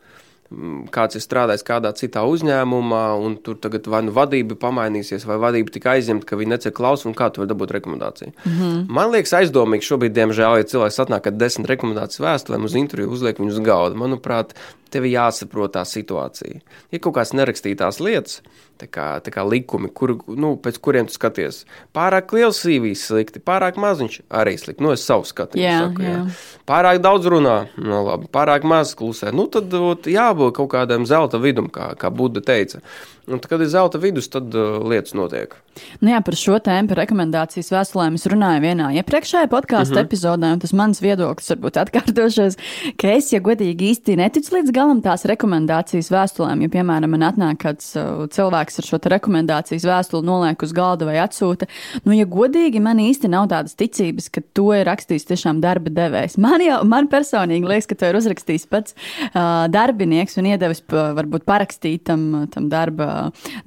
Mm, 0.53 0.83
kāds 0.93 1.17
ir 1.17 1.23
strādājis 1.23 1.65
kādā 1.65 1.89
citā 1.97 2.21
uzņēmumā, 2.29 3.01
un 3.17 3.33
tur 3.41 3.55
tagad 3.57 3.87
vai 3.89 4.03
nu 4.05 4.11
vadība 4.13 4.53
pamainīsies, 4.61 5.25
vai 5.25 5.39
vadība 5.41 5.73
tik 5.73 5.87
aizņemta, 5.89 6.27
ka 6.29 6.37
viņi 6.37 6.51
necer 6.53 6.73
klausu, 6.75 7.07
un 7.09 7.15
kā 7.17 7.31
tu 7.33 7.41
vari 7.41 7.49
dabūt 7.49 7.73
rekomendāciju. 7.73 8.29
Mm 8.43 8.51
-hmm. 8.59 8.83
Man 8.93 9.09
liekas, 9.11 9.33
aizdomīgi 9.39 9.87
šobrīd, 9.89 10.13
diemžēl, 10.13 10.57
ja 10.61 10.69
cilvēks 10.69 11.01
atnāk 11.01 11.27
ar 11.27 11.33
desmit 11.33 11.67
rekomendāciju 11.73 12.27
vēstulēm 12.27 12.63
uz 12.69 12.75
interviju, 12.75 13.09
uzliek 13.09 13.39
viņus 13.39 13.57
uz 13.57 13.65
galda. 13.65 13.97
Manuprāt, 13.97 14.53
tev 14.91 15.03
jāsaprot 15.09 15.73
tā 15.73 15.81
situācija. 15.81 16.61
Ir 16.91 16.99
kaut 16.99 17.15
kādas 17.15 17.33
nerakstītās 17.33 17.99
lietas, 17.99 18.41
tā 18.81 18.89
kā, 18.91 19.07
tā 19.25 19.33
kā 19.33 19.45
likumi, 19.47 19.89
kur, 19.95 20.15
nu, 20.27 20.55
pēc 20.61 20.79
kuriem 20.83 21.09
tu 21.09 21.15
skaties. 21.15 21.63
Pārāk 21.95 22.33
liels 22.35 22.61
sīvīs 22.63 23.07
slikti, 23.09 23.41
pārāk 23.43 23.79
maziņš 23.81 24.21
arī 24.29 24.55
slikti. 24.61 24.83
Nu, 24.85 24.93
es 24.95 25.05
savu 25.07 25.27
skatījumu 25.27 25.65
yeah, 25.65 25.85
saku. 25.87 26.05
Jā. 26.05 26.15
Yeah. 26.19 26.43
Pārāk 26.69 27.01
daudz 27.03 27.29
runā, 27.31 27.57
nu, 27.79 28.01
labi, 28.07 28.29
pārāk 28.33 28.67
maz 28.67 28.95
klusē. 28.97 29.33
Nu, 29.35 29.47
tad 29.51 29.73
jābūt 29.73 30.09
jābūt 30.35 30.55
kaut 30.59 30.71
kādam 30.73 31.05
zelta 31.07 31.39
vidum, 31.41 31.69
kā, 31.69 31.93
kā 31.99 32.11
Buda 32.13 32.41
teica. 32.41 32.81
Un, 33.25 33.39
tad, 33.39 33.49
kad 33.49 33.61
ir 33.61 33.69
zelta 33.73 33.97
vidus, 34.01 34.27
tad 34.29 34.53
uh, 34.53 34.77
lietas 34.85 35.15
notiek. 35.17 35.55
Nu 35.99 36.11
jā, 36.11 36.19
par 36.23 36.37
šo 36.37 36.59
tēmu, 36.63 36.91
par 36.91 36.99
rekomendācijas 37.01 37.71
vēstulēm 37.73 38.15
es 38.19 38.27
runāju 38.31 38.61
vienā 38.63 38.91
iepriekšējā 39.01 39.49
podkāstu 39.51 39.95
mm 39.95 39.97
-hmm. 39.97 40.05
epizodē, 40.05 40.51
un 40.53 40.61
tas 40.61 40.73
mans 40.77 41.01
viedoklis 41.01 41.49
varbūt 41.51 41.79
atkārtošos, 41.81 42.57
ka 43.01 43.15
es, 43.15 43.31
ja 43.33 43.41
godīgi 43.43 43.89
īsti 43.91 44.17
neticu 44.19 44.55
līdz 44.55 44.71
galam 44.75 45.01
tās 45.01 45.25
rekomendācijas 45.25 46.11
vēstulēm, 46.13 46.61
ja, 46.61 46.69
piemēram, 46.69 47.11
man 47.11 47.25
atnāk 47.31 47.59
kāds 47.65 47.95
uh, 47.97 48.27
cilvēks 48.29 48.79
ar 48.79 48.89
šo 48.91 49.01
rekomendācijas 49.15 49.87
vēstuli, 49.89 50.25
noliek 50.25 50.63
uz 50.63 50.71
galda 50.71 51.09
vai 51.09 51.17
atsūta, 51.23 51.67
nu, 52.05 52.13
ja 52.13 52.25
godīgi, 52.29 52.79
man 52.79 53.01
īsti 53.01 53.31
nav 53.33 53.49
tādas 53.49 53.75
ticības, 53.75 54.29
ka 54.29 54.45
to 54.53 54.69
ir 54.77 54.85
rakstījis 54.85 55.27
tiešām 55.33 55.61
darba 55.65 55.89
devējs. 55.89 56.37
Man 56.37 56.61
jau, 56.61 56.83
man 56.85 57.09
personīgi 57.11 57.67
liekas, 57.67 57.89
ka 57.89 57.99
to 57.99 58.13
ir 58.13 58.21
uzrakstījis 58.21 58.69
pats 58.69 58.95
uh, 59.33 59.65
darbinieks 59.71 60.37
un 60.37 60.53
iedevis 60.53 60.83
varbūt 60.89 61.43
parakstīt 61.49 62.05
tam, 62.05 62.47
tam 62.53 62.69
darba, 62.69 63.14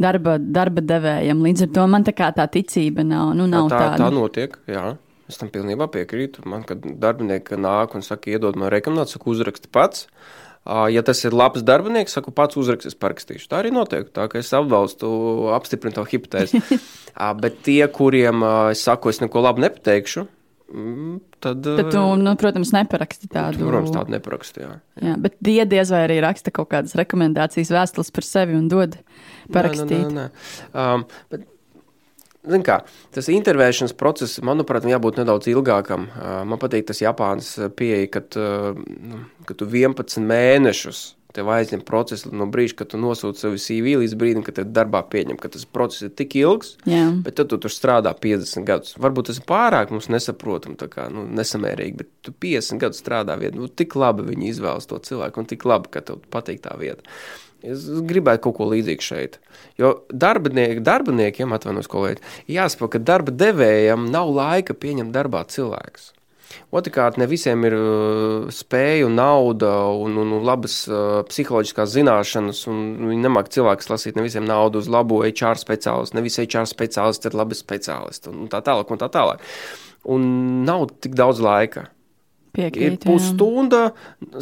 darba, 0.01 0.39
darba 0.39 0.85
devējam. 0.85 1.45
Līdz 1.47 1.67
ar 1.69 1.75
to 1.77 1.87
man 1.91 2.07
tā 2.07 2.15
kā 2.17 2.31
tā 2.37 2.49
ticība 2.53 3.07
nav. 3.07 3.35
Nu, 3.39 3.49
nav 3.51 3.71
tā, 3.73 3.85
tāda. 3.85 4.03
tā 4.05 4.11
notiek, 4.15 4.59
jā. 4.71 4.91
Es 5.29 5.37
tam 5.37 5.51
pilnībā 5.53 5.91
piekrītu. 5.93 6.47
Man, 6.49 6.65
kad 6.69 6.85
darbinieki 6.85 7.59
nāk 7.61 7.97
un 7.99 8.05
saka, 8.05 8.33
iedod 8.33 8.57
man 8.57 8.73
rekomendāciju, 8.73 9.19
saku, 9.19 9.35
uzraksti 9.37 9.73
pats. 9.73 10.07
Ja 10.69 11.01
tas 11.05 11.21
ir 11.25 11.37
labs 11.37 11.63
darbinieks, 11.65 12.13
saku, 12.17 12.33
pats 12.37 12.59
uzrakstīs, 12.61 12.97
parakstīšu. 13.01 13.49
Tā 13.49 13.63
arī 13.63 13.73
notiek. 13.73 14.09
Tā 14.13 14.27
kā 14.29 14.41
es 14.41 14.51
atbalstu, 14.57 15.09
apstiprinu 15.57 15.97
to 15.97 16.05
hipotēzi. 16.09 16.61
Bet 17.43 17.63
tie, 17.65 17.83
kuriem 17.93 18.45
es 18.73 18.83
saku, 18.85 19.13
es 19.13 19.23
neko 19.23 19.45
labu 19.45 19.65
nepateikšu, 19.65 20.27
mm, 20.73 21.15
tad. 21.41 21.65
Tad 21.65 21.89
tu, 21.93 22.03
nu, 22.21 22.35
protams, 22.41 22.73
neparaksti 22.77 23.31
tādu. 23.33 23.65
Protams, 23.65 23.95
tādu 23.97 24.15
neparaksti. 24.17 24.65
Jā. 24.65 24.75
jā, 25.09 25.17
bet 25.25 25.39
tie 25.45 25.65
diez 25.69 25.93
vai 25.95 26.05
arī 26.07 26.21
raksta 26.25 26.53
kaut 26.55 26.71
kādas 26.75 26.97
rekomendācijas 26.99 27.73
vēstules 27.75 28.13
par 28.15 28.29
sevi 28.29 28.57
un 28.59 28.69
dod 28.71 28.99
parakstīt. 29.55 30.09
Nē, 30.09 30.27
nē, 30.27 30.27
nē. 30.27 30.75
Um, 30.75 31.07
bet, 31.33 31.47
Kā, 32.65 32.79
tas 33.13 33.27
intervēšanas 33.29 33.93
process, 33.99 34.39
manuprāt, 34.47 34.87
jābūt 34.89 35.19
nedaudz 35.21 35.51
ilgākam. 35.51 36.07
Man 36.49 36.61
patīk 36.63 36.87
tas 36.89 37.03
Japānas 37.03 37.51
pieeja, 37.77 38.07
kad, 38.15 38.39
nu, 38.39 39.25
kad 39.45 39.59
tu 39.61 39.69
11 39.69 40.23
mēnešus 40.25 41.03
tev 41.37 41.51
aizņem 41.53 41.83
process 41.87 42.25
no 42.27 42.47
brīža, 42.51 42.79
kad 42.81 42.91
tu 42.93 43.01
nosūti 43.01 43.43
savu 43.43 43.59
CV 43.61 43.99
līdz 44.01 44.15
brīdim, 44.19 44.45
kad 44.47 44.57
tev 44.59 44.71
darbā 44.75 45.03
pieņem, 45.13 45.39
ka 45.41 45.51
tas 45.53 45.67
process 45.69 46.07
ir 46.09 46.15
tik 46.19 46.39
ilgs, 46.41 46.77
Jā. 46.89 47.05
bet 47.25 47.37
tad 47.39 47.51
tu 47.53 47.59
tur 47.63 47.73
strādā 47.73 48.15
50 48.17 48.67
gadus. 48.69 48.95
Varbūt 49.03 49.31
tas 49.31 49.41
ir 49.43 49.47
pārāk 49.49 49.93
mums 49.95 50.09
nesaprotam, 50.13 50.79
kā, 50.79 51.09
nu, 51.13 51.27
nesamērīgi, 51.39 51.99
bet 52.01 52.11
tu 52.25 52.33
50 52.47 52.83
gadus 52.83 53.03
strādā 53.05 53.37
vietā. 53.41 53.61
Nu, 53.61 53.69
tik 53.69 53.99
labi 53.99 54.25
viņi 54.31 54.55
izvēlas 54.55 54.89
to 54.89 55.01
cilvēku 55.05 55.43
un 55.43 55.51
tik 55.53 55.69
labi, 55.69 55.93
ka 55.93 56.05
tev 56.09 56.25
patīk 56.33 56.65
tā 56.65 56.75
vieta. 56.81 57.05
Es 57.67 57.89
gribētu 58.07 58.45
kaut 58.47 58.59
ko 58.61 58.69
līdzīgu 58.71 59.03
šeit. 59.03 59.41
Jo 59.81 59.97
darbiniek, 60.15 60.79
darbiniekiem, 60.87 61.51
atvainojos, 61.57 61.91
kolēģi, 61.91 62.23
jāsaprot, 62.55 62.93
ka 62.95 63.03
darba 63.03 63.35
devējam 63.35 64.07
nav 64.13 64.31
laika 64.37 64.77
pieņemt 64.79 65.15
darbā 65.15 65.43
cilvēkus. 65.51 66.13
Otrakārt, 66.73 67.19
ne 67.21 67.27
visiem 67.29 67.65
ir 67.69 67.75
uh, 67.77 68.47
spēja, 68.53 69.09
nauda 69.13 69.73
un, 69.97 70.17
un, 70.21 70.33
un 70.39 70.47
labas 70.47 70.81
uh, 70.89 71.21
psiholoģiskās 71.29 71.93
zināšanas, 71.97 72.63
un 72.71 73.11
viņi 73.11 73.21
nemāk 73.25 73.51
cilvēkus 73.53 73.91
lasīt. 73.93 74.17
Ne 74.17 74.25
visiem 74.25 74.47
naudu 74.49 74.81
uz 74.81 74.89
labo 74.93 75.21
HR 75.27 75.61
speciālistu, 75.61 76.17
ne 76.17 76.25
visi 76.25 76.47
HR 76.47 76.69
speciālisti 76.71 77.29
ir 77.29 77.37
labi 77.41 77.59
speciālisti, 77.59 78.33
un 78.33 78.49
tā 78.53 78.63
tālāk. 78.65 78.93
Un 78.93 79.03
tā 79.03 79.11
tālāk. 79.13 79.45
Un 80.09 80.29
nav 80.69 80.89
tik 81.03 81.17
daudz 81.19 81.43
laika. 81.45 81.89
Piekrīt, 82.59 82.83
ir 82.83 82.97
pusstunda 83.05 83.93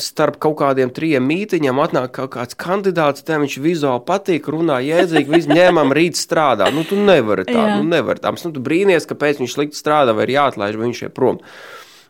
starp 0.00 0.38
kaut 0.40 0.56
kādiem 0.62 0.88
trim 0.96 1.26
mītīņiem. 1.28 1.80
Atnāk 1.84 2.14
kaut 2.16 2.32
kāds 2.38 2.56
kandidāts, 2.56 3.24
tam 3.26 3.44
viņš 3.44 3.58
vizuāli 3.60 4.04
patīk, 4.08 4.48
runā 4.52 4.78
jēdzīgi, 4.86 5.32
viss 5.34 5.50
ņēmām 5.50 5.92
rīt 5.96 6.16
strādā. 6.16 6.70
Nu, 6.72 6.86
tu 6.88 6.96
nevari 6.96 7.44
tā, 7.48 7.58
Jā. 7.58 7.76
nu, 7.76 7.88
nevari 7.92 8.22
tā. 8.24 8.32
Nu, 8.32 8.54
tu 8.56 8.62
brīnies, 8.64 9.08
kāpēc 9.10 9.42
viņš 9.42 9.56
slikti 9.58 9.80
strādā 9.80 10.16
vai 10.16 10.24
ir 10.24 10.36
jāatlaiž, 10.38 10.78
vai 10.80 10.88
viņš 10.88 11.02
ir 11.04 11.12
prom. 11.16 11.42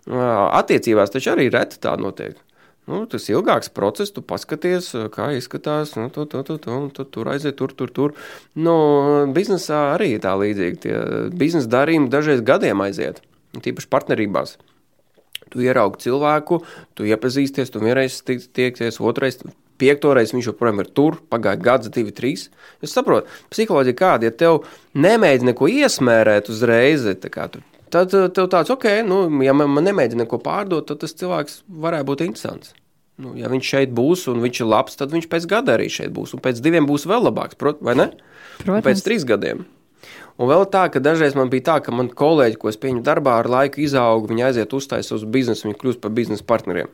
Attiecībās 0.06 1.10
taču 1.10 1.32
arī 1.34 1.48
reti 1.50 1.80
tā 1.82 1.96
notiek. 1.98 2.38
Nu, 2.86 3.00
tas 3.10 3.24
ir 3.26 3.40
ilgāks 3.40 3.72
process, 3.74 4.12
tu 4.14 4.22
paskaties, 4.22 4.92
kā 5.10 5.32
izskatās, 5.34 5.96
nu, 5.98 6.06
tu, 6.14 6.22
tu, 6.30 6.44
tu, 6.46 6.54
tu, 6.62 6.76
tu, 6.94 7.06
tur 7.16 7.32
aiziet, 7.32 7.56
tur, 7.58 7.74
tur, 7.74 7.90
tur. 7.90 8.14
Nu, 8.54 8.76
biznesā 9.34 9.80
arī 9.96 10.12
tā 10.22 10.36
līdzīgi. 10.38 10.94
Biznesa 11.34 11.72
darījumi 11.80 12.12
dažreiz 12.14 12.46
gadiem 12.46 12.86
aiziet, 12.86 13.18
tīpaši 13.58 13.90
partnerībās. 13.90 14.54
Tu 15.52 15.62
ieraugi 15.66 16.06
cilvēku, 16.06 16.60
tu 16.98 17.06
iepazīsties, 17.06 17.70
tu 17.70 17.82
vienreiz 17.82 18.18
tieksies, 18.26 19.00
otrais. 19.00 19.38
Piektoreiz 19.76 20.32
viņš 20.32 20.46
joprojām 20.48 20.80
ir 20.80 20.88
tur, 20.96 21.18
pagāja 21.28 21.60
gads, 21.60 21.90
divi, 21.92 22.14
trīs. 22.16 22.46
Es 22.80 22.94
saprotu, 22.96 23.28
psiholoģija 23.52 23.98
kāda, 23.98 24.30
ja 24.30 24.32
tev 24.32 24.62
nemēģina 24.96 25.52
neko 25.52 25.68
iesmērēt 25.68 26.48
uzreiz, 26.48 27.04
tad 27.92 28.10
tev 28.10 28.48
tāds, 28.52 28.72
ok, 28.72 28.88
nu, 29.06 29.20
ja 29.44 29.52
man, 29.56 29.70
man 29.76 29.86
nemēģina 29.86 30.24
neko 30.24 30.40
pārdot, 30.42 30.88
tad 30.88 31.04
tas 31.04 31.14
cilvēks 31.20 31.60
varētu 31.68 32.08
būt 32.08 32.24
interesants. 32.24 32.72
Nu, 33.20 33.32
ja 33.36 33.48
viņš 33.48 33.68
šeit 33.72 33.94
būs 33.96 34.26
un 34.32 34.42
viņš 34.44 34.58
ir 34.60 34.68
labs, 34.68 34.98
tad 35.00 35.12
viņš 35.14 35.28
pēc 35.32 35.46
gada 35.48 35.76
arī 35.76 35.86
šeit 35.92 36.12
būs. 36.16 36.34
Un 36.36 36.42
pēc 36.44 36.60
diviem 36.64 36.88
būs 36.88 37.06
vēl 37.08 37.28
labāks, 37.28 37.56
prot, 37.60 37.80
vai 37.84 37.96
ne? 37.96 38.10
Protams. 38.58 38.80
Un 38.80 38.84
pēc 38.84 39.04
trīs 39.06 39.24
gadiem. 39.28 39.64
Un 40.36 40.50
vēl 40.50 40.66
tā, 40.68 40.84
ka 40.92 41.00
dažreiz 41.00 41.36
man 41.36 41.48
bija 41.52 41.64
tā, 41.70 41.78
ka 41.84 41.94
man 41.96 42.10
kolēģi, 42.12 42.58
ko 42.60 42.68
es 42.68 42.76
pieņemu 42.80 43.04
darbā, 43.06 43.38
ar 43.40 43.48
laiku 43.48 43.80
izauga, 43.80 44.28
viņi 44.28 44.44
aiziet 44.50 44.74
uztaisīt 44.76 45.16
uz 45.16 45.24
biznesu, 45.24 45.68
viņi 45.68 45.78
kļūst 45.80 46.02
par 46.02 46.12
biznesa 46.16 46.44
partneriem. 46.44 46.90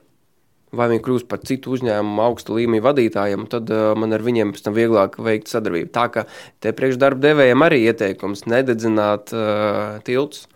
Vai 0.72 0.86
viņi 0.88 1.02
kļūst 1.04 1.28
par 1.28 1.42
citu 1.44 1.74
uzņēmumu 1.74 2.22
augstu 2.24 2.54
līmeņu 2.56 2.84
vadītājiem, 2.86 3.48
tad 3.52 3.68
uh, 3.74 3.90
man 3.98 4.14
ar 4.16 4.22
viņiem 4.24 4.54
pēc 4.54 4.62
tam 4.64 4.76
vieglāk 4.78 5.18
veikt 5.20 5.50
sadarbību. 5.52 5.90
Tā 5.92 6.06
kā 6.14 6.24
te 6.64 6.72
priekšdarba 6.76 7.20
devējiem 7.26 7.66
arī 7.66 7.82
ieteikums 7.90 8.46
nededzināt 8.48 9.34
uh, 9.36 9.98
tiltus. 10.06 10.46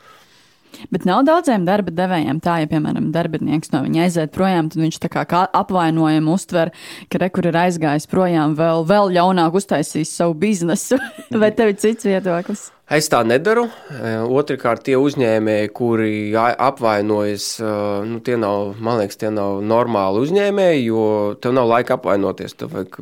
Bet 0.92 1.06
nav 1.08 1.24
daudziem 1.28 1.66
darba 1.68 1.94
devējiem 1.94 2.40
tā, 2.44 2.60
ja, 2.62 2.70
piemēram, 2.70 3.10
darbinieks 3.14 3.72
no 3.74 3.82
viņa 3.86 4.06
aiziet 4.06 4.34
projām, 4.34 4.70
tad 4.72 4.82
viņš 4.82 5.00
tā 5.02 5.10
kā, 5.12 5.26
kā 5.28 5.42
apvainojumu 5.56 6.36
uztver, 6.36 6.72
ka 7.12 7.20
rekur 7.22 7.50
ir 7.50 7.58
aizgājis 7.66 8.08
projām, 8.10 8.56
vēl, 8.58 8.86
vēl 8.88 9.12
ļaunāk 9.16 9.58
uztaisīs 9.60 10.14
savu 10.16 10.36
biznesu. 10.38 11.00
Vai 11.42 11.52
tev 11.56 11.74
ir 11.74 11.78
cits 11.82 12.08
viedoklis? 12.08 12.70
Es 12.86 13.08
tā 13.10 13.24
nedaru. 13.26 13.64
E, 13.90 14.12
Otrakārt, 14.30 14.84
tie 14.86 14.94
uzņēmēji, 15.00 15.72
kuri 15.74 16.12
apvainojas, 16.38 17.48
e, 17.58 17.72
nu, 18.06 18.20
tie 18.22 18.36
nav, 18.38 18.76
man 18.78 19.00
liekas, 19.00 19.18
tie 19.18 19.32
nav 19.34 19.58
normāli 19.66 20.22
uzņēmēji, 20.22 20.84
jo 20.86 21.02
tev 21.42 21.56
nav 21.58 21.66
laika 21.72 21.96
apvainoties. 21.98 22.54
Tev 22.60 22.76
vajag 22.76 23.00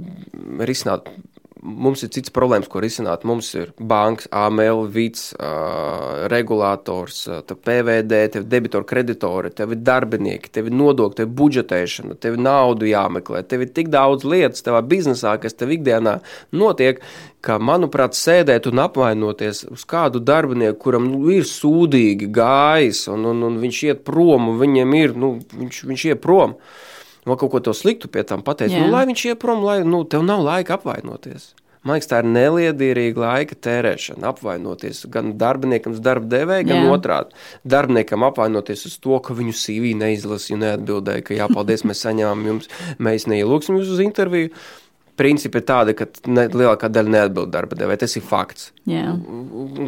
risināt 0.65 1.11
mums 1.65 2.05
ir 2.05 2.11
cits 2.15 2.33
problēmas, 2.35 2.69
ko 2.71 2.83
risināt. 2.85 3.25
Mums 3.29 3.49
ir 3.57 3.73
bankas, 3.79 4.29
AML, 4.35 4.85
VITS, 4.93 5.25
uh, 5.39 6.27
regulators, 6.33 7.25
PVD, 7.49 8.21
debitori, 8.45 8.89
kreditori, 8.89 9.53
tev 9.57 9.75
ir 9.75 9.83
darbinieki, 9.85 10.53
tev 10.55 10.69
ir 10.69 10.77
nodokļi, 10.77 11.19
tev 11.21 11.29
ir 11.31 11.37
budžetēšana, 11.41 12.19
tev 12.21 12.39
ir 12.39 12.45
naudu 12.45 12.89
jāmeklē, 12.91 13.43
tev 13.49 13.65
ir 13.65 13.73
tik 13.77 13.91
daudz 13.93 14.27
lietas 14.29 14.65
tavā 14.67 14.85
biznesā, 14.85 15.37
kas 15.43 15.57
tev 15.57 15.73
ikdienā 15.75 16.19
notiek, 16.55 17.03
ka, 17.45 17.59
manuprāt, 17.61 18.17
sēdēt 18.19 18.69
un 18.71 18.85
apvainoties 18.85 19.65
uz 19.73 19.85
kādu 19.89 20.23
darbinieku, 20.25 20.81
kuram 20.87 21.09
nu, 21.11 21.27
ir 21.33 21.49
sūdīgi 21.49 22.31
gājis, 22.35 23.07
un, 23.13 23.29
un, 23.33 23.45
un 23.49 23.61
viņš 23.63 23.85
iet 23.91 24.05
prom, 24.07 24.53
un 24.53 24.61
viņam 24.61 24.99
ir, 25.01 25.17
nu, 25.19 25.37
viņš, 25.53 25.85
viņš 25.91 26.11
iet 26.13 26.25
prom. 26.25 26.59
Uh, 26.59 26.91
vēl 27.29 27.41
kaut 27.41 27.53
ko 27.55 27.61
to 27.65 27.75
sliktu 27.77 28.11
pie 28.13 28.25
tam 28.29 28.45
pateikt. 28.47 28.77
Nu, 28.77 28.93
lai 28.93 29.05
viņš 29.11 29.29
iet 29.31 29.43
prom, 29.43 29.65
lai 29.67 29.83
nu, 29.87 30.05
tev 30.09 30.25
nav 30.27 30.45
laika 30.45 30.79
apvainoties. 30.79 31.53
Man 31.85 31.99
liekas, 31.99 32.09
tā 32.09 32.23
ir 32.23 32.29
neliederīga 32.33 33.21
laika 33.21 33.57
tērēšana, 33.67 34.31
apvainoties 34.31 35.03
gan 35.13 35.35
darbiniekam, 35.41 35.93
darba 36.01 36.31
devēja, 36.33 36.65
gan 36.71 36.87
otrādi. 36.89 37.37
Darbiniekam 37.69 38.25
apvainoties 38.25 38.87
uz 38.89 38.95
to, 39.05 39.19
ka 39.21 39.37
viņu 39.37 39.53
CV 39.61 39.93
neizlasīja, 40.01 40.63
neatbildēja, 40.63 41.27
ka 41.27 41.37
jāpaldies, 41.37 41.85
mēs 41.85 42.01
saņēmām 42.07 42.49
jums, 42.49 42.73
mēs 43.05 43.29
neielūksim 43.29 43.77
jūs 43.77 43.93
uz 43.99 44.01
interviju. 44.05 44.55
Principi 45.21 45.61
ir 45.61 45.67
tādi, 45.69 45.93
ka 45.95 46.09
ne, 46.27 46.49
lielākā 46.49 46.89
daļa 46.91 47.13
neatbild 47.19 47.53
darba 47.53 47.77
devēja. 47.79 48.01
Tas 48.07 48.17
ir 48.17 48.25
fakts. 48.27 48.73
Jā. 48.89 49.13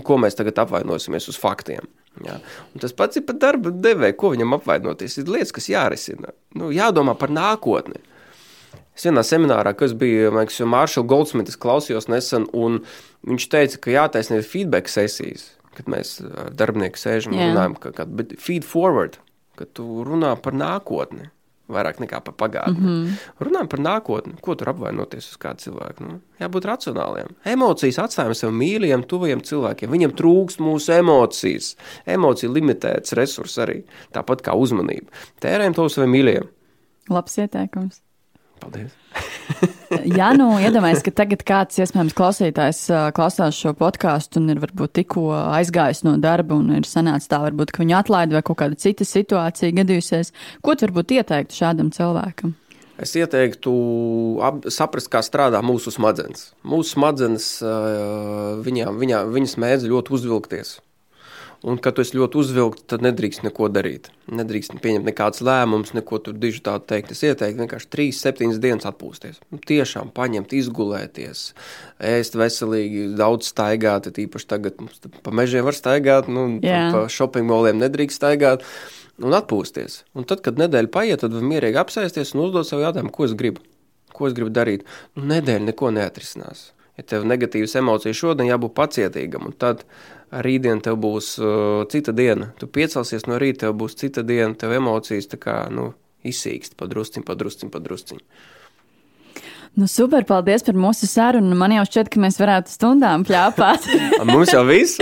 Ko 0.07 0.21
mēs 0.23 0.37
tagad 0.39 0.61
apvainosimies 0.67 1.33
uz 1.33 1.41
faktiem? 1.41 1.89
Jā. 2.25 2.39
Un 2.73 2.83
tas 2.83 2.95
pats 2.97 3.19
ir 3.19 3.27
par 3.29 3.37
darba 3.41 3.71
devēju, 3.71 4.17
ko 4.17 4.33
viņam 4.33 4.57
apvainoties. 4.57 5.19
Ir 5.21 5.33
lietas, 5.33 5.53
kas 5.57 5.69
jārisina. 5.69 6.33
Nu, 6.57 6.71
jādomā 6.73 7.17
par 7.19 7.33
nākotni. 7.35 8.01
Es 8.97 9.05
vienā 9.05 9.21
seminārā, 9.27 9.75
kas 9.77 9.93
bija 9.99 10.31
Māršala 10.33 11.05
Goldsmiths, 11.11 11.59
klausījos 11.61 12.09
nesen, 12.09 12.47
un 12.57 12.81
viņš 13.29 13.49
teica, 13.53 13.81
ka 13.85 13.93
jātaisnē 13.93 14.41
feedback 14.41 14.89
sesijas, 14.89 15.51
kad 15.77 15.91
mēs 15.93 16.17
ar 16.25 16.55
darbinieku 16.57 17.01
sēžam 17.01 17.37
un 17.37 17.43
runājam, 17.51 17.77
ka, 17.83 17.93
ka, 17.99 18.09
bet 18.09 18.33
feed 18.41 18.65
forward, 18.65 19.19
ka 19.61 19.69
tu 19.69 20.07
runā 20.09 20.33
par 20.41 20.57
nākotni 20.57 21.29
vairāk 21.73 22.01
nekā 22.03 22.21
par 22.25 22.35
pagātni. 22.39 22.79
Mm 22.79 22.87
-hmm. 22.87 23.47
Runājam 23.47 23.69
par 23.69 23.81
nākotni, 23.81 24.35
ko 24.41 24.55
tur 24.55 24.69
apvainoties 24.71 25.31
uz 25.31 25.37
kādu 25.43 25.67
cilvēku. 25.67 26.07
Nu, 26.07 26.21
jābūt 26.41 26.69
racionāliem. 26.71 27.35
Emocijas 27.45 27.99
atstājam 27.99 28.35
sev 28.35 28.51
mīļiem, 28.51 29.07
tuviem 29.07 29.41
cilvēkiem. 29.41 29.91
Viņam 29.91 30.13
trūks 30.13 30.59
mūsu 30.59 30.93
emocijas. 30.99 31.77
Emocija 32.07 32.53
limitēts 32.53 33.13
resurs 33.13 33.59
arī, 33.59 33.83
tāpat 34.13 34.43
kā 34.43 34.55
uzmanība. 34.55 35.11
Tērējam 35.41 35.75
to 35.75 35.89
saviem 35.89 36.11
mīļiem. 36.11 36.49
Labs 37.09 37.39
ieteikums. 37.39 38.06
Paldies! 38.61 38.95
ja 40.19 40.33
nu 40.37 40.49
iedomājamies, 40.61 41.03
ka 41.07 41.13
tagad 41.23 41.43
kāds, 41.47 41.79
iespējams, 41.81 42.15
klausītājs 42.17 42.83
klausās 43.17 43.59
šo 43.59 43.73
podkāstu 43.79 44.41
un 44.43 44.53
ir 44.55 44.61
varbūt 44.63 44.97
tikko 45.01 45.29
aizgājis 45.37 46.05
no 46.07 46.17
darba 46.21 46.59
un 46.59 46.73
ir 46.79 46.89
sanācis 46.89 47.31
tā, 47.31 47.41
varbūt, 47.45 47.73
ka 47.73 47.85
viņu 47.85 47.99
atlaida 48.01 48.39
vai 48.39 48.45
kaut 48.47 48.61
kāda 48.63 48.79
cita 48.81 49.07
situācija 49.07 49.77
gadījusies, 49.77 50.33
ko 50.65 50.75
tu 50.75 50.89
varbūt 50.89 51.19
ieteiktu 51.19 51.61
šādam 51.61 51.93
cilvēkam? 51.95 52.57
Es 52.97 53.13
ieteiktu 53.13 53.73
ap, 54.41 54.65
saprast, 54.73 55.11
kā 55.13 55.21
strādā 55.25 55.61
mūsu 55.65 55.93
smadzenes. 55.93 56.49
Mūsu 56.65 56.95
smadzenes, 56.95 57.51
viņām, 58.65 58.97
viņā, 59.03 59.21
viņas 59.35 59.57
mēdz 59.61 59.89
ļoti 59.93 60.17
uzvilkties. 60.17 60.79
Un, 61.65 61.79
kad 61.83 61.97
tu 61.97 62.03
esi 62.05 62.19
ļoti 62.19 62.39
uzvilkts, 62.43 62.85
tad 62.93 63.05
nedrīkst 63.05 63.47
neko 63.47 63.71
darīt. 63.73 64.11
Nedrīkst 64.29 64.75
pieņemt 64.83 65.09
nekādus 65.09 65.41
lēmumus, 65.47 65.95
neko 65.97 66.19
tur 66.27 66.37
diži 66.37 66.61
tādu 66.67 66.85
teikt. 66.93 67.15
Es 67.15 67.23
ieteiktu 67.25 67.63
vienkārši 67.63 67.89
3, 67.95 68.09
7 68.19 68.59
dienas 68.63 68.89
atpūsties. 68.91 69.41
Nu, 69.55 69.61
tiešām 69.71 70.13
paņemt, 70.17 70.53
izgulēties, 70.59 71.47
ēst 72.13 72.37
veselīgi, 72.37 73.09
daudz 73.19 73.49
staigāt. 73.55 74.11
Tīpaši 74.17 74.51
tagad 74.53 74.79
mums 74.83 75.01
pa 75.25 75.35
mežiem 75.35 75.65
var 75.67 75.79
staigāt, 75.79 76.29
nu, 76.29 76.47
yeah. 76.65 76.93
pa 76.93 77.07
shopping 77.13 77.49
moliem 77.49 77.81
nedrīkst 77.81 78.21
staigāt. 78.21 78.67
un 79.23 79.33
atpūsties. 79.33 80.03
Un 80.13 80.29
tad, 80.29 80.43
kad 80.45 80.61
nedēļa 80.61 80.93
paiet, 80.93 81.23
tad 81.25 81.33
var 81.33 81.45
mierīgi 81.47 81.81
apsēsties 81.81 82.35
un 82.37 82.47
uzdot 82.47 82.69
sev 82.69 82.85
jautājumu, 82.85 83.15
ko 83.15 83.25
es 83.25 83.37
gribu. 83.39 83.65
Ko 84.17 84.29
es 84.29 84.37
gribu 84.37 84.53
darīt? 84.53 84.85
Nu, 85.17 85.25
nedēļa 85.33 85.71
neko 85.71 85.93
neatrisinās. 85.97 86.71
Ja 86.97 87.05
tev 87.05 87.25
ir 87.25 87.31
negatīvas 87.33 87.77
emocijas 87.77 88.17
šodien, 88.17 88.49
jābūt 88.49 88.73
pacietīgam, 88.77 89.51
un 89.51 89.57
tad 89.57 89.83
rītdien 90.33 90.83
tev 90.83 90.99
būs 91.03 91.37
uh, 91.41 91.85
cita 91.91 92.15
diena. 92.17 92.51
Tu 92.61 92.69
piecelsies 92.71 93.29
no 93.31 93.39
rīta, 93.43 93.67
tev 93.67 93.79
būs 93.79 93.97
cita 94.01 94.27
diena, 94.27 94.55
tev 94.59 94.75
emocijas 94.77 95.31
tā 95.31 95.41
kā 95.41 95.63
nu, 95.73 95.93
izsīkst 96.27 96.77
pa 96.79 96.91
drusciņu, 96.91 97.27
pa 97.27 97.39
drusciņu, 97.39 97.73
pa 97.73 97.83
drusciņu. 97.83 98.53
Nu, 99.77 99.85
super, 99.93 100.25
paldies 100.25 100.63
par 100.65 100.73
mūsu 100.81 101.05
sarunu. 101.05 101.53
Man 101.61 101.75
jau 101.75 101.83
šķiet, 101.85 102.09
ka 102.09 102.21
mēs 102.23 102.39
varētu 102.41 102.73
stundām 102.73 103.27
pļāpāt. 103.29 103.85
Mums 104.31 104.49
jau 104.55 104.63
viss? 104.65 104.97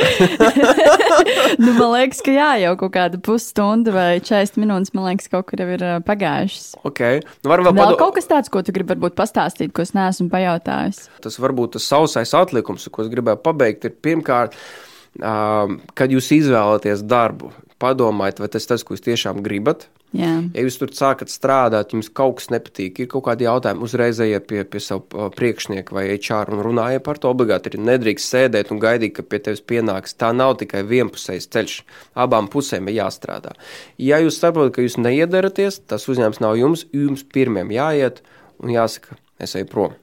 nu, 1.62 1.77
man 1.77 1.93
liekas, 1.93 2.18
ka 2.27 2.35
jā, 2.35 2.49
jau 2.64 2.72
kaut 2.81 2.91
kāda 2.97 3.20
pusstunda 3.22 3.95
vai 3.95 4.09
40 4.18 4.59
minūtes, 4.59 4.91
man 4.99 5.07
liekas, 5.07 5.31
kaut 5.31 5.47
kur 5.47 5.62
jau 5.62 5.68
ir 5.77 5.85
pagājušas. 6.09 6.72
Okay. 6.91 7.22
Nu, 7.45 7.53
vēl 7.53 7.62
vēl 7.68 7.77
padu... 7.79 8.01
kaut 8.03 8.18
kas 8.18 8.27
tāds, 8.27 8.51
ko 8.51 8.64
tu 8.66 8.75
gribi 8.75 8.97
varbūt 8.97 9.14
pastāstīt, 9.20 9.70
ko 9.70 9.87
es 9.87 9.95
neesmu 9.95 10.27
pajautājis. 10.35 11.05
Tas 11.22 11.39
varbūt 11.39 11.77
tas 11.79 11.87
sausais 11.95 12.35
atlikums, 12.35 12.91
ko 12.91 13.07
es 13.07 13.14
gribēju 13.14 13.45
pabeigt, 13.47 13.87
ir 13.87 13.95
pirmkārt, 13.95 14.59
uh, 14.59 14.93
kad 15.18 16.14
jūs 16.14 16.30
izvēlaties 16.34 17.04
darbu, 17.06 17.52
padomājiet, 17.82 18.40
vai 18.42 18.48
tas 18.50 18.66
ir 18.66 18.74
tas, 18.74 18.86
ko 18.86 18.96
jūs 18.96 19.04
tiešām 19.04 19.42
gribat 19.44 19.88
Jā. 20.14 20.30
Ja 20.54 20.62
jūs 20.62 20.76
tur 20.78 20.92
sākat 20.94 21.32
strādāt, 21.32 21.90
jums 21.90 22.06
kaut 22.14 22.38
kas 22.38 22.46
nepatīk, 22.52 23.00
ir 23.02 23.08
kaut 23.10 23.24
kādi 23.26 23.48
jautājumi, 23.48 23.82
uzreiz 23.82 24.20
ejiet 24.22 24.46
pie, 24.46 24.60
pie 24.62 24.82
sava 24.82 25.26
priekšnieka 25.34 25.96
vai 25.96 26.04
HR 26.12 26.54
un 26.54 26.62
runājiet 26.62 27.02
par 27.06 27.18
to. 27.18 27.32
Obligāti 27.34 27.72
ir 27.72 27.82
nedrīkst 27.82 28.30
sēdēt 28.30 28.70
un 28.70 28.78
gaidīt, 28.82 29.16
ka 29.16 29.24
pie 29.26 29.42
tevis 29.42 29.64
pienāks. 29.66 30.14
Tā 30.20 30.30
nav 30.36 30.54
tikai 30.62 30.84
vienpusējs 30.86 31.50
ceļš. 31.50 31.76
Abām 32.22 32.46
pusēm 32.52 32.92
ir 32.92 33.00
jāstrādā. 33.00 33.56
Ja 33.98 34.22
jūs 34.22 34.38
saprotat, 34.38 34.76
ka 34.76 34.86
jūs 34.86 35.00
neiedaraties, 35.02 35.82
tas 35.90 36.06
uzņēmums 36.06 36.42
nav 36.44 36.54
jums, 36.62 36.86
jums 36.94 37.26
pirmiem 37.34 37.74
jāiet 37.74 38.22
un 38.62 38.70
jāsaka, 38.76 39.18
es 39.42 39.58
eju 39.58 39.66
prom. 39.72 39.98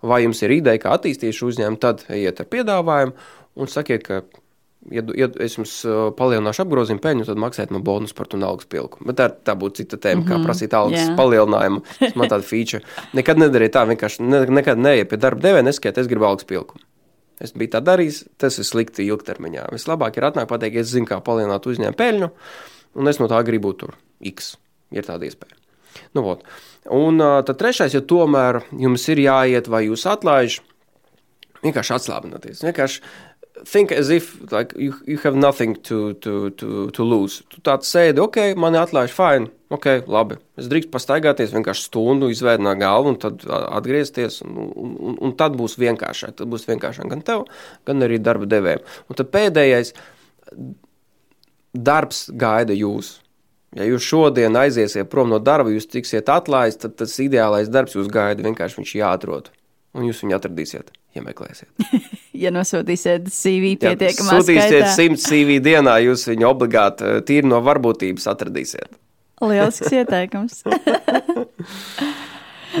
Vai 0.00 0.24
jums 0.24 0.40
ir 0.42 0.56
ideja, 0.56 0.80
kā 0.80 0.96
attīstīt 0.96 1.36
šo 1.36 1.52
uzņēmumu, 1.52 1.82
tad 1.82 2.06
ejiet 2.08 2.40
ar 2.40 2.48
piedāvājumu 2.56 3.12
un 3.60 3.68
sakiet, 3.70 4.08
ka 4.08 4.24
ja, 4.90 5.02
ja 5.16 5.28
es 5.44 5.56
jums 5.58 5.74
palielināšu 6.18 6.64
apgrozījumu 6.64 7.02
peļņu, 7.02 7.26
tad 7.28 7.40
maksājiet 7.40 7.74
man 7.74 7.84
bonus 7.86 8.14
par 8.16 8.30
to 8.30 8.40
algas 8.42 8.68
pielikumu. 8.70 9.08
Bet 9.10 9.20
tā, 9.20 9.28
tā 9.50 9.56
būtu 9.58 9.82
cita 9.82 9.98
tēma, 9.98 10.22
mm 10.22 10.24
-hmm. 10.24 10.30
kā 10.30 10.38
mhm. 10.38 10.46
prasīt 10.46 10.74
algas 10.74 11.00
yeah. 11.00 11.16
palielinājumu. 11.18 11.82
Tas 11.98 12.16
man 12.16 12.28
tāda 12.28 12.48
feature. 12.52 12.82
Nekad 13.12 13.38
nedarīju 13.38 13.74
tā, 13.76 13.84
vienkārši 13.92 14.22
ne, 14.22 14.46
nekad 14.46 14.78
neiet 14.78 15.08
pie 15.08 15.18
darba 15.18 15.40
devēja, 15.40 15.62
neskiet, 15.62 15.98
es 15.98 16.10
gribu 16.10 16.26
algas 16.26 16.44
pielikumu. 16.44 16.82
Es 17.40 17.52
biju 17.52 17.70
tā 17.74 17.80
darījis, 17.82 18.24
tas 18.38 18.58
ir 18.58 18.64
slikti 18.64 19.06
ilgtermiņā. 19.06 19.66
Vislabāk 19.72 20.16
ir 20.16 20.24
atnākt 20.24 20.48
pateikt, 20.48 20.76
es 20.76 20.92
zinu, 20.92 21.06
kā 21.06 21.18
palielināt 21.20 21.66
uzņēmumu 21.66 21.98
peļņu, 21.98 22.28
un 22.94 23.08
es 23.08 23.18
no 23.18 23.26
tā 23.26 23.42
gribu 23.42 23.72
tur 23.72 23.96
X. 24.20 24.56
Ir 24.92 25.02
tāda 25.02 25.26
iespēja. 25.26 25.56
Nu, 26.14 26.22
vot. 26.22 26.44
un 26.90 27.18
tad 27.18 27.58
trešais, 27.58 27.94
ja 27.94 28.00
tomēr 28.00 28.62
jums 28.78 29.08
ir 29.08 29.18
jāiet 29.18 29.68
vai 29.68 29.86
jūs 29.86 30.06
atlaiž, 30.08 30.60
vienkārši 31.62 31.94
atslābināties. 31.96 32.62
Vienkārši 32.66 33.02
think 33.64 33.92
as 33.92 34.10
if 34.10 34.50
like, 34.52 34.72
you, 34.76 34.94
you 35.06 35.18
have 35.18 35.36
nothing 35.36 35.76
to, 35.82 36.14
to, 36.14 36.50
to, 36.50 36.90
to 36.90 37.02
lose. 37.04 37.42
Tu 37.50 37.60
tāds 37.64 37.90
sēdi, 37.90 38.20
ok, 38.22 38.38
mani 38.58 38.78
atlaiž, 38.80 39.12
fine, 39.14 39.50
ok, 39.72 39.88
labi. 40.10 40.38
Es 40.60 40.68
drīkstu 40.70 40.92
pastaigāties 40.92 41.54
vienkārši 41.54 41.86
stundu, 41.88 42.30
izvēdināt 42.32 42.80
galvu 42.80 43.12
un 43.12 43.18
tad 43.22 43.44
atgriezties. 43.48 44.40
Un, 44.46 44.70
un, 44.72 45.18
un 45.20 45.34
tad 45.38 45.56
būs 45.58 45.76
vienkāršāk. 45.80 46.36
Tad 46.40 46.52
būs 46.52 46.66
vienkāršāk 46.70 47.10
gan 47.12 47.24
tev, 47.26 47.44
gan 47.88 48.06
arī 48.06 48.20
darba 48.22 48.48
devējiem. 48.50 48.86
Un 49.08 49.20
tad 49.20 49.32
pēdējais 49.34 49.94
darbs 51.72 52.26
gaida 52.32 52.76
jūs. 52.76 53.18
Ja 53.76 53.86
jūs 53.88 54.04
šodien 54.04 54.56
aiziesiet 54.60 55.08
prom 55.08 55.30
no 55.32 55.38
darba, 55.40 55.72
jūs 55.72 55.88
tiksiet 55.88 56.28
atlaists, 56.28 56.82
tad 56.82 56.98
tas 57.00 57.14
ideālais 57.24 57.72
darbs 57.72 57.96
jūs 57.96 58.10
gaida. 58.12 58.44
Vienkārši 58.44 58.82
viņš 58.82 58.96
jāatrod. 59.00 59.48
Un 59.96 60.08
jūs 60.08 60.24
viņu 60.24 60.36
atradīsiet 60.36 60.92
iemeklēsiet. 61.18 61.70
ja 62.44 62.52
nosūtīsiet 62.54 63.28
CV 63.32 63.74
pietiekamā 63.82 64.38
ja, 64.38 64.40
sūtīsiet 64.40 64.88
skaitā. 64.88 64.96
100 64.96 65.22
CV 65.26 65.60
dienā, 65.64 65.98
jūs 66.06 66.26
viņu 66.30 66.48
obligāti 66.50 67.08
eh, 67.08 67.22
tīri 67.28 67.50
no 67.50 67.62
varbūtības 67.64 68.28
atradīsiet. 68.32 68.98
Lielisks 69.42 69.90
ieteikums. 69.98 70.62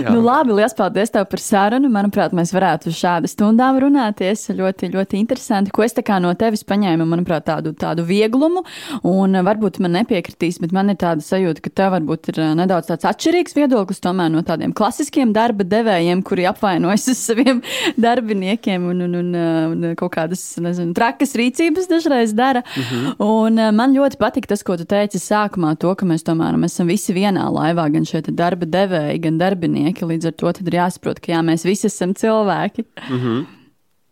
Nu, 0.00 0.20
labi, 0.24 0.54
liels 0.56 0.74
paldies 0.76 1.12
tev 1.12 1.26
par 1.28 1.40
sarunu. 1.42 1.90
Manuprāt, 1.92 2.32
mēs 2.36 2.52
varētu 2.54 2.88
uz 2.88 2.96
šādu 2.96 3.28
stundām 3.30 3.78
runāties. 3.82 4.46
Ļoti, 4.56 4.88
ļoti 4.94 5.18
interesanti. 5.20 5.72
Ko 5.74 5.84
es 5.84 5.94
no 6.22 6.32
tevis 6.38 6.64
paņēmu, 6.64 7.04
manuprāt, 7.08 7.44
tādu, 7.48 7.74
tādu 7.76 8.04
vieglumu. 8.08 8.62
Un 9.08 9.36
varbūt 9.44 9.80
man 9.84 9.96
nepiekritīs, 9.98 10.58
bet 10.62 10.72
man 10.72 10.92
ir 10.92 10.98
tāda 11.00 11.24
sajūta, 11.24 11.62
ka 11.64 11.70
tev 11.70 11.92
varbūt 11.96 12.32
ir 12.32 12.40
eh, 12.40 12.54
nedaudz 12.58 12.88
tāds 12.88 13.08
atšķirīgs 13.10 13.56
viedoklis 13.58 14.00
tomēr 14.02 14.30
no 14.32 14.42
tādiem 14.46 14.72
klasiskiem 14.76 15.34
darba 15.36 15.66
devējiem, 15.68 16.22
kuri 16.24 16.46
apvainojas 16.48 17.10
uz 17.12 17.20
saviem 17.20 17.60
darbiniekiem 18.06 18.88
un, 18.88 19.04
un, 19.08 19.18
un, 19.20 19.36
un 19.36 19.98
kaut 19.98 20.14
kādas, 20.16 20.44
nezinu, 20.62 20.94
trakas 20.96 21.36
rīcības 21.38 21.90
dažreiz 21.90 22.32
dara. 22.36 22.64
Mm 22.64 22.88
-hmm. 22.88 23.14
Un 23.28 23.58
eh, 23.58 23.72
man 23.72 23.96
ļoti 23.96 24.20
patika 24.20 24.54
tas, 24.54 24.62
ko 24.62 24.76
tu 24.76 24.88
teici 24.88 25.20
sākumā, 25.20 25.76
to, 25.76 25.94
ka 25.94 26.06
mēs 26.06 26.24
tomēr 26.24 26.56
mēs 26.56 26.78
esam 26.78 26.88
visi 26.88 27.12
vienā 27.12 27.48
laivā, 27.52 27.90
gan 27.92 28.08
šie 28.08 28.22
darba 28.32 28.66
devēji, 28.66 29.20
gan 29.20 29.38
darbinieki 29.38 29.81
dzīvnieki. 29.82 30.06
Līdz 30.06 30.30
ar 30.30 30.34
to 30.36 30.52
ir 30.62 30.78
jāsaprot, 30.78 31.20
ka 31.20 31.32
jā, 31.32 31.42
mēs 31.42 31.64
visi 31.64 31.86
esam 31.86 32.14
cilvēki. 32.14 32.84
Mm 33.08 33.18
-hmm. 33.18 33.46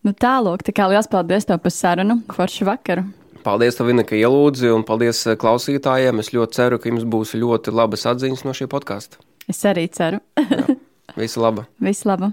nu, 0.04 0.12
Tālāk, 0.12 0.62
tā 0.62 0.72
kā 0.72 0.88
liels 0.88 1.08
paldies 1.08 1.44
tev 1.44 1.58
par 1.58 1.70
sarunu. 1.70 2.22
Foršu 2.32 2.64
vakaru! 2.64 3.04
Paldies, 3.42 3.74
Tavina, 3.74 4.04
ka 4.04 4.14
ielūdzi, 4.14 4.70
un 4.74 4.84
paldies 4.84 5.26
eh, 5.26 5.36
klausītājiem. 5.36 6.18
Es 6.20 6.32
ļoti 6.32 6.52
ceru, 6.52 6.78
ka 6.78 6.88
jums 6.88 7.04
būs 7.04 7.34
ļoti 7.34 7.72
labas 7.72 8.06
atziņas 8.06 8.44
no 8.44 8.52
šī 8.52 8.66
podkāsta. 8.66 9.16
Es 9.48 9.64
arī 9.64 9.88
ceru. 9.88 10.20
Visu 11.16 11.40
labu! 11.40 11.64
Visu 11.80 12.08
labu! 12.08 12.32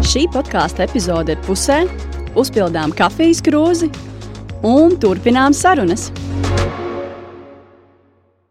Šī 0.00 0.26
podkāstu 0.32 0.82
epizode 0.82 1.32
ir 1.32 1.38
pusē, 1.46 1.86
uzpildām 2.34 2.90
kafijas 2.92 3.42
krūzi 3.42 3.90
un 4.62 4.96
turpinām 4.98 5.52
sarunas. 5.52 6.10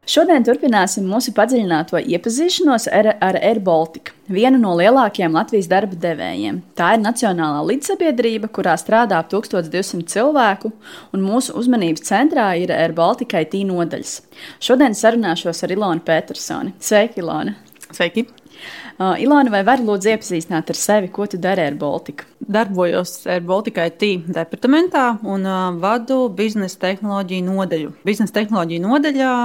Šodien 0.09 0.41
turpināsim 0.41 1.05
mūsu 1.05 1.29
padziļināto 1.37 1.99
iepazīšanos 2.01 2.87
ar, 2.97 3.11
ar 3.21 3.37
AirBaltic, 3.45 4.09
vienu 4.25 4.57
no 4.57 4.71
lielākajiem 4.79 5.37
Latvijas 5.37 5.69
darba 5.69 5.99
devējiem. 6.01 6.63
Tā 6.73 6.95
ir 6.95 7.03
nacionālā 7.03 7.59
līdzsabiedrība, 7.67 8.49
kurā 8.49 8.73
strādā 8.81 9.19
ap 9.21 9.29
1200 9.29 10.09
cilvēku, 10.09 10.73
un 11.13 11.27
mūsu 11.27 11.53
uzmanības 11.61 12.07
centrā 12.09 12.47
ir 12.57 12.73
AirBaltic 12.73 13.37
IT 13.37 13.59
nodaļas. 13.69 14.17
Šodien 14.57 14.97
sarunāšos 14.97 15.61
ar 15.67 15.77
Ilonu 15.77 16.01
Petersoni. 16.09 16.73
Sveiki, 16.81 17.21
Ilona! 17.21 17.59
Sveiki! 17.93 18.25
Uh, 18.99 19.13
Ilona, 19.23 19.47
vai 19.53 19.61
vari 19.63 19.85
lūdzu 19.87 20.09
iepazīstināt 20.11 20.73
ar 20.73 20.75
sevi, 20.75 21.07
ko 21.13 21.23
tu 21.29 21.37
dari 21.39 21.63
ar 21.63 21.77
Baltiku? 21.79 22.25
Darbojos 22.43 23.13
ar 23.31 23.39
Baltika 23.47 23.85
IT 23.87 24.25
departamentā 24.35 25.05
un 25.23 25.45
uh, 25.47 25.69
vadu 25.79 26.25
biznesa 26.35 26.81
tehnoloģiju 26.81 27.45
nodeļu. 27.45 27.93
Biznesa 28.03 28.35
tehnoloģiju 28.41 28.83
nodeļā 28.83 29.35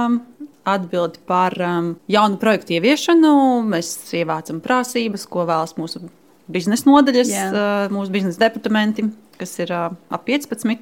atbildi 0.65 1.21
par 1.29 1.55
um, 1.61 1.91
jaunu 2.11 2.39
projektu 2.41 2.77
ieviešanu. 2.77 3.33
Mēs 3.69 3.91
ievācam 4.17 4.61
prasības, 4.63 5.27
ko 5.29 5.45
vēlas 5.47 5.75
mūsu 5.79 6.05
biznesa 6.51 6.89
nodaļas, 6.89 7.31
yeah. 7.31 7.53
uh, 7.53 7.93
mūsu 7.93 8.13
biznesa 8.13 8.47
departamenti, 8.47 9.07
kas 9.39 9.55
ir 9.61 9.73
uh, 9.73 9.93
ap 10.13 10.25
15. 10.29 10.81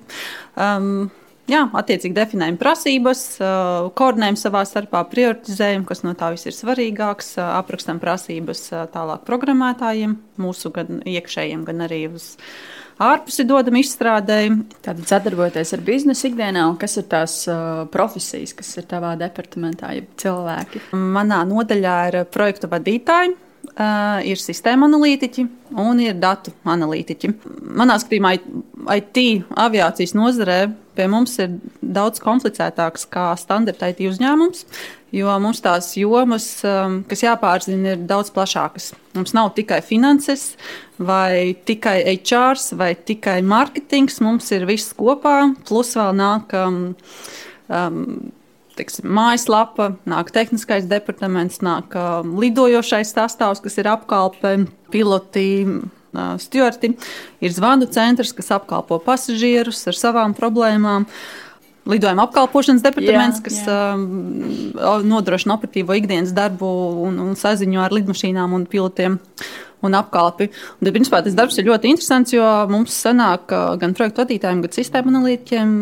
Um, 0.56 1.12
Jā, 1.52 1.66
attiecīgi 1.76 2.16
definējam 2.16 2.56
prasības, 2.56 3.22
uh, 3.44 3.90
koordinējam 4.00 4.38
savā 4.40 4.62
starpā, 4.64 5.02
prioritizējam, 5.12 5.84
kas 5.84 6.00
no 6.06 6.14
tā 6.16 6.30
viss 6.32 6.48
ir 6.48 6.56
svarīgāks, 6.56 7.34
uh, 7.36 7.58
aprakstam 7.58 8.00
prasības 8.00 8.62
uh, 8.72 8.86
tālāk 8.94 9.26
programmētājiem, 9.28 10.16
mūsu 10.40 10.72
gan 10.72 11.02
iekšējiem, 11.04 11.66
gan 11.68 11.84
arī 11.84 12.06
uz 12.14 12.30
ārpusi 13.02 13.46
dodam 13.48 13.78
izstrādēji. 13.80 14.58
Tātad 14.84 15.06
sadarbojoties 15.10 15.74
ar 15.76 15.86
biznesu 15.86 16.30
ikdienā, 16.30 16.66
un 16.70 16.78
kas 16.82 16.98
ir 17.02 17.08
tās 17.12 17.38
uh, 17.50 17.86
profesijas, 17.94 18.54
kas 18.58 18.74
ir 18.82 18.89
tavā 18.89 19.16
departamentā, 19.20 19.94
ja 19.98 20.06
cilvēki? 20.24 20.84
Manā 20.94 21.41
nodaļā 21.50 21.98
ir 22.12 22.20
projektu 22.34 22.70
vadītāji. 22.72 23.38
Uh, 23.74 24.20
ir 24.30 24.38
sistēma 24.38 24.86
analītiķi 24.86 25.48
un 25.82 25.98
ir 26.04 26.20
datu 26.22 26.52
analītiķi. 26.70 27.32
Manā 27.74 27.96
skatījumā, 27.98 28.36
IT 29.00 29.22
aviācijas 29.58 30.14
nozarē 30.14 30.58
pie 30.94 31.08
mums 31.10 31.34
ir 31.42 31.56
daudz 31.82 32.22
komplicētāks 32.22 33.08
nekā 33.08 33.24
standarta 33.42 33.90
IT 33.90 34.04
uzņēmums, 34.12 34.68
jo 35.18 35.34
mums 35.42 35.64
tās 35.66 35.90
jomas, 35.98 36.46
um, 36.70 37.00
kas 37.10 37.26
jāpārzina, 37.26 37.96
ir 37.96 38.06
daudz 38.10 38.30
plašākas. 38.36 38.92
Mums 39.18 39.34
nav 39.34 39.56
tikai 39.58 39.82
finanses, 39.86 40.52
vai 41.02 41.56
tikai 41.66 41.98
HR, 42.14 42.62
vai 42.78 42.94
tikai 42.94 43.40
mārketings. 43.42 44.22
Mums 44.22 44.54
ir 44.54 44.68
viss 44.70 44.94
kopā, 44.98 45.40
plus 45.66 45.96
vēl 45.98 46.14
nāk. 46.22 46.54
Um, 46.62 46.80
um, 47.74 48.34
Tiksim, 48.74 49.06
mājaslapa, 49.14 49.92
nāk 50.10 50.32
tehniskais 50.34 50.88
departaments, 50.90 51.60
nāk 51.62 51.94
uh, 51.94 52.26
lidojošais 52.26 53.12
sastāvs, 53.14 53.62
kas 53.62 53.78
ir 53.78 53.90
apkalpe, 53.92 54.56
piloti, 54.94 55.46
uh, 55.68 56.34
stūrti. 56.42 56.96
Ir 57.44 57.54
zvanu 57.54 57.86
centrs, 57.94 58.34
kas 58.34 58.50
apkalpo 58.58 58.98
pasažierus 59.04 59.84
ar 59.92 60.00
savām 60.00 60.34
problēmām. 60.38 61.06
lidojuma 61.86 62.24
apkalpošanas 62.26 62.82
departaments, 62.82 63.42
jā, 63.42 63.44
kas 63.44 63.62
jā. 63.68 63.80
Um, 63.94 65.06
nodrošina 65.06 65.58
operatīvo 65.58 65.94
ikdienas 66.00 66.34
darbu 66.34 66.66
un, 67.06 67.20
un 67.20 67.36
saziņu 67.36 67.82
ar 67.84 67.94
lidmašīnām 67.94 68.56
un 68.58 68.66
pilotiem. 68.66 69.20
Un 69.84 69.98
apkalpi. 70.00 70.48
Un, 70.48 70.86
tad, 70.88 70.94
principā, 70.96 71.20
tas 71.22 71.36
darbs 71.36 71.58
ir 71.60 71.68
ļoti 71.68 71.92
interesants, 71.92 72.32
jo 72.32 72.46
mums 72.72 72.96
sanāk 72.96 73.52
gan 73.82 73.92
projektu 73.94 74.24
vadītājiem, 74.24 74.62
gan 74.64 74.72
sistēmu 74.72 75.12
analītiķiem 75.12 75.74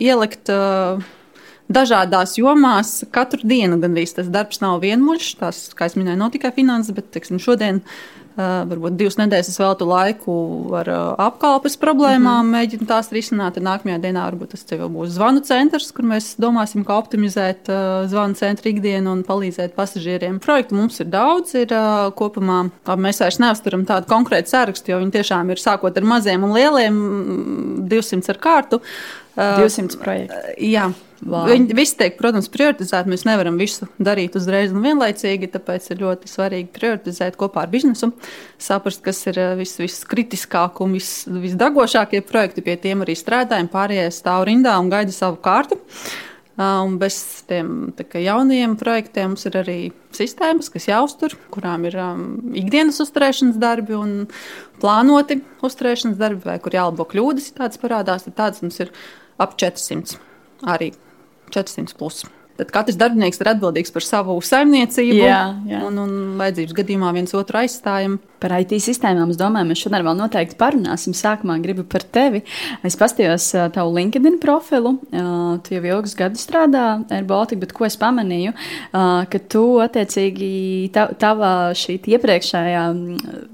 ielikt 0.00 0.48
uh, 0.48 1.04
dažādās 1.74 2.36
jomās 2.40 2.96
katru 3.14 3.44
dienu. 3.44 3.80
Gandrīz 3.82 4.16
tas 4.18 4.30
darbs 4.32 4.62
nav 4.64 4.80
vienmuļš. 4.84 5.30
Tas, 5.40 5.64
kā 5.76 5.90
jau 5.90 6.02
minēju, 6.02 6.20
nav 6.20 6.34
tikai 6.34 6.54
finanses, 6.56 6.94
bet 6.96 7.10
teiksim, 7.14 7.42
šodien 7.42 7.82
varbūt 8.34 8.96
divas 8.98 9.14
nedēļas 9.18 9.48
es 9.52 9.58
veltu 9.60 9.86
laiku 9.86 10.34
ar 10.74 10.88
apkalpes 11.22 11.76
problēmām, 11.78 12.42
mm 12.42 12.48
-hmm. 12.48 12.56
mēģinu 12.56 12.88
tās 12.88 13.12
risināt. 13.14 13.60
Nākamajā 13.62 14.00
dienā 14.02 14.24
varbūt 14.26 14.54
tas 14.54 14.66
jau 14.70 14.88
būs 14.90 15.14
zvanu 15.14 15.44
centrs, 15.46 15.92
kur 15.92 16.04
mēs 16.04 16.34
domāsim, 16.42 16.84
kā 16.84 16.98
optimizēt 16.98 17.70
uh, 17.70 18.08
zvanu 18.10 18.34
centru 18.34 18.70
ikdienu 18.72 19.12
un 19.12 19.22
palīdzēt 19.22 19.74
pasažieriem. 19.78 20.40
Projektu 20.40 20.74
mums 20.74 21.00
ir 21.00 21.06
daudz, 21.06 21.54
ir 21.54 21.70
uh, 21.70 22.10
kopumā. 22.10 22.70
Mēs 22.96 23.20
vairs 23.20 23.38
neuzturam 23.38 23.86
tādu 23.86 24.10
konkrētu 24.10 24.50
sarakstu, 24.50 24.90
jo 24.90 24.98
viņi 24.98 25.12
tiešām 25.20 25.50
ir 25.50 25.62
sākot 25.62 25.96
ar 25.96 26.02
maziem 26.02 26.44
un 26.44 26.52
lieliem, 26.52 27.86
200 27.88 28.30
ar 28.30 28.38
kārtu. 28.38 28.82
Uh, 29.36 29.62
200 29.62 29.98
projektu. 29.98 30.34
Jā. 30.58 30.90
Wow. 31.24 31.46
Viņi 31.48 31.72
visi 31.76 31.96
tiek, 31.96 32.18
protams, 32.18 32.50
prioritizēti. 32.52 33.08
Mēs 33.08 33.22
nevaram 33.24 33.56
visu 33.56 33.86
darīt 33.96 34.34
uzreiz 34.36 34.74
un 34.74 34.82
vienlaicīgi, 34.84 35.48
tāpēc 35.54 35.86
ir 35.94 36.02
ļoti 36.02 36.28
svarīgi 36.28 36.68
prioritizēt 36.74 37.38
kopā 37.40 37.62
ar 37.64 37.70
biznesu, 37.72 38.10
saprast, 38.60 39.00
kas 39.04 39.22
ir 39.30 39.40
eh, 39.40 39.54
vis, 39.56 39.72
viskritiskāk 39.80 40.82
un 40.84 40.98
vis, 40.98 41.12
visdagošākie 41.28 42.20
projekti. 42.28 42.64
Pie 42.66 42.76
tiem 42.82 43.06
arī 43.06 43.16
strādājam, 43.16 43.70
pārējie 43.72 44.10
stāv 44.12 44.44
rindā 44.50 44.76
un 44.80 44.92
gaida 44.92 45.16
savu 45.16 45.40
kārtu. 45.44 45.80
Un 46.60 47.00
bez 47.00 47.16
tiem 47.48 47.88
jaunajiem 47.98 48.76
projektiem 48.78 49.32
mums 49.32 49.42
ir 49.48 49.56
arī 49.58 49.78
sistēmas, 50.14 50.68
kas 50.70 50.86
jāuztur, 50.86 51.34
kurām 51.50 51.88
ir 51.88 51.96
um, 51.98 52.20
ikdienas 52.54 53.00
uzturēšanas 53.02 53.58
darbi 53.58 53.96
un 53.98 54.12
plānoti 54.78 55.40
uzturēšanas 55.66 56.20
darbi, 56.20 56.44
vai 56.46 56.60
kur 56.62 56.76
jālabo 56.76 57.08
kļūdas, 57.10 57.50
ja 57.50 57.64
tādas 57.64 57.82
parādās. 57.82 58.28
Tad 58.28 58.38
tādas 58.38 58.62
mums 58.62 58.78
ir 58.84 58.94
ap 59.42 59.58
400 59.58 60.20
arī 60.70 60.92
400 61.54 61.96
plus. 61.98 62.24
Tad 62.54 62.70
katrs 62.70 62.98
darbinieks 62.98 63.40
ir 63.42 63.50
atbildīgs 63.50 63.90
par 63.94 64.04
savu 64.06 64.36
saimniecību. 64.44 65.16
Jā, 65.18 65.40
jā. 65.66 65.80
Un, 65.88 65.98
un 65.98 66.12
vajadzības 66.38 66.76
gadījumā 66.78 67.10
viens 67.16 67.34
otru 67.34 67.58
aizstājam. 67.64 68.20
Par 68.44 68.52
IT 68.60 68.74
sistēmām 68.84 69.30
es 69.32 69.38
domāju, 69.40 69.70
mēs 69.70 69.80
šodien 69.80 70.04
vēl 70.04 70.18
noteikti 70.18 70.58
parunāsim. 70.60 71.14
Sākumā 71.16 71.54
gribu 71.64 71.86
par 71.88 72.02
tevi. 72.12 72.42
Es 72.84 72.98
paskatījos 73.00 73.46
uh, 73.56 73.68
tavu 73.72 73.94
LinkedIn 73.96 74.36
profilu. 74.42 74.98
Uh, 75.08 75.54
tu 75.64 75.72
jau 75.72 75.80
ilgus 75.80 76.12
gadus 76.18 76.44
strādā 76.44 76.82
ar 77.08 77.24
Baltiku, 77.24 77.62
bet 77.62 77.72
ko 77.72 77.86
es 77.88 77.96
pamanīju, 77.96 78.52
uh, 78.52 79.22
ka 79.32 79.40
tu 79.48 79.62
attiecīgi 79.80 80.50
ta, 80.92 81.06
tava 81.16 81.54
šī 81.72 81.96
iepriekšējā 82.18 82.82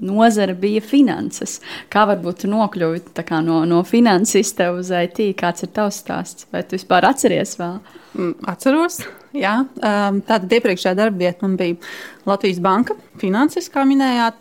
nozara 0.03 0.57
bija 0.59 0.83
finanses. 0.83 1.61
Kā 1.93 2.03
varbūt 2.09 2.43
tu 2.43 2.51
nokļuvi 2.51 3.23
no, 3.47 3.61
no 3.69 3.79
finansista 3.87 4.73
uz 4.75 4.91
IT? 4.91 5.23
Kāds 5.39 5.63
ir 5.63 5.71
tavs 5.71 6.01
stāsts? 6.03 6.51
Vai 6.51 6.65
tu 6.67 6.75
vispār 6.75 7.07
atceries 7.07 7.55
vēl? 7.61 7.79
Mm, 8.11 8.33
atceros, 8.51 8.99
jā. 9.31 9.53
Tātad 9.79 10.51
iepriekšējā 10.51 10.97
darba 10.99 11.23
vieta 11.23 11.45
man 11.45 11.55
bija 11.59 11.79
Latvijas 12.27 12.59
Banka, 12.63 12.97
finanses, 13.21 13.71
kā 13.71 13.85
minējāt. 13.87 14.35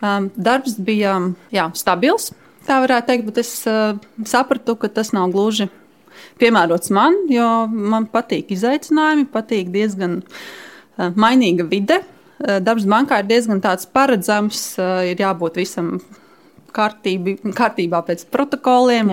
Um, 0.00 0.30
darbs 0.36 0.78
bija 0.80 1.16
jā, 1.52 1.66
stabils, 1.76 2.30
tā 2.68 2.78
varētu 2.84 3.10
teikt, 3.10 3.26
bet 3.28 3.40
es 3.42 3.50
uh, 3.68 3.98
sapratu, 4.28 4.76
ka 4.80 4.88
tas 4.92 5.12
nav 5.16 5.32
gluži 5.34 5.68
piemērots 6.40 6.92
man, 6.96 7.16
jo 7.32 7.48
man 7.68 8.06
patīk 8.10 8.52
izaicinājumi, 8.56 9.28
patīk 9.32 9.68
diezgan 9.74 10.20
uh, 10.22 11.10
mainīga 11.12 11.68
vide. 11.68 12.00
Uh, 12.40 12.58
darbs 12.64 12.88
bankā 12.88 13.20
ir 13.20 13.28
diezgan 13.28 13.60
paredzams, 13.92 14.62
uh, 14.80 15.02
ir 15.04 15.20
jābūt 15.20 15.60
visam 15.60 15.98
kārtībi, 16.72 17.36
kārtībā 17.56 18.00
pēc 18.06 18.24
protokoliem. 18.32 19.10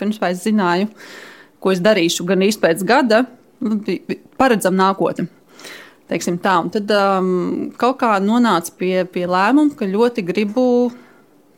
Pirms 0.00 0.18
es 0.30 0.42
zināju, 0.46 0.90
ko 1.62 1.74
es 1.74 1.82
darīšu 1.84 2.26
gan 2.26 2.42
īsti 2.42 2.64
pēc 2.64 2.86
gada, 2.88 3.24
Nu, 3.64 3.78
paredzam 4.40 4.76
nākotni. 4.76 5.28
Teiksim 6.10 6.36
tā, 6.44 6.58
un 6.60 6.68
tad 6.72 6.90
um, 6.92 7.70
kaut 7.80 7.96
kā 8.02 8.18
nonāca 8.20 8.74
pie, 8.76 9.06
pie 9.08 9.24
lēmuma, 9.24 9.72
ka 9.78 9.88
ļoti 9.88 10.24
gribu 10.28 10.64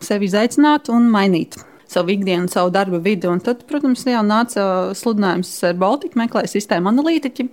sevi 0.05 0.29
izaicināt 0.29 0.91
un 0.95 1.09
mainīt 1.11 1.59
savu 1.91 2.13
ikdienu, 2.15 2.51
savu 2.51 2.71
darba 2.75 3.01
vidi. 3.03 3.27
Un 3.31 3.41
tad, 3.43 3.65
protams, 3.67 4.05
jā, 4.07 4.23
nāca 4.27 4.95
sludinājums 4.99 5.51
ar 5.67 5.77
Baltiku, 5.81 6.19
meklēja 6.23 6.53
sistēmu 6.55 6.93
analītiķi. 6.93 7.49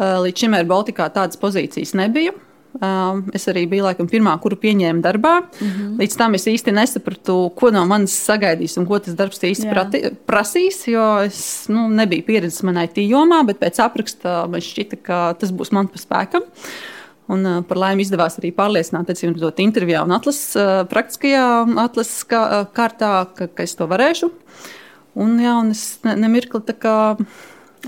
Uh, 0.00 0.16
līdz 0.24 0.44
šim 0.44 0.56
ar 0.56 0.68
Baltikā 0.68 1.10
tādas 1.12 1.40
pozīcijas 1.40 1.92
nebija. 1.98 2.32
Um, 2.78 3.24
es 3.34 3.48
arī 3.50 3.64
biju 3.66 3.82
laikam, 3.82 4.06
pirmā, 4.06 4.36
kuru 4.38 4.54
pieņēmu 4.62 5.02
darbā. 5.02 5.32
Mm 5.42 5.70
-hmm. 5.70 5.96
Līdz 5.98 6.16
tam 6.16 6.34
es 6.38 6.46
īsti 6.46 6.72
nesapratu, 6.72 7.50
ko 7.56 7.70
no 7.74 7.82
manis 7.86 8.14
sagaidīs 8.14 8.78
un 8.78 8.86
ko 8.86 8.98
tas 8.98 9.14
darbs 9.18 9.42
īsti 9.42 9.70
prati, 9.70 10.02
prasīs. 10.26 10.86
Jo 10.86 11.18
es 11.24 11.66
nu, 11.68 11.88
nebiju 11.88 12.22
pieredzējis 12.22 12.62
manai 12.62 12.86
tījomā, 12.86 13.42
bet 13.46 13.58
pēc 13.58 13.82
apraksta 13.82 14.46
man 14.46 14.60
šķita, 14.60 15.02
ka 15.02 15.34
tas 15.34 15.50
būs 15.50 15.72
man 15.72 15.88
pa 15.88 15.98
spēkam. 15.98 16.46
Un, 17.28 17.46
uh, 17.46 17.62
par 17.62 17.76
laimi 17.76 18.02
izdevās 18.02 18.38
arī 18.38 18.52
pārliecināt, 18.54 19.10
atcīm 19.10 19.34
redzot, 19.34 19.58
intervijā 19.58 20.02
un 20.02 20.12
atlases, 20.12 20.56
uh, 20.56 20.86
praktiskajā 20.86 21.66
atlases 21.78 22.24
kā, 22.24 22.66
kārtā, 22.74 23.26
ka, 23.34 23.46
ka 23.46 23.62
es 23.62 23.74
to 23.74 23.86
varēšu. 23.86 24.30
Un, 25.14 25.38
jā, 25.42 25.58
un 25.58 25.70
es 25.70 25.98
ne, 26.04 26.14
nemirkli 26.16 26.60
tā 26.60 26.74
kā 26.78 26.96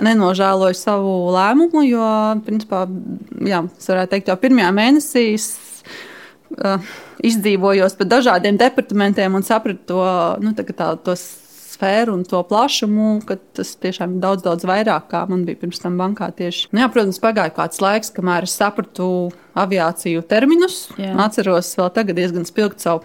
nenožēloju 0.01 0.79
savu 0.79 1.13
lēmumu, 1.35 1.85
jo, 1.87 2.09
principā, 2.47 2.87
jā, 3.45 3.63
es 3.79 3.91
varētu 3.91 4.15
teikt, 4.15 4.33
jau 4.33 4.39
pirmajā 4.41 4.73
mēnesī 4.77 5.25
es, 5.35 5.49
uh, 6.57 6.93
izdzīvojos 7.25 7.97
pa 7.99 8.09
dažādiem 8.09 8.59
departamentiem 8.61 9.39
un 9.39 9.47
sapratu 9.47 9.85
to, 9.93 10.03
nu, 10.45 10.55
tā, 10.57 10.67
tā, 10.73 10.93
to 11.05 11.17
sfēru 11.19 12.15
un 12.17 12.27
to 12.29 12.41
plašumu, 12.47 13.23
ka 13.27 13.37
tas 13.57 13.75
tiešām 13.83 14.17
ir 14.17 14.23
daudz, 14.23 14.45
daudz 14.45 14.67
vairāk, 14.69 15.09
kā 15.11 15.25
man 15.31 15.47
bija 15.49 15.61
pirms 15.63 15.83
tam 15.83 15.97
bankā 16.01 16.31
tieši. 16.37 16.69
Nu, 16.73 16.83
jā, 16.85 16.91
protams, 16.93 17.21
pagāja 17.23 17.55
kāds 17.57 17.83
laiks, 17.83 18.13
kamēr 18.15 18.47
es 18.47 18.55
sapratu 18.59 19.09
aviāciju 19.59 20.23
terminus. 20.31 20.85
Jā. 21.01 21.17
Atceros 21.27 21.73
vēl 21.79 21.91
tagad 21.97 22.21
diezgan 22.21 22.47
spilgt 22.49 22.85
savu 22.85 23.03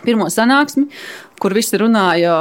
pirmo 0.00 0.26
sanāksmi, 0.32 0.86
kur 1.42 1.54
visi 1.56 1.76
runāja 1.80 2.32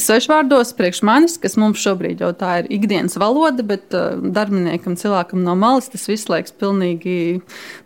svešvārdos 0.00 0.74
priekš 0.78 1.00
manis, 1.08 1.34
kas 1.40 1.56
mums 1.60 1.80
šobrīd 1.82 2.22
jau 2.22 2.30
tā 2.36 2.60
ir 2.60 2.70
ikdienas 2.76 3.16
valoda, 3.20 3.64
bet 3.66 3.96
uh, 3.96 4.20
darbiniekam, 4.22 4.94
cilvēkam 5.00 5.42
no 5.42 5.56
malas 5.58 5.90
tas 5.92 6.06
viss 6.10 6.30
liekas 6.30 6.54
pilnīgi 6.60 7.40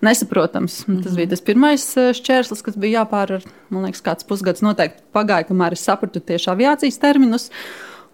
nesaprotams. 0.05 0.83
Mm 0.85 0.95
-hmm. 0.95 1.03
Tas 1.05 1.17
bija 1.17 1.33
tas 1.33 1.41
pirmais 1.41 1.87
uh, 1.97 2.13
šķērslis, 2.13 2.63
kas 2.63 2.77
bija 2.77 3.03
jāpārvar. 3.03 3.47
Man 3.71 3.85
liekas, 3.89 4.03
kāds 4.03 4.27
pusgads 4.27 4.63
noteikti 4.63 5.03
pagāja, 5.15 5.49
kamēr 5.49 5.73
es 5.73 5.85
sapratu 5.85 6.21
tieši 6.21 6.51
aviācijas 6.51 6.99
terminus. 6.99 7.51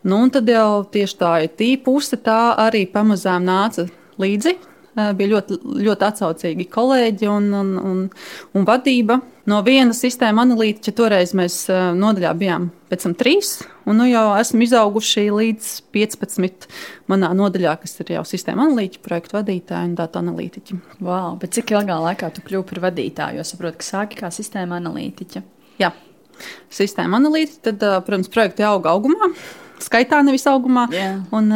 Nu, 0.03 0.17
un 0.17 0.31
tad 0.31 0.49
jau 0.49 0.85
tieši 0.85 1.17
tā 1.19 1.43
ir 1.45 1.51
tī 1.59 1.77
puse, 1.85 2.17
tā 2.17 2.55
arī 2.59 2.87
pamazām 2.93 3.45
nāca 3.45 3.89
līdzi 4.19 4.72
bija 4.95 5.31
ļoti, 5.35 5.59
ļoti 5.87 6.07
atsaucīgi 6.09 6.67
kolēģi 6.73 7.29
un, 7.31 7.49
un, 7.57 7.71
un, 7.81 8.03
un 8.53 8.67
vadība. 8.69 9.21
No 9.49 9.59
viena 9.67 9.95
sistēma 9.97 10.45
analītiķa 10.47 10.95
toreiz 10.95 11.33
mēs 11.35 11.65
nodaļā 11.99 12.33
bijām 12.39 12.69
pēc 12.93 13.07
tam 13.07 13.17
trīs, 13.19 13.55
un 13.89 13.99
nu 13.99 14.07
jau 14.07 14.27
esmu 14.39 14.63
izauguši 14.67 15.25
līdz 15.33 15.71
15 15.97 16.69
manā 17.11 17.33
nodaļā, 17.35 17.75
kas 17.83 17.97
ir 18.05 18.15
jau 18.19 18.23
sistēma 18.29 18.69
analītiķa, 18.69 19.03
projektu 19.03 19.39
vadītāja 19.39 19.89
un 19.89 19.97
datu 19.99 20.21
analītiķa. 20.21 20.79
Wow, 21.01 21.35
bet 21.43 21.57
cik 21.57 21.75
ilgā 21.75 21.99
laikā 22.05 22.31
tu 22.37 22.45
kļuvi 22.47 22.69
par 22.69 22.85
vadītāju? 22.87 23.41
Jo 23.41 23.49
saprotu, 23.49 23.81
ka 23.81 23.89
sāki 23.89 24.21
kā 24.21 24.31
sistēma 24.35 24.79
analītiķa. 24.83 25.43
Jā. 25.83 25.91
Sistēma 26.73 27.19
analītiķa, 27.19 27.65
tad, 27.71 27.85
protams, 28.07 28.31
projekti 28.33 28.65
auga 28.67 28.95
augumā 28.95 29.33
skaitā, 29.85 30.21
nevis 30.25 30.47
augumā. 30.51 30.87
Yeah. 30.95 31.21
Un, 31.35 31.51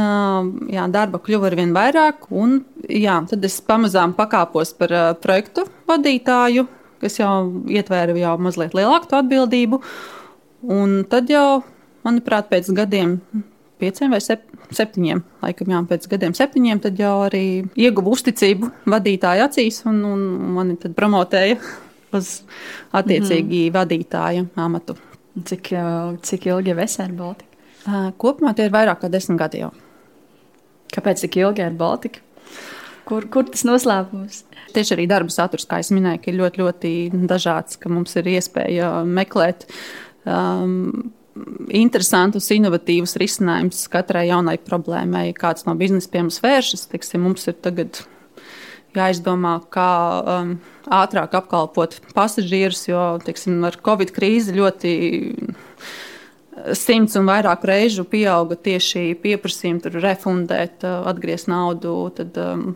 jā, 0.72 0.86
darba 0.92 1.20
kļuva 1.22 1.50
ar 1.50 1.58
vien 1.58 1.74
vairāk. 1.76 2.28
Un, 2.34 2.60
jā, 2.90 3.18
tad 3.30 3.46
es 3.46 3.58
pamazām 3.64 4.14
pakāpos 4.18 4.74
par 4.78 4.94
uh, 4.94 5.08
projektu 5.22 5.66
vadītāju, 5.88 6.66
kas 7.02 7.20
jau 7.20 7.32
ietvēra 7.70 8.16
jau 8.18 8.36
mazliet 8.42 8.76
lielāku 8.76 9.18
atbildību. 9.18 9.80
Un 10.76 11.02
tad 11.10 11.30
jau, 11.30 11.62
manuprāt, 12.06 12.50
pēc 12.52 12.72
gadiem. 12.76 13.18
Pieciem 13.76 14.14
vai 14.14 14.22
sep, 14.24 14.46
septiņiem, 14.72 15.18
laikam, 15.44 15.68
jā, 15.68 15.82
pēc 15.90 16.06
gadiem 16.08 16.32
septiņiem, 16.36 16.78
tad 16.86 16.96
jau 17.00 17.18
arī 17.26 17.44
ieguvu 17.76 18.14
uzticību 18.16 18.70
vadītāja 18.88 19.50
acīs, 19.50 19.82
un, 19.84 19.98
un 20.08 20.22
mani 20.56 20.78
tad 20.80 20.94
promotēja 20.96 21.58
uz 22.16 22.38
attiecīgi 22.96 23.66
mm 23.66 23.74
vadītāja 23.76 24.46
amatu. 24.64 24.96
Cik, 25.36 25.68
cik 26.24 26.48
ilgi 26.48 26.72
esi 26.80 27.02
ar 27.04 27.12
Baltiku? 27.12 27.55
Kopumā 27.86 28.54
tie 28.56 28.66
ir 28.66 28.74
vairāk 28.74 29.02
kā 29.02 29.10
desmit 29.12 29.38
gadi 29.40 29.62
jau. 29.62 29.72
Kāpēc 30.94 31.22
tik 31.22 31.38
ilgi 31.42 31.64
ar 31.66 31.76
Baltiku? 31.76 32.22
Kur, 33.06 33.28
kur 33.30 33.46
tas 33.46 33.62
noslēpums? 33.66 34.40
Tieši 34.74 34.96
arī 34.96 35.04
darba 35.10 35.30
saturs, 35.30 35.66
kā 35.70 35.78
jau 35.78 35.94
minēju, 35.94 36.24
ir 36.26 36.40
ļoti, 36.40 36.62
ļoti 36.62 37.26
dažāds, 37.30 37.78
ka 37.78 37.90
mums 37.92 38.16
ir 38.18 38.26
iespēja 38.32 38.88
meklēt 39.06 39.68
um, 40.26 41.12
interesantus, 41.70 42.50
inovatīvus 42.54 43.14
risinājumus 43.22 43.84
katrai 43.92 44.26
jaunai 44.26 44.56
problēmai. 44.58 45.28
Kāds 45.38 45.68
no 45.68 45.76
biznesa 45.78 46.10
pie 46.10 46.24
mums 46.24 46.40
vēršas, 46.42 46.88
teiksim, 46.90 47.22
mums 47.28 47.46
ir 47.46 47.54
tagad 47.62 48.02
jāizdomā, 48.96 49.60
kā 49.70 49.90
um, 50.34 50.52
ātrāk 50.98 51.36
apkalpot 51.38 52.00
pasažierus, 52.16 52.88
jo 52.88 53.04
teiksim, 53.22 53.60
ar 53.68 53.78
Covid 53.86 54.10
krīzi 54.16 54.56
ļoti 54.56 54.96
simts 56.74 57.16
un 57.18 57.28
vairāk 57.28 57.64
reižu 57.68 58.06
pieauga 58.08 58.56
tieši 58.56 59.14
pieprasījumi 59.22 59.82
tur 59.84 59.98
refundēt, 60.02 60.84
uh, 60.84 61.06
atgriezt 61.10 61.50
naudu. 61.52 61.96
Tad, 62.16 62.36
um, 62.42 62.74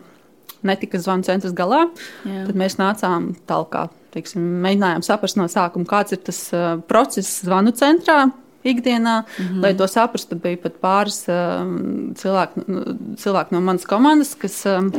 Netika 0.61 0.99
zvanu 1.01 1.25
centrs 1.25 1.55
galā. 1.57 1.87
Jā. 2.21 2.43
Tad 2.45 2.57
mēs 2.59 2.75
nācām 2.77 3.31
tālāk, 3.49 3.95
mēģinājām 4.13 5.01
saprast 5.01 5.39
no 5.39 5.47
sākuma, 5.49 5.87
kāds 5.89 6.13
ir 6.13 6.21
tas 6.21 6.43
uh, 6.53 6.75
process 6.85 7.39
zvanu 7.41 7.73
centrā, 7.73 8.27
ikdienā. 8.63 9.23
Mm 9.23 9.45
-hmm. 9.45 9.61
Lai 9.63 9.73
to 9.77 9.87
saprastu, 9.87 10.35
bija 10.35 10.57
pat 10.57 10.73
pāris 10.81 11.25
um, 11.27 12.13
cilvēki, 12.15 12.61
cilvēki 13.17 13.51
no 13.51 13.61
manas 13.61 13.85
komandas, 13.85 14.35
kas 14.35 14.65
um, 14.65 14.91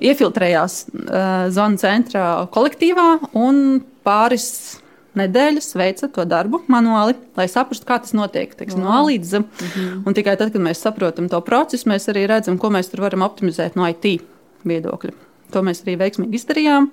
iefiltrējās 0.00 0.86
uh, 0.92 1.48
zvanu 1.50 1.76
centrā 1.76 2.48
kolektīvā 2.52 3.18
un 3.32 3.80
pāris 4.04 4.78
nedēļas 5.16 5.74
veica 5.78 6.08
to 6.12 6.24
darbu 6.28 6.62
manuāli, 6.72 7.16
lai 7.38 7.46
saprastu, 7.50 7.86
kā 7.88 7.98
tas 8.02 8.14
notiek 8.16 8.54
teiksim, 8.56 8.82
no 8.84 8.92
A 8.92 9.02
līdz 9.06 9.24
Z. 9.24 9.42
-hmm. 9.42 10.02
Un 10.06 10.14
tikai 10.14 10.36
tad, 10.36 10.52
kad 10.52 10.62
mēs 10.62 10.82
saprotam 10.84 11.28
to 11.28 11.40
procesu, 11.40 11.88
mēs 11.88 12.08
arī 12.12 12.26
redzam, 12.26 12.58
ko 12.58 12.70
mēs 12.70 12.90
tur 12.90 13.00
varam 13.00 13.22
optimizēt 13.22 13.76
no 13.76 13.88
IT 13.88 14.22
viedokļa. 14.64 15.12
To 15.52 15.62
mēs 15.62 15.82
arī 15.84 15.96
veiksmīgi 15.98 16.34
izdarījām, 16.34 16.90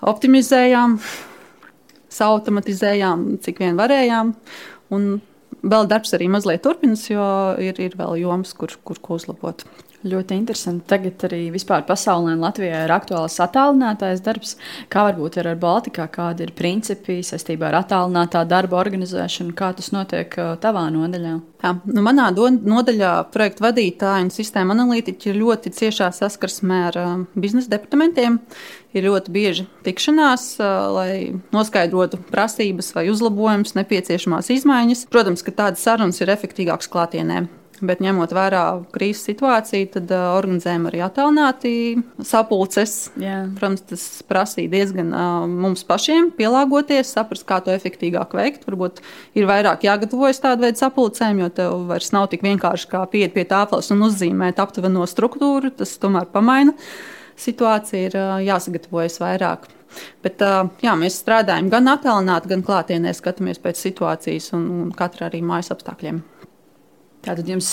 optimizējām, 0.00 0.98
sautomatizējām, 2.08 3.38
cik 3.42 3.58
vien 3.58 3.76
varējām. 3.76 4.34
Un 4.90 5.20
vēl 5.62 5.88
darbs 5.88 6.14
arī 6.14 6.28
mazliet 6.28 6.62
turpinās, 6.62 7.06
jo 7.10 7.24
ir, 7.62 7.78
ir 7.80 7.96
vēl 7.98 8.20
jomas, 8.20 8.52
kur, 8.52 8.74
kur 8.84 9.00
ko 9.02 9.14
uzlabot. 9.20 9.64
Ļoti 10.02 10.34
interesanti. 10.34 10.82
Tagad 10.90 11.22
arī 11.28 11.44
vispār 11.54 11.84
pasaulē 11.86 12.32
un 12.34 12.40
Latvijā 12.42 12.80
ir 12.88 12.90
aktuāls 12.90 13.36
attālinātais 13.44 14.22
darbs. 14.24 14.56
Kā 14.90 15.04
varbūt 15.06 15.38
ir 15.38 15.46
ar 15.52 15.60
Baltikā, 15.62 16.08
kādi 16.10 16.48
ir 16.48 16.50
principi 16.58 17.20
saistībā 17.22 17.68
ar 17.68 17.78
attālinātā 17.84 18.42
darba 18.50 18.80
organizēšanu, 18.80 19.54
kā 19.54 19.70
tas 19.78 19.92
notiek 19.94 20.34
uh, 20.42 20.56
tavā 20.58 20.88
nodaļā? 20.90 21.36
Jā, 21.62 21.72
nu 21.94 22.02
manā 22.02 22.32
nodaļā 22.34 23.12
projektu 23.30 23.62
vadītāji 23.68 24.26
un 24.26 24.34
sistēma 24.34 24.74
analītiķi 24.74 25.30
ir 25.30 25.38
ļoti 25.38 25.70
ciešā 25.78 26.10
saskarsmē 26.18 26.82
ar 26.90 26.98
uh, 26.98 27.16
biznesa 27.38 27.70
departamentiem. 27.76 28.42
Ir 28.98 29.06
ļoti 29.06 29.32
bieži 29.32 29.70
tikšanās, 29.86 30.50
uh, 30.58 30.76
lai 30.98 31.10
noskaidrotu 31.54 32.18
prasības 32.26 32.90
vai 32.98 33.06
uzlabojumus, 33.14 33.78
nepieciešamās 33.78 34.50
izmaiņas. 34.58 35.06
Protams, 35.14 35.46
ka 35.46 35.54
tādas 35.62 35.86
sarunas 35.86 36.18
ir 36.18 36.34
efektīvākas 36.34 36.90
klātienē 36.90 37.44
bet 37.84 38.02
ņemot 38.02 38.32
vērā 38.34 38.62
krīzes 38.94 39.26
situāciju, 39.28 39.88
tad 39.96 40.12
uh, 40.14 40.28
organizējam 40.38 40.86
arī 40.88 41.02
attālināti 41.04 41.72
sapulces. 42.26 43.10
Jā. 43.20 43.42
Protams, 43.58 43.84
tas 43.90 44.04
prasīja 44.28 44.70
diezgan 44.72 45.10
uh, 45.10 45.44
mums 45.50 45.84
pašiem 45.88 46.30
pielāgoties, 46.38 47.10
saprast, 47.16 47.46
kā 47.48 47.58
to 47.64 47.74
efektīvāk 47.74 48.36
veikt. 48.38 48.66
Varbūt 48.68 49.02
ir 49.38 49.48
vairāk 49.50 49.86
jāgatavojas 49.88 50.42
tādu 50.44 50.66
veidu 50.68 50.82
sapulcēm, 50.82 51.42
jo 51.42 51.50
tev 51.54 51.76
vairs 51.90 52.12
nav 52.14 52.30
tik 52.32 52.46
vienkārši 52.46 52.90
kā 52.94 53.04
pieiet 53.12 53.34
pie 53.36 53.46
tāflas 53.50 53.90
un 53.94 54.06
uzzīmēt 54.08 54.62
aptuveno 54.62 55.06
struktūru. 55.10 55.74
Tas 55.82 55.98
tomēr 56.02 56.30
pamaina. 56.32 56.76
Situācija 57.42 58.08
ir 58.08 58.18
uh, 58.18 58.34
jāsagatavojas 58.46 59.18
vairāk. 59.22 59.70
Bet, 60.24 60.40
jā, 60.80 60.94
mēs 60.96 61.18
strādājam 61.20 61.66
gan 61.68 61.90
attālināti, 61.92 62.48
gan 62.54 62.62
klātienē, 62.64 63.12
skatāmies 63.12 63.60
pēc 63.60 63.76
situācijas 63.76 64.54
un, 64.56 64.70
un 64.72 64.92
katra 64.96 65.28
arī 65.28 65.42
mājas 65.44 65.68
apstākļiem. 65.74 66.22
Tātad 67.22 67.46
jums 67.46 67.68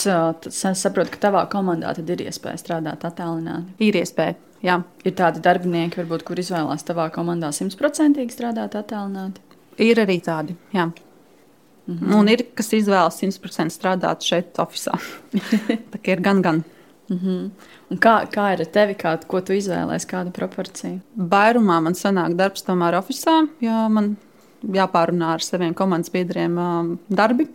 saprot, 0.78 1.10
ka 1.10 1.18
tavā 1.28 1.42
komandā 1.50 1.90
ir 1.98 2.22
iespēja 2.28 2.60
strādāt 2.60 3.04
attālināti. 3.08 3.74
Ir 3.82 3.98
iespēja. 3.98 4.36
Jā. 4.62 4.76
Ir 5.08 5.14
tādi 5.16 5.40
darbinieki, 5.42 6.02
varbūt, 6.02 6.24
kur 6.28 6.40
izvēlās 6.40 6.84
tavā 6.86 7.08
komandā 7.14 7.50
simtprocentīgi 7.56 8.34
strādāt 8.34 8.76
attālināti. 8.78 9.42
Ir 9.80 10.02
arī 10.02 10.20
tādi. 10.22 10.56
Jā. 10.74 10.90
Mm 11.86 11.98
-hmm. 11.98 12.14
Un 12.14 12.28
ir 12.28 12.46
kas 12.54 12.72
izvēlas 12.72 13.22
100% 13.22 13.70
strādāt 13.74 14.22
šeit, 14.22 14.58
oficiālā. 14.58 15.00
Tā 15.92 15.98
kā 15.98 16.12
ir 16.12 16.20
gan, 16.20 16.42
gan. 16.42 16.64
Mm 17.08 17.18
-hmm. 17.18 17.50
Un 17.90 17.98
kā, 17.98 18.26
kā 18.30 18.52
ir 18.52 18.60
ar 18.60 18.66
tevi? 18.66 18.94
Kā, 18.94 19.18
ko 19.26 19.40
tu 19.40 19.52
izvēlējies? 19.52 20.06
Kāda 20.06 20.30
proporcija? 20.30 20.98
Vairumā 21.16 21.82
man 21.82 21.92
sanāk 21.92 22.34
darbs 22.34 22.62
tomēr 22.62 22.94
oficiālā, 22.94 23.48
jo 23.60 23.88
man 23.88 24.16
jāpārunā 24.62 25.34
ar 25.34 25.40
saviem 25.40 25.74
komandas 25.74 26.10
biedriem 26.10 26.58
um, 26.58 26.98
darbi 27.08 27.48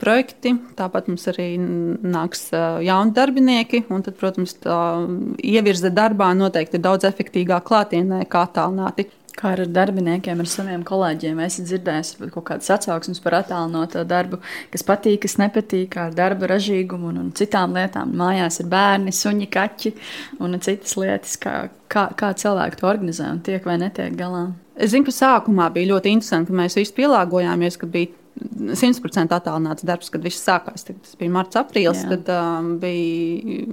projekti. 0.00 0.54
Tāpat 0.78 1.10
mums 1.10 1.26
arī 1.32 1.52
nāks 1.58 2.48
jauni 2.84 3.14
darbinieki. 3.16 3.84
Tad, 3.88 4.14
protams, 4.20 4.56
tā 4.62 4.78
ievirze 5.44 5.92
darbā 5.94 6.32
noteikti 6.36 6.78
ir 6.78 6.86
daudz 6.86 7.08
efektīvāk 7.08 7.66
klātienē, 7.68 8.24
kā 8.30 8.46
attālināti. 8.48 9.08
Kā 9.36 9.50
ar 9.52 9.60
darbiniekiem, 9.68 10.38
ar 10.40 10.48
saviem 10.48 10.80
kolēģiem? 10.88 11.42
Es 11.44 11.58
dzirdēju 11.60 12.30
kaut 12.32 12.46
kādas 12.48 12.70
atsauksmes 12.72 13.20
par 13.20 13.36
attālināto 13.42 14.00
darbu, 14.08 14.38
kas 14.72 14.84
patīk, 14.88 15.26
kas 15.26 15.36
nepatīk, 15.42 15.90
kā 15.92 16.06
ar 16.08 16.16
darba 16.16 16.48
ražīgumu 16.54 17.10
un, 17.10 17.18
un 17.20 17.34
citām 17.36 17.76
lietām. 17.76 18.14
Mājās 18.16 18.62
ir 18.62 18.70
bērni, 18.72 19.12
suņi, 19.12 19.50
kaķi 19.52 19.92
un 20.40 20.56
citas 20.64 20.96
lietas. 20.96 21.36
Kā, 21.42 21.56
kā, 21.92 22.08
kā 22.16 22.32
cilvēki 22.40 22.80
to 22.80 22.88
organizē 22.88 23.28
un 23.34 23.42
tiek 23.44 23.68
vai 23.68 23.76
netiek 23.82 24.16
galā? 24.16 24.46
Es 24.72 24.94
zinu, 24.94 25.04
ka 25.04 25.12
sākumā 25.12 25.68
bija 25.74 25.92
ļoti 25.92 26.16
interesanti, 26.16 26.52
ka 26.52 26.62
mēs 26.62 26.80
visi 26.80 26.96
pielāgojāmies, 26.96 27.76
ka 27.80 27.92
bija 27.92 28.16
100% 28.36 29.32
attālināts 29.32 29.86
darbs, 29.86 30.10
kad 30.12 30.24
viss 30.24 30.44
sākās. 30.44 30.86
Tas 30.88 31.18
bija 31.18 31.32
marts, 31.32 31.58
aprīlis. 31.58 32.04
Jā. 32.04 32.16
Tad 32.16 32.32
um, 32.34 32.72
bija 32.82 33.64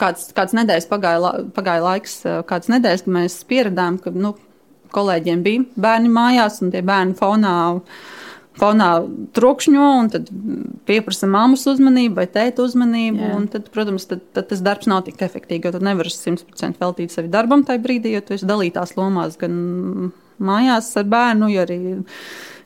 kāds, 0.00 0.28
kāds 0.36 0.54
nedēļas 0.56 0.90
pagāja, 0.90 1.32
pagāja 1.56 1.84
laiks, 1.84 2.20
uh, 2.28 2.42
kāds 2.48 2.70
nedēļas, 2.72 3.06
kad 3.06 3.16
mēs 3.18 3.40
pieradām, 3.50 3.98
ka 4.02 4.14
nu, 4.14 4.36
kolēģiem 4.94 5.42
bija 5.42 5.64
bērni 5.80 6.12
mājās 6.14 6.60
un 6.62 6.70
tie 6.74 6.84
bērni 6.86 7.18
fonā. 7.18 7.56
Fonā 8.54 8.88
trokšņo, 9.34 9.86
un 9.98 10.08
tad 10.12 10.28
pieprasa 10.86 11.26
mammas 11.26 11.64
uzmanību 11.66 12.20
vai 12.20 12.28
tēta 12.30 12.62
uzmanību. 12.62 13.32
Tad, 13.50 13.66
protams, 13.74 14.04
tad, 14.06 14.20
tad 14.30 14.46
tas 14.52 14.62
darbs 14.62 14.86
nav 14.86 15.00
tik 15.08 15.18
efektīvs, 15.26 15.66
jo 15.66 15.72
tu 15.74 15.80
nevari 15.82 16.12
100% 16.14 16.78
veltīt 16.78 17.10
sevi 17.10 17.32
darbam 17.32 17.64
tajā 17.66 17.82
brīdī, 17.82 18.12
jo 18.14 18.22
tu 18.22 18.36
esi 18.36 18.46
dalītās 18.46 18.94
lomās 18.94 19.34
gan 19.40 19.56
mājās 20.38 20.92
ar 21.02 21.10
bērnu, 21.10 21.50
ja 21.50 21.66
arī 21.66 21.80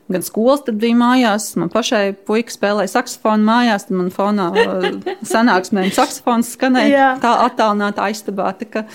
gan 0.09 0.25
skolas, 0.25 0.63
tad 0.65 0.79
bija 0.81 0.97
mājās. 0.97 1.51
Man 1.59 1.71
pašai 1.73 2.13
puika 2.27 2.53
spēlēja 2.53 2.93
saksofonu 2.95 3.45
mājās, 3.45 3.87
tad 3.87 3.97
man 3.99 4.11
fonā 4.13 4.49
uh, 4.51 4.87
sanāksmēm 5.33 5.91
saksofons 5.95 6.53
skanēja 6.55 7.15
tā 7.23 7.33
attālinātā 7.45 8.09
aizstabā. 8.09 8.51
Tā, 8.59 8.69
ka, 8.73 8.85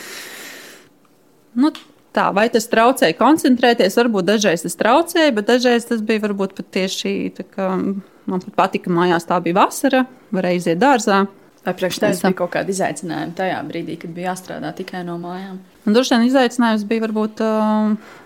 nu, 1.60 1.70
tā, 2.16 2.28
vai 2.36 2.48
tas 2.52 2.66
traucēja 2.72 3.16
koncentrēties? 3.20 4.00
Varbūt 4.00 4.32
dažreiz 4.32 4.66
tas 4.66 4.76
traucēja, 4.80 5.36
bet 5.38 5.48
dažreiz 5.52 5.86
tas 5.90 6.02
bija 6.04 6.24
varbūt 6.26 6.56
pat 6.58 6.72
tieši 6.80 7.14
tā, 7.38 7.46
ka 7.46 7.70
man 7.78 8.44
pat 8.44 8.58
patika 8.58 8.92
mājās. 8.92 9.28
Tā 9.30 9.38
bija 9.44 9.62
vasara, 9.62 10.04
varēja 10.34 10.62
iziet 10.62 10.82
dārzā. 10.82 11.24
Vai 11.64 11.72
priekš 11.72 12.02
tevis 12.02 12.18
bija 12.20 12.36
kaut 12.42 12.52
kāda 12.52 12.74
izaicinājuma 12.74 13.38
tajā 13.38 13.62
brīdī, 13.64 13.94
kad 14.02 14.12
bija 14.12 14.34
jāstrādā 14.34 14.74
tikai 14.76 15.00
no 15.06 15.14
mājām? 15.22 15.62
Un 15.86 15.96
droši 15.96 16.12
vien 16.12 16.26
izaicinājums 16.26 16.84
bija 16.90 17.06
varbūt. 17.06 17.40
Uh, 17.40 18.20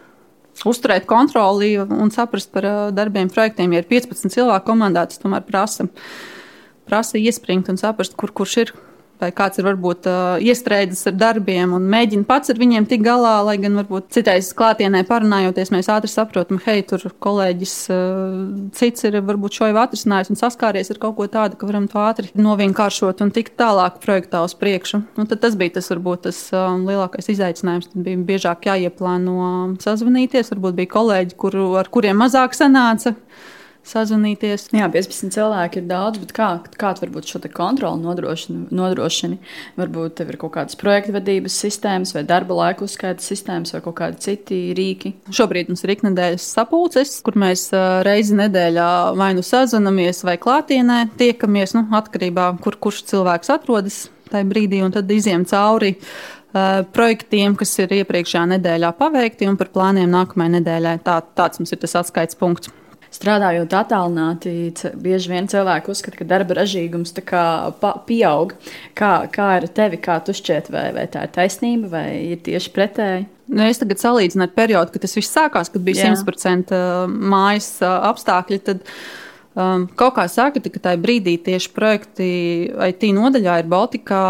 uzturēt 0.66 1.06
kontroli 1.08 1.74
un 1.78 2.10
saprast 2.14 2.50
par 2.54 2.66
darbiem, 2.96 3.30
projektiem. 3.30 3.76
Ja 3.76 3.84
ir 3.84 3.88
15 3.90 4.34
cilvēku 4.34 4.66
komandā, 4.66 5.06
tas 5.06 5.20
tomēr 5.22 5.44
prasa, 5.46 5.86
prasa 6.88 7.20
iespringt 7.20 7.70
un 7.70 7.78
saprast, 7.80 8.16
kur 8.18 8.32
kurš 8.34 8.56
ir 8.64 8.74
vai 9.20 9.30
kāds 9.34 9.60
ir 9.60 9.66
varbūt 9.66 10.08
iestrēdzis 10.44 11.10
ar 11.10 11.16
darbiem 11.18 11.74
un 11.76 11.88
mēģina 11.90 12.26
pats 12.28 12.52
ar 12.52 12.60
viņiem 12.60 12.86
tikt 12.90 13.04
galā, 13.06 13.38
lai 13.46 13.56
gan 13.60 13.78
varbūt 13.80 14.10
citais 14.14 14.50
klātienē 14.56 15.04
parunājoties, 15.08 15.72
mēs 15.74 15.90
ātri 15.92 16.10
saprotam, 16.12 16.60
hei, 16.66 16.82
tur 16.86 17.04
kolēģis 17.24 17.74
cits 18.78 19.08
ir 19.08 19.18
varbūt 19.28 19.58
šo 19.58 19.70
jau 19.70 19.80
atrisinājis 19.82 20.32
un 20.32 20.40
saskāries 20.40 20.92
ar 20.94 21.02
kaut 21.02 21.18
ko 21.18 21.28
tādu, 21.30 21.58
ka 21.58 21.68
varam 21.68 21.88
to 21.90 22.00
ātri 22.02 22.30
novienkāršot 22.38 23.24
un 23.24 23.34
tikt 23.34 23.56
tālāk 23.60 24.00
projektā 24.04 24.42
uz 24.46 24.54
priekšu. 24.58 25.02
Nu, 25.18 25.26
tas 25.28 25.58
bija 25.58 25.78
tas 25.78 25.90
varbūt 25.92 26.26
tas 26.28 26.40
lielākais 26.54 27.30
izaicinājums. 27.34 27.90
Tad 27.92 28.04
bija 28.06 28.24
biežāk 28.30 28.68
jāieplāno 28.68 29.76
sazvanīties, 29.82 30.52
varbūt 30.54 30.78
bija 30.78 30.94
kolēģi, 30.96 31.38
kur, 31.38 31.56
ar 31.80 31.90
kuriem 31.92 32.20
mazāk 32.22 32.56
sanāca 32.56 33.14
sazvanīties. 33.86 34.68
Jā, 34.76 34.88
15 34.92 35.34
cilvēki 35.34 35.80
ir 35.80 35.86
daudz, 35.88 36.20
bet 36.22 36.32
kā, 36.36 36.48
kā 36.80 36.92
tu 36.96 37.04
varbūt 37.04 37.30
šo 37.30 37.40
kontroli 37.54 38.02
nodrošini, 38.02 38.66
nodrošini? 38.74 39.38
Varbūt 39.78 40.18
tev 40.20 40.32
ir 40.32 40.38
kaut 40.40 40.54
kādas 40.56 40.78
projekta 40.80 41.14
vadības 41.16 41.56
sistēmas, 41.64 42.12
vai 42.16 42.24
darba 42.28 42.56
laika 42.58 42.84
uzskaitas 42.86 43.28
sistēmas, 43.30 43.72
vai 43.74 43.82
kaut 43.84 43.98
kādi 44.00 44.22
citi 44.24 44.60
rīki. 44.76 45.14
Šobrīd 45.34 45.72
mums 45.72 45.84
ir 45.86 45.94
iknedēļas 45.96 46.48
sapulces, 46.58 47.18
kur 47.24 47.38
mēs 47.40 47.68
reizi 48.06 48.36
nedēļā 48.38 48.90
vai 49.18 49.32
nu 49.38 49.44
sazvanamies, 49.46 50.24
vai 50.26 50.38
klātienē 50.40 51.04
tiekamies, 51.18 51.76
nu, 51.78 51.86
atkarībā 51.98 52.52
no 52.54 52.64
kur 52.64 52.78
kurš 52.80 53.04
cilvēks 53.12 53.54
atrodas 53.54 54.06
tajā 54.28 54.44
brīdī, 54.48 54.82
un 54.84 54.92
tad 54.92 55.08
iziem 55.10 55.46
cauri 55.48 55.94
projektiem, 56.94 57.54
kas 57.58 57.74
ir 57.82 57.92
iepriekšējā 58.00 58.44
nedēļā 58.54 58.92
paveikti, 58.98 59.48
un 59.50 59.58
par 59.60 59.70
plāniem 59.74 60.10
nākamajai 60.12 60.58
nedēļai. 60.58 60.96
Tā, 61.04 61.20
tāds 61.36 61.60
mums 61.60 61.74
ir 61.74 61.82
tas 61.82 61.96
atskaites 62.00 62.38
punkts. 62.40 62.72
Strādājot 63.08 63.72
attālināti, 63.72 64.52
bieži 65.00 65.30
vien 65.32 65.46
cilvēki 65.48 65.88
uzskata, 65.92 66.18
ka 66.20 66.26
darba 66.28 66.58
ražīgums 66.58 67.14
pieaug. 68.08 68.52
Kā, 68.98 69.12
kā 69.32 69.46
ar 69.56 69.66
tevi, 69.72 70.00
kā 70.02 70.18
tu 70.24 70.34
šķiet, 70.36 70.68
vai, 70.74 70.90
vai 70.96 71.06
tā 71.08 71.24
ir 71.24 71.32
taisnība, 71.32 71.88
vai 71.94 72.06
ir 72.34 72.42
tieši 72.44 72.72
pretēji? 72.74 73.24
Nu, 73.48 73.64
es 73.64 73.80
tagad 73.80 74.00
salīdzinu 74.02 74.44
ar 74.44 74.52
periodu, 74.52 74.92
kad 74.92 75.06
tas 75.06 75.16
viss 75.16 75.32
sākās, 75.32 75.72
kad 75.72 75.84
bija 75.84 76.10
Jā. 76.10 76.12
100% 76.20 76.82
mājas 77.32 77.70
apstākļi. 77.80 78.58
Tad, 78.66 78.84
um, 79.56 79.86
kaut 79.96 80.18
kā 80.18 80.26
saka, 80.28 80.60
ka 80.60 80.84
tajā 80.90 81.00
brīdī 81.00 81.38
tieši 81.46 81.72
projekti 81.72 82.28
IT 82.68 83.08
nodaļā 83.16 83.62
ir 83.62 83.72
Baltikā. 83.72 84.22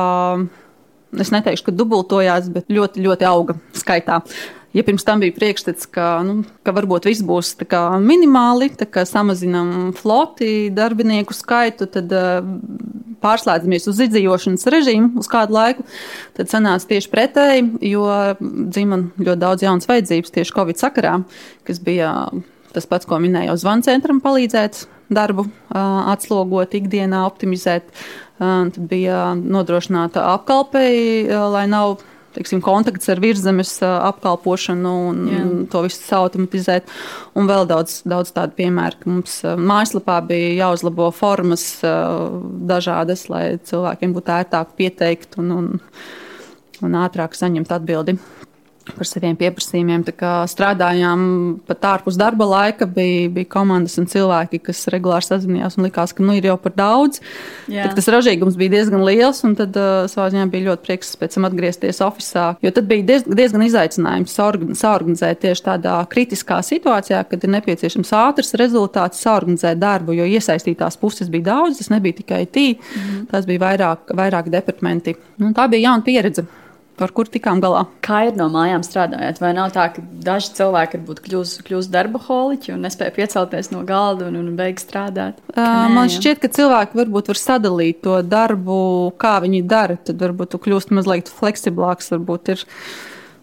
Es 1.18 1.32
neteikšu, 1.34 1.66
ka 1.66 1.74
dubultojās, 1.74 2.46
bet 2.52 2.70
ļoti, 2.70 3.02
ļoti 3.02 3.26
auga 3.26 3.58
skaitā. 3.74 4.20
Ja 4.78 4.84
pirms 4.86 5.02
tam 5.02 5.18
bija 5.18 5.34
priekšstats, 5.34 5.88
ka, 5.90 6.20
nu, 6.22 6.44
ka 6.62 6.70
varbūt 6.76 7.08
viss 7.08 7.24
būs 7.26 7.56
minimāli, 8.04 8.68
tā 8.78 9.02
samazinām 9.08 9.90
floti, 9.98 10.70
darbinieku 10.70 11.34
skaitu, 11.34 11.88
tad 11.90 12.12
uh, 12.14 12.44
pārslēdzamies 13.18 13.88
uz 13.90 14.02
izdzīvošanas 14.06 14.68
režīmu 14.70 15.18
uz 15.18 15.26
kādu 15.30 15.56
laiku, 15.56 15.86
tad 16.38 16.52
sanāca 16.52 16.92
tieši 16.92 17.10
pretēji, 17.10 17.64
jo 17.90 18.04
dzimta 18.38 19.00
ļoti 19.18 19.42
daudz 19.42 19.64
jaunas 19.66 19.90
vajadzības 19.90 20.36
tieši 20.36 20.54
Covid 20.54 20.78
sakarā, 20.78 21.16
kas 21.66 21.82
bija 21.82 22.12
tas 22.70 22.86
pats, 22.86 23.08
ko 23.08 23.18
minēju, 23.18 23.56
zvanu 23.58 23.82
centram 23.82 24.20
palīdzēt 24.22 24.84
darbu 25.10 25.48
atslogot, 25.72 26.76
ikdienā 26.78 27.24
optimizēt. 27.26 27.90
Tad 28.38 28.76
bija 28.78 29.32
nodrošināta 29.34 30.22
apkalpei, 30.36 31.26
lai 31.26 31.64
nav 31.66 31.96
teiksim, 32.38 32.62
kontakts 32.64 33.10
ar 33.12 33.20
virzemes 33.22 33.74
apkalpošanu 33.82 34.94
un 35.10 35.20
Jā. 35.28 35.42
to 35.72 35.84
visu 35.88 36.14
automatizēt. 36.16 36.88
Un 37.38 37.50
vēl 37.50 37.66
daudz, 37.70 38.00
daudz 38.08 38.32
tādu 38.36 38.56
piemēru, 38.58 39.02
ka 39.02 39.12
mums 39.12 39.36
mājaslapā 39.42 40.20
bija 40.30 40.54
jāuzlabo 40.62 41.10
formas 41.14 41.66
dažādas, 42.72 43.26
lai 43.32 43.44
cilvēkiem 43.68 44.16
būtu 44.16 44.34
ērtāk 44.38 44.74
pieteikt 44.78 45.38
un, 45.42 45.54
un, 45.58 45.70
un 46.86 47.00
ātrāk 47.04 47.36
saņemt 47.38 47.74
atbildi 47.74 48.18
par 48.96 49.08
saviem 49.08 49.36
pieprasījumiem. 49.38 50.04
Strādājām 50.48 51.20
pat 51.68 51.86
ārpus 51.92 52.18
darba 52.20 52.46
laika, 52.48 52.86
bija, 52.90 53.28
bija 53.32 53.48
komandas 53.52 53.98
un 54.00 54.08
cilvēki, 54.10 54.60
kas 54.68 54.84
regulāri 54.92 55.26
sazinājās 55.26 55.78
un 55.78 55.86
likās, 55.86 56.14
ka 56.16 56.24
nu, 56.24 56.36
ir 56.38 56.48
jau 56.50 56.56
par 56.60 56.74
daudz. 56.78 57.22
Tas 57.68 58.10
ražīgums 58.14 58.58
bija 58.58 58.76
diezgan 58.76 59.04
liels, 59.06 59.42
un 59.46 59.56
tad 59.58 59.76
uh, 59.78 60.06
savā 60.10 60.28
ziņā 60.34 60.46
bija 60.52 60.70
ļoti 60.70 60.86
prieks 60.86 61.14
pēc 61.20 61.36
tam 61.36 61.48
atgriezties 61.48 62.02
oficiālā. 62.04 62.58
Jo 62.64 62.72
tad 62.74 62.88
bija 62.90 63.06
diez, 63.12 63.26
diezgan 63.28 63.66
izaicinājums 63.66 64.36
saorganizēt 64.78 65.42
tieši 65.44 65.66
tādā 65.66 65.96
kritiskā 66.12 66.60
situācijā, 66.64 67.24
kad 67.28 67.44
ir 67.44 67.54
nepieciešams 67.58 68.14
ātrs 68.18 68.54
rezultāts, 68.60 69.22
saorganizēt 69.24 69.80
darbu, 69.82 70.16
jo 70.18 70.28
iesaistītās 70.28 70.98
puses 71.00 71.30
bija 71.32 71.50
daudz, 71.52 71.82
tas 71.82 71.92
nebija 71.94 72.20
tikai 72.22 72.44
tī, 72.46 72.68
mm 72.76 73.02
-hmm. 73.02 73.26
tas 73.32 73.46
bija 73.46 73.64
vairāk, 73.66 74.14
vairāk 74.14 74.50
departamenti. 74.52 75.16
Nu, 75.38 75.52
tā 75.56 75.68
bija 75.70 75.90
jauna 75.90 76.04
pieredze 76.04 76.46
ar 77.04 77.12
kur 77.14 77.28
tikām 77.30 77.60
galā. 77.62 77.84
Kā 78.04 78.24
ir 78.28 78.38
no 78.38 78.48
mājām 78.52 78.84
strādājot? 78.86 79.40
Vai 79.42 79.52
nav 79.56 79.72
tā, 79.74 79.88
ka 79.94 80.04
daži 80.24 80.54
cilvēki 80.58 81.00
varbūt 81.00 81.22
kļūst, 81.26 81.62
kļūst 81.66 81.92
darba 81.94 82.20
holiķi 82.24 82.74
un 82.74 82.86
nespēja 82.86 83.14
piecelties 83.16 83.70
no 83.74 83.84
galda 83.88 84.28
un, 84.28 84.38
un 84.40 84.56
beigt 84.58 84.84
strādāt? 84.84 85.38
Nē, 85.56 85.68
Man 85.94 86.10
šķiet, 86.12 86.42
ka 86.42 86.50
cilvēki 86.58 86.98
varbūt 86.98 87.30
var 87.32 87.40
sadalīt 87.40 88.02
to 88.06 88.18
darbu, 88.26 88.80
kā 89.20 89.38
viņi 89.44 89.62
dara. 89.68 89.98
Tad 90.08 90.20
varbūt 90.22 90.54
tu 90.54 90.62
kļūst 90.66 90.94
mazliet 90.96 91.30
fleksiblāks, 91.32 92.12
varbūt 92.14 92.54
ir 92.54 92.66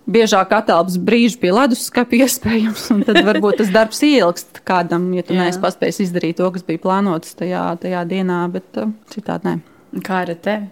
biežāk 0.05 0.53
attēlps 0.53 0.99
brīži 1.01 1.39
pie 1.41 1.51
leduskapa 1.55 2.17
iespējams, 2.25 2.87
un 2.95 3.03
tad 3.07 3.21
varbūt 3.25 3.61
tas 3.63 3.73
darbs 3.73 4.03
ielgst 4.05 4.61
kādam, 4.67 5.09
ja 5.17 5.25
tu 5.25 5.37
neesi 5.37 5.61
paspējis 5.63 6.03
izdarīt 6.07 6.39
to, 6.41 6.49
kas 6.53 6.65
bija 6.67 6.83
plānots 6.83 7.37
tajā, 7.39 7.67
tajā 7.81 8.05
dienā, 8.09 8.43
bet 8.53 8.83
citādi 9.13 9.51
nē. 9.51 9.59
Kā 10.05 10.25
ar 10.25 10.33
tevi? 10.35 10.67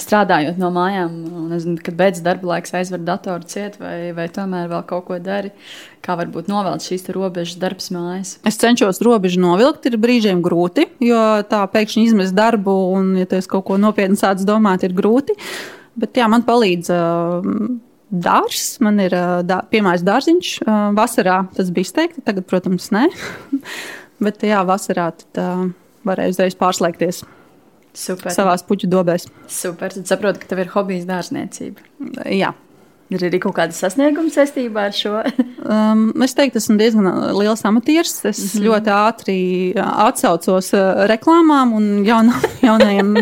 Strādājot 0.00 0.58
no 0.60 0.70
mājām, 0.74 1.12
nezinu, 1.50 1.78
kad 1.84 1.96
beidzas 1.98 2.24
darba 2.24 2.54
laiks, 2.54 2.74
aizver 2.76 3.02
datoru 3.04 3.46
ciet, 3.48 3.76
vai, 3.80 4.12
vai 4.16 4.26
tomēr 4.32 4.68
vēl 4.72 4.82
kaut 4.88 5.06
ko 5.08 5.18
dari. 5.22 5.52
Kā 6.04 6.16
varbūt 6.20 6.50
novilkt 6.52 6.84
šīs 6.84 7.06
robežas 7.14 7.58
darbs 7.60 7.90
mājas? 7.94 8.34
Es 8.46 8.60
cenšos 8.60 9.00
robežu 9.04 9.40
novilkt, 9.42 9.88
ir 9.88 9.96
brīžiem 10.00 10.42
grūti, 10.44 10.88
jo 11.04 11.22
tā 11.48 11.62
pēkšņi 11.72 12.04
izmest 12.10 12.36
darbu, 12.36 12.74
un, 12.98 13.14
ja 13.20 13.28
tas 13.30 13.48
kaut 13.50 13.66
ko 13.70 13.80
nopietni 13.80 14.20
sāc 14.20 14.44
domāt, 14.46 14.84
ir 14.84 14.96
grūti. 14.96 15.36
Bet 16.00 16.18
jā, 16.18 16.28
man 16.30 16.46
palīdz. 16.46 16.92
Uh, 16.94 17.80
Dārzs, 18.14 18.76
man 18.84 19.00
ir 19.02 19.14
dā, 19.48 19.56
piemājas 19.72 20.04
dārziņš. 20.06 20.50
Vasarā 20.94 21.40
tas 21.56 21.70
bija 21.74 21.88
izteikti, 21.88 22.22
tagad, 22.22 22.44
protams, 22.46 22.92
nē. 22.94 23.08
Bet, 24.22 24.44
jā, 24.46 24.60
vasarā 24.68 25.08
tad 25.18 25.40
uh, 25.42 25.64
varēja 26.06 26.36
uzreiz 26.36 26.54
pārslēgties 26.60 27.24
Super. 27.94 28.34
savās 28.34 28.64
puķu 28.66 28.90
dobēs. 28.90 29.28
Super. 29.50 29.94
Tad 29.94 30.10
saprotu, 30.10 30.42
ka 30.42 30.50
tev 30.50 30.64
ir 30.64 30.70
hobijs 30.74 31.06
dārzniecība. 31.08 31.84
Jā. 32.32 32.52
Ir 33.12 33.20
arī 33.28 33.38
kaut 33.42 33.52
kāda 33.58 33.74
sasnieguma 33.76 34.32
saistībā 34.32 34.86
ar 34.88 34.94
šo? 34.96 35.18
um, 35.68 36.06
es 36.24 36.32
teiktu, 36.34 36.58
esmu 36.58 36.78
diezgan 36.80 37.06
liels 37.36 37.62
amatieris. 37.68 38.16
Es 38.24 38.40
mm 38.40 38.48
-hmm. 38.48 38.64
ļoti 38.64 38.92
ātri 38.94 39.36
atsaucos 39.76 40.72
reklāmām 41.12 41.74
un 41.76 41.86
jaunā, 42.06 42.40
jaunajiem 42.68 43.14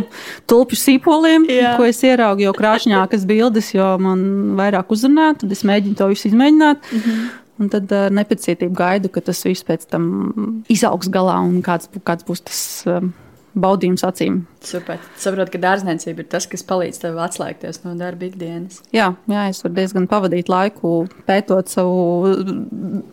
tulpju 0.46 0.78
sīpoliem, 0.78 1.46
ko 1.76 1.84
es 1.84 2.02
ieraugu 2.02 2.46
jau 2.46 2.54
krāšņākas 2.56 3.26
bildes, 3.26 3.74
jo 3.74 3.98
man 3.98 4.54
vairāk 4.56 4.94
uzrunā. 4.94 5.34
Tad 5.38 5.52
es 5.52 5.64
mēģinu 5.64 5.98
to 5.98 6.08
visu 6.14 6.28
izmēģināt. 6.28 6.78
Mm 6.92 6.98
-hmm. 6.98 7.30
Un 7.58 7.68
tad 7.68 7.92
ar 7.92 8.10
nepacietību 8.10 8.74
gaidu, 8.74 9.08
ka 9.08 9.20
tas 9.20 9.44
viss 9.44 9.64
pēc 9.64 9.84
tam 9.90 10.64
izaugs 10.68 11.08
galā 11.08 11.36
un 11.42 11.60
kāds, 11.62 11.88
kāds 12.02 12.24
būs 12.24 12.40
tas 12.40 12.84
um, 12.86 13.12
baudījums 13.58 14.04
acīm. 14.06 14.42
Super. 14.64 15.00
Saprotu, 15.20 15.54
ka 15.54 15.60
dārzniecība 15.62 16.24
ir 16.24 16.28
tas, 16.32 16.46
kas 16.50 16.64
palīdz 16.66 17.02
tev 17.02 17.18
atslēgties 17.22 17.82
no 17.84 17.94
darba 17.98 18.26
ikdienas. 18.28 18.80
Jā, 18.94 19.12
jā 19.30 19.46
es 19.50 19.62
varu 19.64 19.76
diezgan 19.76 20.08
pavadīt 20.10 20.50
laiku 20.52 20.94
pētot 21.28 21.72
savu 21.72 22.34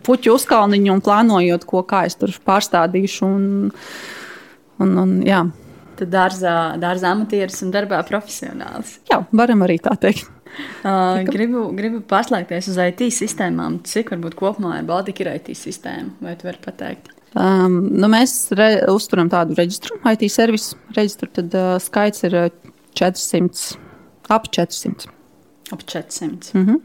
puķu 0.07 0.35
uzkalniņu 0.37 0.95
un 0.95 1.03
plānojot, 1.05 1.67
ko 1.69 1.83
kā 1.87 2.05
es 2.09 2.17
tur 2.19 2.33
pārstādīšu. 2.47 3.29
Un, 3.29 3.45
un, 4.79 4.97
un, 5.03 5.15
jā. 5.27 5.43
Tad 5.99 6.11
dārzā, 6.13 6.55
dārzā 6.79 7.11
amatieris 7.11 7.59
un 7.65 7.75
darbā 7.75 7.99
profesionāls. 8.07 8.99
Jā, 9.11 9.23
varam 9.35 9.67
arī 9.67 9.79
tā 9.83 9.97
teikt. 9.99 10.31
Uh, 10.81 11.19
gribu, 11.27 11.67
gribu 11.77 11.99
paslēgties 12.09 12.71
uz 12.71 12.79
IT 12.81 13.05
sistēmām. 13.13 13.81
Cik 13.85 14.15
varbūt 14.15 14.35
kopumā 14.39 14.79
ir 14.79 14.87
Baltika 14.89 15.35
IT 15.35 15.53
sistēma? 15.57 16.15
Vai 16.23 16.33
tu 16.39 16.49
vari 16.49 16.61
pateikt? 16.63 17.11
Um, 17.37 17.81
nu 17.93 18.09
mēs 18.09 18.49
re, 18.57 18.71
uzturam 18.89 19.29
tādu 19.29 19.53
reģistru, 19.57 19.99
IT 20.09 20.25
servisu 20.33 20.77
reģistru, 20.95 21.29
tad 21.35 21.53
uh, 21.53 21.75
skaits 21.81 22.25
ir 22.25 22.37
400, 22.97 23.77
ap 24.33 24.47
400. 24.49 25.11
Ap 25.69 25.83
400. 25.85 26.53
Mm 26.55 26.65
-hmm. 26.65 26.79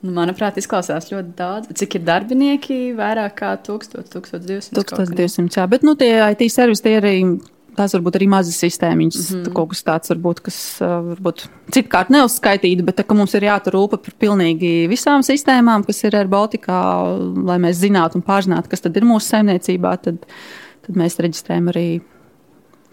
nu, 0.00 0.14
manuprāt, 0.16 0.56
izklausās 0.56 1.10
ļoti 1.12 1.34
daudz. 1.36 1.68
Cik 1.76 1.98
ir 1.98 2.06
darbinieki? 2.08 2.94
Vairāk 2.96 3.36
kā 3.42 3.52
1000, 3.68 4.08
1200. 4.14 4.84
1200, 4.84 5.60
jā, 5.60 5.66
bet 5.68 5.82
nu, 5.82 5.94
tie 5.94 6.30
IT 6.30 6.52
servisi 6.52 6.82
tie 6.82 6.96
arī 7.00 7.16
tās 7.76 7.94
varbūt 7.96 8.18
arī 8.18 8.28
mazas 8.32 8.58
sistēmiņas, 8.62 9.20
mm 9.20 9.38
-hmm. 9.38 9.54
kaut 9.56 9.70
kas 9.72 9.84
tāds, 9.86 10.12
varbūt, 10.12 10.42
kas 10.48 10.58
varbūt 10.80 11.46
citkārt 11.76 12.10
neuzskaitīta, 12.14 12.84
bet 12.86 13.00
tā, 13.00 13.06
mums 13.14 13.34
ir 13.34 13.48
jātur 13.48 13.76
rūpa 13.78 14.00
par 14.02 14.16
pilnīgi 14.18 14.88
visām 14.90 15.24
sistēmām, 15.26 15.86
kas 15.86 16.04
ir 16.04 16.16
ar 16.16 16.26
Baltikā, 16.26 16.80
lai 17.46 17.58
mēs 17.62 17.80
zinātu 17.84 18.20
un 18.20 18.26
pārzinātu, 18.26 18.70
kas 18.72 18.80
tad 18.80 18.96
ir 18.96 19.04
mūsu 19.04 19.28
saimniecībā, 19.32 19.96
tad, 20.02 20.26
tad 20.86 20.96
mēs 20.96 21.18
reģistrējam 21.18 21.72
arī 21.72 21.88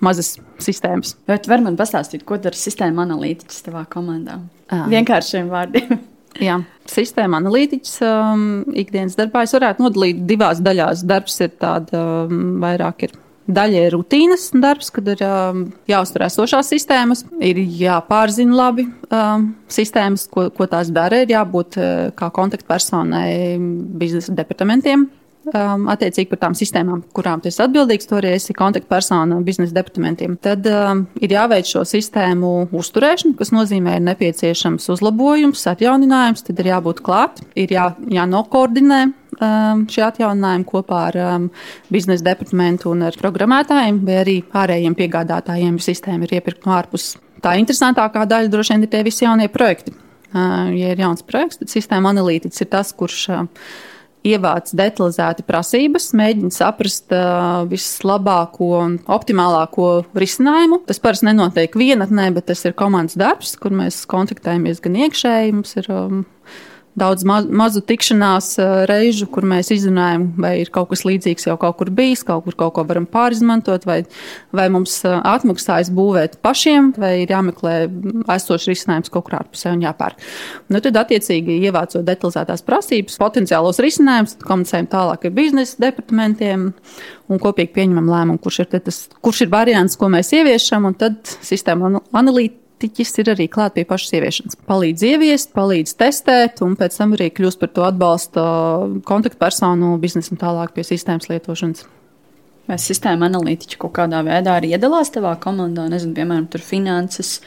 mazas 0.04 0.38
sistēmas. 0.64 1.16
Bet 1.28 1.48
var 1.48 1.64
man 1.64 1.78
pastāstīt, 1.80 2.26
ko 2.28 2.38
dara 2.42 2.58
sistēma 2.58 3.06
analītiķis 3.08 3.68
tavā 3.68 3.86
komandā? 3.90 4.40
À. 4.70 4.86
Vienkāršiem 4.92 5.52
vārdiem. 5.52 6.00
Jā, 6.48 6.58
sistēma 6.90 7.38
analītiķis 7.38 8.00
um, 8.08 8.46
ikdienas 8.74 9.18
darbā 9.20 9.44
es 9.46 9.54
varētu 9.54 9.86
nodalīt 9.86 10.24
divās 10.30 10.64
daļās. 10.66 11.06
Darbs 11.06 11.38
ir 11.46 11.52
tāds 11.62 11.94
um, 11.98 12.58
vairāk 12.64 13.06
ir 13.08 13.14
Daļa 13.44 13.88
ir 13.88 13.96
rutīnas 13.98 14.46
darbs, 14.56 14.88
kad 14.96 15.08
ir 15.12 15.24
um, 15.28 15.66
jāuztur 15.90 16.24
esošās 16.30 16.70
sistēmas, 16.72 17.26
ir 17.44 17.58
jāpārzina 17.60 18.56
labi 18.56 18.86
um, 19.12 19.50
sistēmas, 19.68 20.30
ko, 20.32 20.48
ko 20.56 20.68
tās 20.72 20.94
dara, 20.96 21.24
ir 21.26 21.34
jābūt 21.34 21.76
uh, 21.80 21.90
kā 22.16 22.30
kontaktpersonai 22.32 23.58
biznesa 24.00 24.32
departamentiem, 24.38 25.04
um, 25.52 25.88
attiecīgi 25.92 26.30
par 26.32 26.40
tām 26.46 26.56
sistēmām, 26.56 27.02
kurām 27.16 27.44
tu 27.44 27.52
esi 27.52 27.60
atbildīgs, 27.66 28.08
to 28.08 28.22
arī 28.22 28.32
esi 28.38 28.56
kontaktpersona 28.56 29.42
biznesa 29.44 29.76
departamentiem. 29.76 30.38
Tad 30.44 30.70
um, 30.72 31.04
ir 31.20 31.36
jāveic 31.36 31.68
šo 31.68 31.84
sistēmu 31.90 32.54
uzturēšana, 32.80 33.36
kas 33.40 33.52
nozīmē, 33.56 33.98
ir 34.00 34.08
nepieciešams 34.08 34.88
uzlabojums, 34.96 35.66
atjauninājums, 35.74 36.46
tad 36.48 36.64
ir 36.64 36.72
jābūt 36.72 37.04
klāt, 37.04 37.44
ir 37.60 37.76
jā, 37.76 37.90
jānokoordinē 38.08 39.02
um, 39.04 39.18
šie 39.40 40.04
atjauninājumi 40.06 40.68
kopā 40.70 41.02
ar 41.10 41.20
um, 41.24 41.50
biznesa 41.94 42.26
departamentu 42.30 42.92
un 42.94 43.06
ar 43.10 43.18
programmētājiem, 43.20 44.02
vai 44.08 44.20
arī 44.22 44.38
ārējiem 44.64 44.98
piegādātājiem, 45.00 45.80
sistēma 45.82 46.28
ir 46.28 46.38
iepirkta 46.40 46.70
no 46.70 46.78
ārpus. 46.78 47.14
Tā 47.44 47.58
interesantākā 47.60 48.28
daļa 48.30 48.52
droši 48.52 48.76
vien 48.76 48.86
ir 48.86 48.92
tie 48.94 49.02
visi 49.06 49.26
jaunie 49.26 49.50
projekti. 49.52 49.96
Uh, 50.34 50.70
ja 50.74 50.94
ir 50.94 51.02
jauns 51.04 51.26
projekts, 51.26 51.60
tad 51.62 51.70
sistēma 51.70 52.14
analītiķis 52.14 52.64
ir 52.64 52.70
tas, 52.72 52.94
kurš 52.98 53.18
uh, 53.30 53.44
ievāc 54.24 54.72
detalizēti 54.76 55.44
prasības, 55.46 56.12
mēģina 56.18 56.54
saprast 56.56 57.14
uh, 57.14 57.64
vislabāko 57.70 58.70
un 58.80 58.98
optimālāko 59.12 59.90
risinājumu. 60.18 60.82
Tas 60.88 61.02
parasti 61.04 61.28
nenotiek 61.28 61.76
vienatnē, 61.78 62.30
bet 62.36 62.48
tas 62.52 62.64
ir 62.66 62.76
komandas 62.80 63.20
darbs, 63.20 63.56
kur 63.60 63.76
mēs 63.76 64.04
kontaktējamies 64.10 64.82
gan 64.84 64.98
iekšēji, 65.04 65.56
mums 65.60 65.76
ir 65.82 65.92
um, 65.94 66.24
daudz 67.00 67.26
maz, 67.28 67.48
mazu 67.50 67.82
tikšanās 67.86 68.54
reižu, 68.90 69.28
kur 69.32 69.46
mēs 69.50 69.72
izrunājam, 69.74 70.28
vai 70.40 70.54
ir 70.62 70.72
kaut 70.74 70.92
kas 70.92 71.04
līdzīgs 71.08 71.48
jau 71.48 71.56
kaut 71.62 71.78
kur 71.80 71.92
bijis, 71.94 72.24
kaut 72.28 72.46
kur 72.46 72.58
kaut 72.60 72.74
ko 72.78 72.86
varam 72.90 73.08
pārizmantot, 73.10 73.88
vai, 73.90 74.04
vai 74.56 74.68
mums 74.74 75.00
atmaksājas 75.06 75.92
būvēt 75.94 76.38
pašiem, 76.46 76.94
vai 77.00 77.14
ir 77.24 77.34
jāmeklē 77.34 77.76
esošs 78.36 78.70
risinājums 78.72 79.14
kaut 79.14 79.28
kur 79.28 79.40
ārpusē 79.42 79.74
un 79.74 79.84
jāpērk. 79.86 80.22
Nu, 80.74 80.82
tad, 80.84 80.98
attiecīgi, 81.04 81.60
ievācot 81.70 82.06
detalizētās 82.08 82.66
prasības, 82.68 83.20
potenciālos 83.22 83.82
risinājumus, 83.84 84.38
komunicējam 84.46 84.90
tālāk 84.94 85.28
ar 85.30 85.36
biznesa 85.36 85.82
departamentiem 85.88 86.72
un 87.32 87.42
kopīgi 87.42 87.74
pieņemam 87.76 88.10
lēmumu, 88.12 88.42
kurš 88.44 88.64
ir, 88.66 88.74
tas, 88.84 89.06
kurš 89.24 89.46
ir 89.46 89.54
variants, 89.54 89.98
ko 89.98 90.12
mēs 90.14 90.34
ieviešam, 90.38 90.90
un 90.90 90.98
tad 91.00 91.22
sistēma 91.42 91.96
analītika 92.14 92.62
praktiķis 92.84 93.20
ir 93.22 93.32
arī 93.32 93.48
klāt 93.48 93.76
pie 93.76 93.86
pašas 93.88 94.14
ieviešanas. 94.18 94.58
Palīdz 94.68 95.04
ieviest, 95.08 95.54
palīdz 95.56 95.96
testēt, 95.96 96.62
un 96.62 96.76
pēc 96.76 96.98
tam 96.98 97.14
arī 97.16 97.30
kļūst 97.32 97.60
par 97.60 97.72
to 97.72 97.84
atbalsta 97.88 98.44
kontaktpersonu 99.06 99.98
biznesam 100.00 100.38
tālāk 100.38 100.74
pie 100.74 100.84
sistēmas 100.84 101.30
lietošanas. 101.30 101.86
Vai 102.64 102.78
sistēma 102.80 103.28
analītiķi 103.28 103.76
kaut 103.76 103.92
kādā 103.98 104.22
veidā 104.24 104.54
arī 104.56 104.70
iedalās 104.72 105.12
tavā 105.12 105.34
komandā? 105.36 105.90
Nezinu, 105.92 106.14
piemēram, 106.16 106.46
tur 106.48 106.64
finanses, 106.64 107.42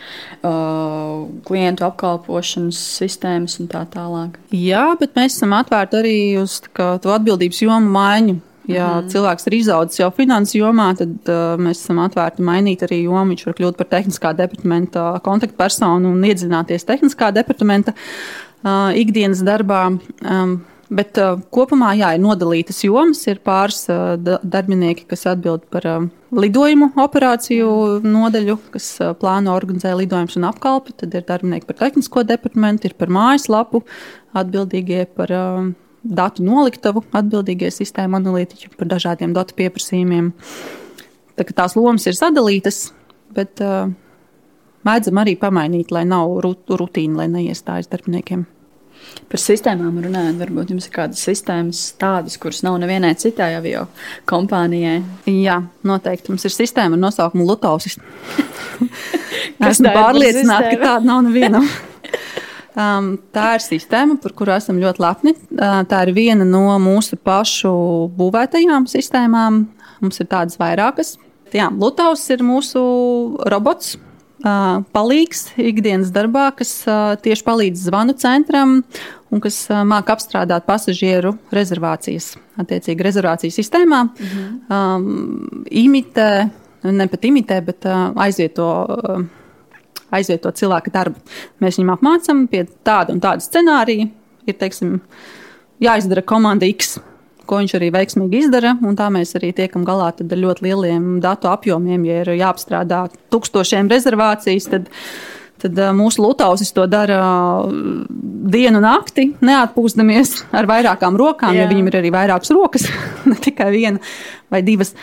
uh, 0.45 1.25
klientu 1.49 1.87
apkalpošanas 1.87 2.81
sistēmas 2.99 3.57
un 3.63 3.71
tā 3.73 3.87
tālāk. 3.89 4.37
Jā, 4.53 4.91
bet 5.01 5.17
mēs 5.17 5.39
esam 5.39 5.57
atvērti 5.57 6.01
arī 6.03 6.19
uz 6.43 6.59
kā, 6.69 6.99
to 7.01 7.17
atbildības 7.17 7.63
jomu 7.65 7.97
maiņu. 7.97 8.37
Ja 8.67 8.87
mm. 8.99 9.11
cilvēks 9.13 9.47
ir 9.47 9.59
izaudzis 9.61 10.01
jau 10.01 10.09
finanses 10.15 10.57
jomā, 10.59 10.89
tad 10.99 11.31
uh, 11.31 11.55
mēs 11.61 11.85
esam 11.85 12.01
atvērti 12.03 12.43
mainīt 12.47 12.83
arī 12.87 13.05
jomu. 13.05 13.35
Viņš 13.35 13.45
var 13.47 13.59
kļūt 13.61 13.77
par 13.79 13.91
tehniskā 13.95 14.33
departamenta 14.39 15.09
kontaktpersonu 15.27 16.15
un 16.15 16.25
iedzināties 16.27 16.87
tehniskā 16.89 17.31
departamenta 17.37 17.95
uh, 17.95 18.91
ikdienas 18.99 19.45
darbā. 19.47 19.85
Um, 20.27 20.59
Bet 20.87 21.19
uh, 21.19 21.41
kopumā 21.51 21.97
jā, 21.99 22.13
ir 22.15 22.23
nodalītas 22.23 22.79
jomas. 22.87 23.25
Ir 23.27 23.41
pāris 23.43 23.81
uh, 23.91 24.15
darbinieki, 24.47 25.09
kas 25.11 25.27
atbild 25.33 25.65
par 25.75 25.87
uh, 25.91 26.05
lidojumu 26.31 26.93
operāciju 27.03 27.71
nodaļu, 28.07 28.55
kas 28.77 28.87
uh, 29.03 29.11
plāno 29.19 29.57
organizē 29.59 29.97
lidojumus 29.99 30.39
un 30.39 30.47
apkalpi. 30.47 30.95
Tad 31.03 31.17
ir 31.19 31.27
darbinieki 31.27 31.67
par 31.67 31.81
tehnisko 31.81 32.23
departamentu, 32.29 32.87
ir 32.87 32.95
par 33.01 33.11
mājaslapu 33.11 33.83
atbildīgie 34.39 35.09
par. 35.19 35.35
Uh, 35.35 35.75
datu 36.07 36.45
noliktavu 36.47 37.05
atbildīgie 37.17 37.71
sistēma 37.75 38.21
analītiķi 38.21 38.73
par 38.79 38.91
dažādiem 38.95 39.35
datu 39.37 39.57
pieprasījumiem. 39.59 40.33
Tā, 41.37 41.47
tās 41.53 41.77
lomas 41.77 42.07
ir 42.09 42.17
sadalītas, 42.17 42.91
bet 43.37 43.63
uh, 43.65 43.91
mēdzam 44.87 45.23
arī 45.23 45.37
pamainīt, 45.41 45.93
lai 45.95 46.07
nav 46.09 46.39
rutīna, 46.43 47.23
lai 47.23 47.31
neiestājas 47.33 47.91
darbiniekiem. 47.93 48.47
Par 49.31 49.41
sistēmām 49.43 49.99
runājot, 50.03 50.39
varbūt 50.41 50.71
jums 50.73 50.87
ir 50.89 50.95
kādas 50.95 51.23
sistēmas 51.27 51.81
tādas, 52.01 52.37
kuras 52.41 52.63
nav 52.67 52.79
nevienai 52.83 53.13
citai 53.19 53.53
avio 53.59 53.87
kompānijai. 54.29 55.01
Jā, 55.31 55.61
noteikti. 55.87 56.33
Mums 56.33 56.47
ir 56.47 56.55
sistēma 56.55 56.97
ar 56.97 57.03
nosaukumu 57.09 57.47
Lutausis. 57.49 57.99
Esmu 59.71 59.93
pārliecināta, 59.93 60.73
ka 60.75 60.83
tāda 60.83 61.11
nav 61.11 61.25
nevienam. 61.29 61.67
Um, 62.77 63.15
tā 63.33 63.55
ir 63.57 63.63
sistēma, 63.65 64.19
par 64.21 64.35
kuru 64.37 64.53
esam 64.53 64.77
ļoti 64.77 65.01
lepni. 65.01 65.33
Uh, 65.57 65.81
tā 65.89 66.03
ir 66.05 66.13
viena 66.17 66.45
no 66.45 66.75
mūsu 66.83 67.17
pašu 67.17 67.71
būvētajām 68.19 68.85
sistēmām. 68.91 69.63
Mums 70.03 70.21
ir 70.21 70.29
tādas 70.29 70.59
vairākas. 70.61 71.15
Jā, 71.57 71.71
Lutaus 71.73 72.27
ir 72.35 72.43
mūsu 72.45 72.83
robots, 73.49 73.95
uh, 74.45 74.83
palīgs 74.93 75.47
ikdienas 75.57 76.11
darbā, 76.13 76.51
kas 76.59 76.75
uh, 76.85 77.15
tieši 77.23 77.47
palīdz 77.47 77.87
zvanu 77.89 78.17
centram 78.21 78.83
un 79.33 79.41
kas 79.41 79.63
uh, 79.71 79.81
māca 79.89 80.13
apstrādāt 80.13 80.69
pasažieru 80.69 81.33
rezervācijas. 81.57 82.35
Attiecīgi, 82.61 83.09
rezervāciju 83.09 83.57
sistēmā 83.57 84.03
mhm. 84.11 84.45
um, 84.69 85.65
imitē, 85.73 86.29
ne 86.93 87.09
pat 87.09 87.25
imitē, 87.31 87.63
bet 87.65 87.89
uh, 87.89 88.11
aizvieto. 88.27 88.71
Uh, 88.85 89.27
aizvietot 90.19 90.59
cilvēka 90.59 90.93
darbu. 90.95 91.21
Mēs 91.63 91.81
viņam 91.81 91.95
apmācām 91.97 92.47
pie 92.51 92.65
tāda 92.87 93.15
un 93.15 93.23
tāda 93.25 93.45
scenārija. 93.45 94.09
Ir 94.47 94.57
teiksim, 94.61 95.01
jāizdara 95.83 96.23
komanda 96.27 96.69
X, 96.69 96.97
ko 97.47 97.61
viņš 97.61 97.77
arī 97.79 97.93
veiksmīgi 97.95 98.45
izdara. 98.47 98.75
Tā 98.99 99.09
mēs 99.15 99.37
arī 99.39 99.53
tiekam 99.57 99.87
galā 99.87 100.11
ar 100.13 100.39
ļoti 100.43 100.67
lieliem 100.67 101.09
datu 101.25 101.51
apjomiem. 101.51 102.05
Ja 102.09 102.23
ir 102.25 102.33
jāapstrādā 102.39 103.07
tūkstošiem 103.33 103.91
rezervācijas, 103.91 104.69
tad, 104.73 104.91
tad 105.63 105.81
mūsu 105.99 106.25
lutausis 106.25 106.75
to 106.77 106.87
dara 106.91 107.21
dienu 107.67 108.81
un 108.81 108.87
nakti, 108.87 109.31
neatpūstamies 109.45 110.37
ar 110.57 110.69
vairākām 110.71 111.19
rokām, 111.19 111.55
Jā. 111.55 111.65
jo 111.65 111.73
viņam 111.73 111.91
ir 111.91 112.01
arī 112.03 112.13
vairākas 112.15 112.53
rokas, 112.55 112.89
ne 113.31 113.39
tikai 113.43 113.71
viena 113.75 114.03
vai 114.53 114.63
divas. 114.67 114.95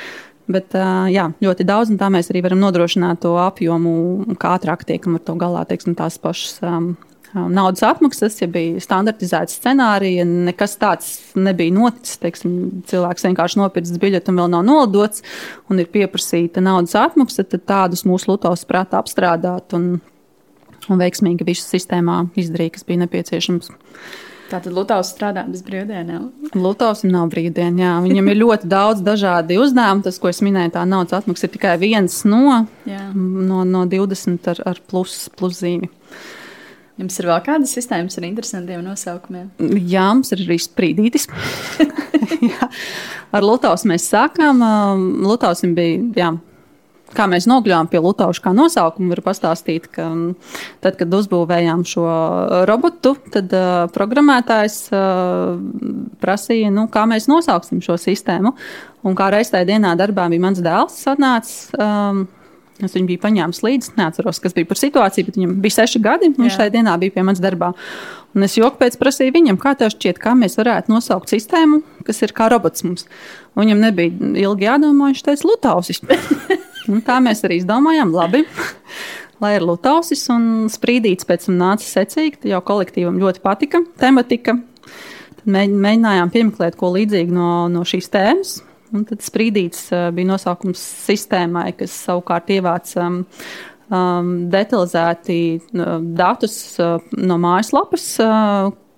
Bet 0.51 0.75
jā, 0.75 1.29
ļoti 1.39 1.63
daudz, 1.63 1.93
un 1.93 1.99
tā 2.01 2.09
mēs 2.11 2.27
arī 2.31 2.41
varam 2.43 2.59
nodrošināt 2.59 3.21
to 3.23 3.37
apjomu, 3.39 4.35
kā 4.39 4.57
ātrāk 4.57 4.83
tiekam 4.87 5.15
ar 5.15 5.23
to 5.23 5.37
galā, 5.39 5.63
teiksim, 5.69 5.95
tās 5.95 6.17
pašas 6.19 6.57
um, 6.67 6.89
naudas 7.33 7.83
atmaksas, 7.87 8.35
ja 8.41 8.47
bija 8.51 8.81
standartizēts 8.83 9.55
scenārija, 9.57 10.25
nekas 10.27 10.75
tāds 10.81 11.13
nebija 11.39 11.73
noticis. 11.73 12.19
Teiksim, 12.21 12.57
cilvēks 12.89 13.25
vienkārši 13.27 13.61
nopircis 13.61 14.01
biļeti 14.01 14.33
un 14.33 14.41
vēl 14.41 14.51
nav 14.53 14.65
nolidots, 14.67 15.23
un 15.71 15.79
ir 15.81 15.89
pieprasīta 15.93 16.63
naudas 16.63 16.97
atmaksa, 16.99 17.47
tad 17.47 17.65
tādus 17.69 18.05
mūsu 18.09 18.33
lutos 18.33 18.67
prātā 18.69 18.99
apstrādāt 19.01 19.77
un, 19.77 19.95
un 20.91 21.01
veiksmīgi 21.01 21.47
visu 21.47 21.65
sistēmā 21.71 22.25
izdarīt, 22.35 22.75
kas 22.77 22.87
bija 22.87 23.05
nepieciešams. 23.05 23.71
Tātad 24.53 24.75
Lutāvs 24.75 25.09
strādā 25.09 25.41
bez 25.49 25.63
brīvdienām. 25.65 26.27
Lutāvs 26.53 27.01
nav 27.07 27.31
brīvdiena, 27.33 27.79
jā. 27.81 27.93
Viņam 28.05 28.27
ir 28.29 28.37
ļoti 28.37 28.69
daudz 28.69 29.01
dažādi 29.01 29.57
uzdevumi. 29.57 30.05
Tas, 30.05 30.19
ko 30.21 30.29
es 30.29 30.43
minēju, 30.45 30.75
tā 30.75 30.83
naudas 30.85 31.17
atmaksa 31.17 31.47
ir 31.47 31.53
tikai 31.55 31.73
viens 31.81 32.19
no, 32.29 32.59
jā. 32.85 33.01
no, 33.15 33.63
no 33.65 33.81
20 33.89 34.51
ar, 34.53 34.61
ar 34.69 34.81
plus, 34.91 35.23
plus 35.39 35.57
zīmi. 35.63 35.89
Jums 37.01 37.17
ir 37.17 37.25
vēl 37.31 37.41
kādas 37.41 37.73
sistēmas 37.73 38.19
ar 38.19 38.27
interesantiem 38.27 38.83
nosaukumiem? 38.85 39.49
Jā, 39.89 40.05
mums 40.13 40.29
ir 40.35 40.45
arī 40.45 40.59
sprīdītis. 40.61 41.25
ar 43.33 43.47
Lutāvs 43.49 43.87
mēs 43.89 44.05
sākām. 44.13 44.61
Lutāvs 45.25 45.65
bija. 45.73 46.03
Jā, 46.19 46.29
kā 47.17 47.27
mēs 47.31 47.47
nokļuvām 47.49 47.89
pie 47.91 48.01
Lutauša 48.03 48.43
kā 48.43 48.53
nosaukuma, 48.55 49.13
var 49.13 49.23
pastāstīt, 49.25 49.89
ka 49.93 50.07
mm, 50.09 50.35
tad, 50.83 50.97
kad 50.99 51.13
uzbūvējām 51.19 51.85
šo 51.87 52.05
robotu, 52.69 53.15
tad 53.33 53.53
uh, 53.57 53.87
programmētājs 53.95 54.77
uh, 54.91 55.57
prasīja, 56.23 56.71
nu, 56.73 56.87
kā 56.93 57.07
mēs 57.09 57.29
nosauksim 57.31 57.83
šo 57.85 57.97
sistēmu. 58.01 58.55
Un 59.03 59.17
kā 59.19 59.27
reiz 59.33 59.51
tajā 59.51 59.67
dienā 59.73 59.97
darbā 59.99 60.29
bija 60.31 60.47
mans 60.47 60.63
dēls, 60.63 61.01
atnācis. 61.11 61.67
Um, 61.77 62.25
Es 62.81 62.95
viņu 62.95 63.11
biju 63.11 63.21
paņēmis 63.21 63.61
līdzi. 63.63 63.91
Neatceros, 63.99 64.39
kas 64.41 64.55
bija 64.55 64.67
par 64.69 64.79
situāciju, 64.79 65.27
bet 65.27 65.37
viņam 65.37 65.53
bija 65.61 65.77
seši 65.77 66.01
gadi. 66.03 66.31
Viņš 66.33 66.57
tajā 66.57 66.73
dienā 66.73 66.95
bija 67.01 67.13
pie 67.13 67.25
manas 67.25 67.41
darbā. 67.43 67.69
Un 68.33 68.47
es 68.47 68.57
joku 68.57 68.79
pēc 68.81 68.97
prasīju 68.97 69.35
viņam, 69.35 69.59
kā 69.61 69.75
tev 69.77 69.91
šķiet, 69.93 70.17
kā 70.21 70.33
mēs 70.37 70.57
varētu 70.57 70.89
nosaukt 70.89 71.29
sistēmu, 71.29 71.83
kas 72.07 72.23
ir 72.25 72.33
kā 72.33 72.49
robots 72.51 72.85
mums. 72.85 73.05
Un 73.53 73.67
viņam 73.67 73.83
nebija 73.85 74.31
ilgi 74.47 74.65
jādomā, 74.65 75.11
viņš 75.11 75.25
teica, 75.27 75.49
Lutausis. 75.51 76.01
Un 76.91 76.99
tā 77.05 77.19
mēs 77.23 77.43
arī 77.47 77.61
izdomājām, 77.61 78.11
labi. 78.15 78.43
Lai 79.43 79.55
ir 79.57 79.65
Lutausis 79.65 80.23
un 80.31 80.67
sprīdīts 80.71 81.27
pēc 81.27 81.47
tam 81.47 81.57
nāca 81.59 81.85
secīgi, 81.85 82.49
jau 82.51 82.61
kolektīvam 82.63 83.19
ļoti 83.19 83.41
patika 83.43 83.81
tematika. 83.99 84.57
Tad 85.39 85.49
mēģinājām 85.51 86.31
piemeklēt 86.31 86.77
ko 86.79 86.93
līdzīgu 86.95 87.35
no, 87.35 87.49
no 87.71 87.83
šīs 87.87 88.11
tēmas. 88.13 88.55
Un 88.93 89.07
tad 89.09 89.23
sprīdīts 89.25 89.87
uh, 89.91 90.09
bija 90.13 90.29
nosaukums 90.29 90.81
sistēmai, 91.07 91.71
kas 91.75 91.95
savukārt 92.05 92.51
ievāca 92.53 93.07
um, 93.07 93.21
um, 93.89 94.33
detalizēti 94.53 95.39
uh, 95.57 95.95
datus 96.19 96.57
uh, 96.77 96.99
no 97.17 97.39
mājaslapas, 97.41 98.05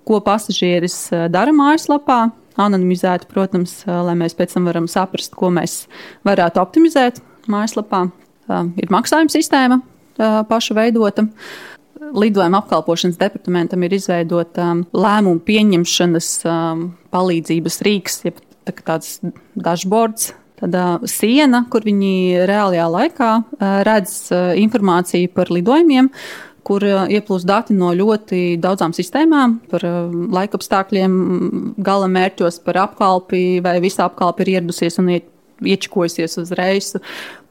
ko 0.06 0.18
pasažieris 0.22 0.98
dara 1.32 1.54
mājaslapā. 1.54 2.26
Anonimizēti, 2.60 3.26
protams, 3.28 3.82
lai 3.84 4.14
mēs 4.16 4.32
pēc 4.36 4.54
tam 4.54 4.68
varam 4.68 4.86
saprast, 4.88 5.34
ko 5.36 5.50
mēs 5.52 5.82
varētu 6.24 6.60
optimizēt 6.62 7.18
mājaslapā. 7.52 8.06
Ir 8.78 8.92
maksājuma 8.94 9.32
sistēma 9.32 9.80
paša 10.48 10.76
veidota. 10.76 11.26
Lidojuma 12.16 12.60
apkalpošanas 12.62 13.18
departamentam 13.18 13.82
ir 13.86 13.94
izveidota 13.96 14.68
lēmumu 14.94 15.40
pieņemšanas 15.46 16.32
palīdzības 17.14 17.78
rīks, 17.86 18.20
jeb 18.28 18.42
tāds 18.86 19.18
dashboards, 19.56 20.34
tāda 20.60 20.98
siena, 21.08 21.64
kur 21.72 21.86
viņi 21.86 22.44
reālajā 22.48 22.86
laikā 22.92 23.30
redz 23.88 24.18
informāciju 24.60 25.32
par 25.34 25.50
lidojumiem, 25.52 26.12
kur 26.66 26.82
ieplūst 26.84 27.46
dati 27.46 27.76
no 27.78 27.92
ļoti 27.94 28.56
daudzām 28.62 28.94
sistēmām 28.96 29.60
par 29.70 29.84
laikapstākļiem, 30.36 31.12
gala 31.78 32.08
mērķos, 32.10 32.60
par 32.66 32.80
apkalpi, 32.88 33.62
vai 33.64 33.78
visa 33.84 34.08
apkalpe 34.08 34.44
ir 34.44 34.56
ieradusies 34.56 34.98
un 35.02 35.14
iečkojusies 35.64 36.38
uz 36.42 36.54
reisu. 36.56 37.02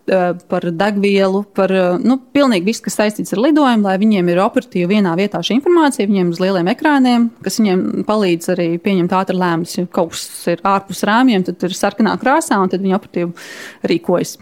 Par 0.05 0.61
degvielu, 0.69 1.39
par 1.57 1.71
nu, 1.97 2.19
pilnīgi 2.35 2.67
visu, 2.67 2.83
kas 2.85 2.99
saistīts 2.99 3.33
ar 3.33 3.39
lidojumu, 3.41 3.87
lai 3.87 3.95
viņiem 3.97 4.27
ir 4.29 4.41
operatīvi 4.43 4.91
vienā 4.91 5.15
vietā 5.17 5.39
šī 5.41 5.55
informācija, 5.57 6.05
viņiem 6.05 6.29
uz 6.29 6.41
lieliem 6.43 6.67
ekrāniem, 6.69 7.25
kas 7.41 7.57
viņiem 7.57 8.03
palīdz 8.05 8.51
arī 8.53 8.67
pieņemt 8.85 9.15
ātri 9.17 9.39
lēmumus. 9.41 9.73
Ja 9.79 9.89
kaut 9.89 10.13
kas 10.13 10.27
ir 10.53 10.61
ārpus 10.61 11.01
rāmjiem, 11.09 11.47
tad 11.47 11.65
ir 11.65 11.73
sarkanā 11.73 12.13
krāsā, 12.21 12.59
un 12.61 12.69
tad 12.69 12.85
viņi 12.85 12.97
operatīvi 12.99 13.89
rīkojas. 13.89 14.35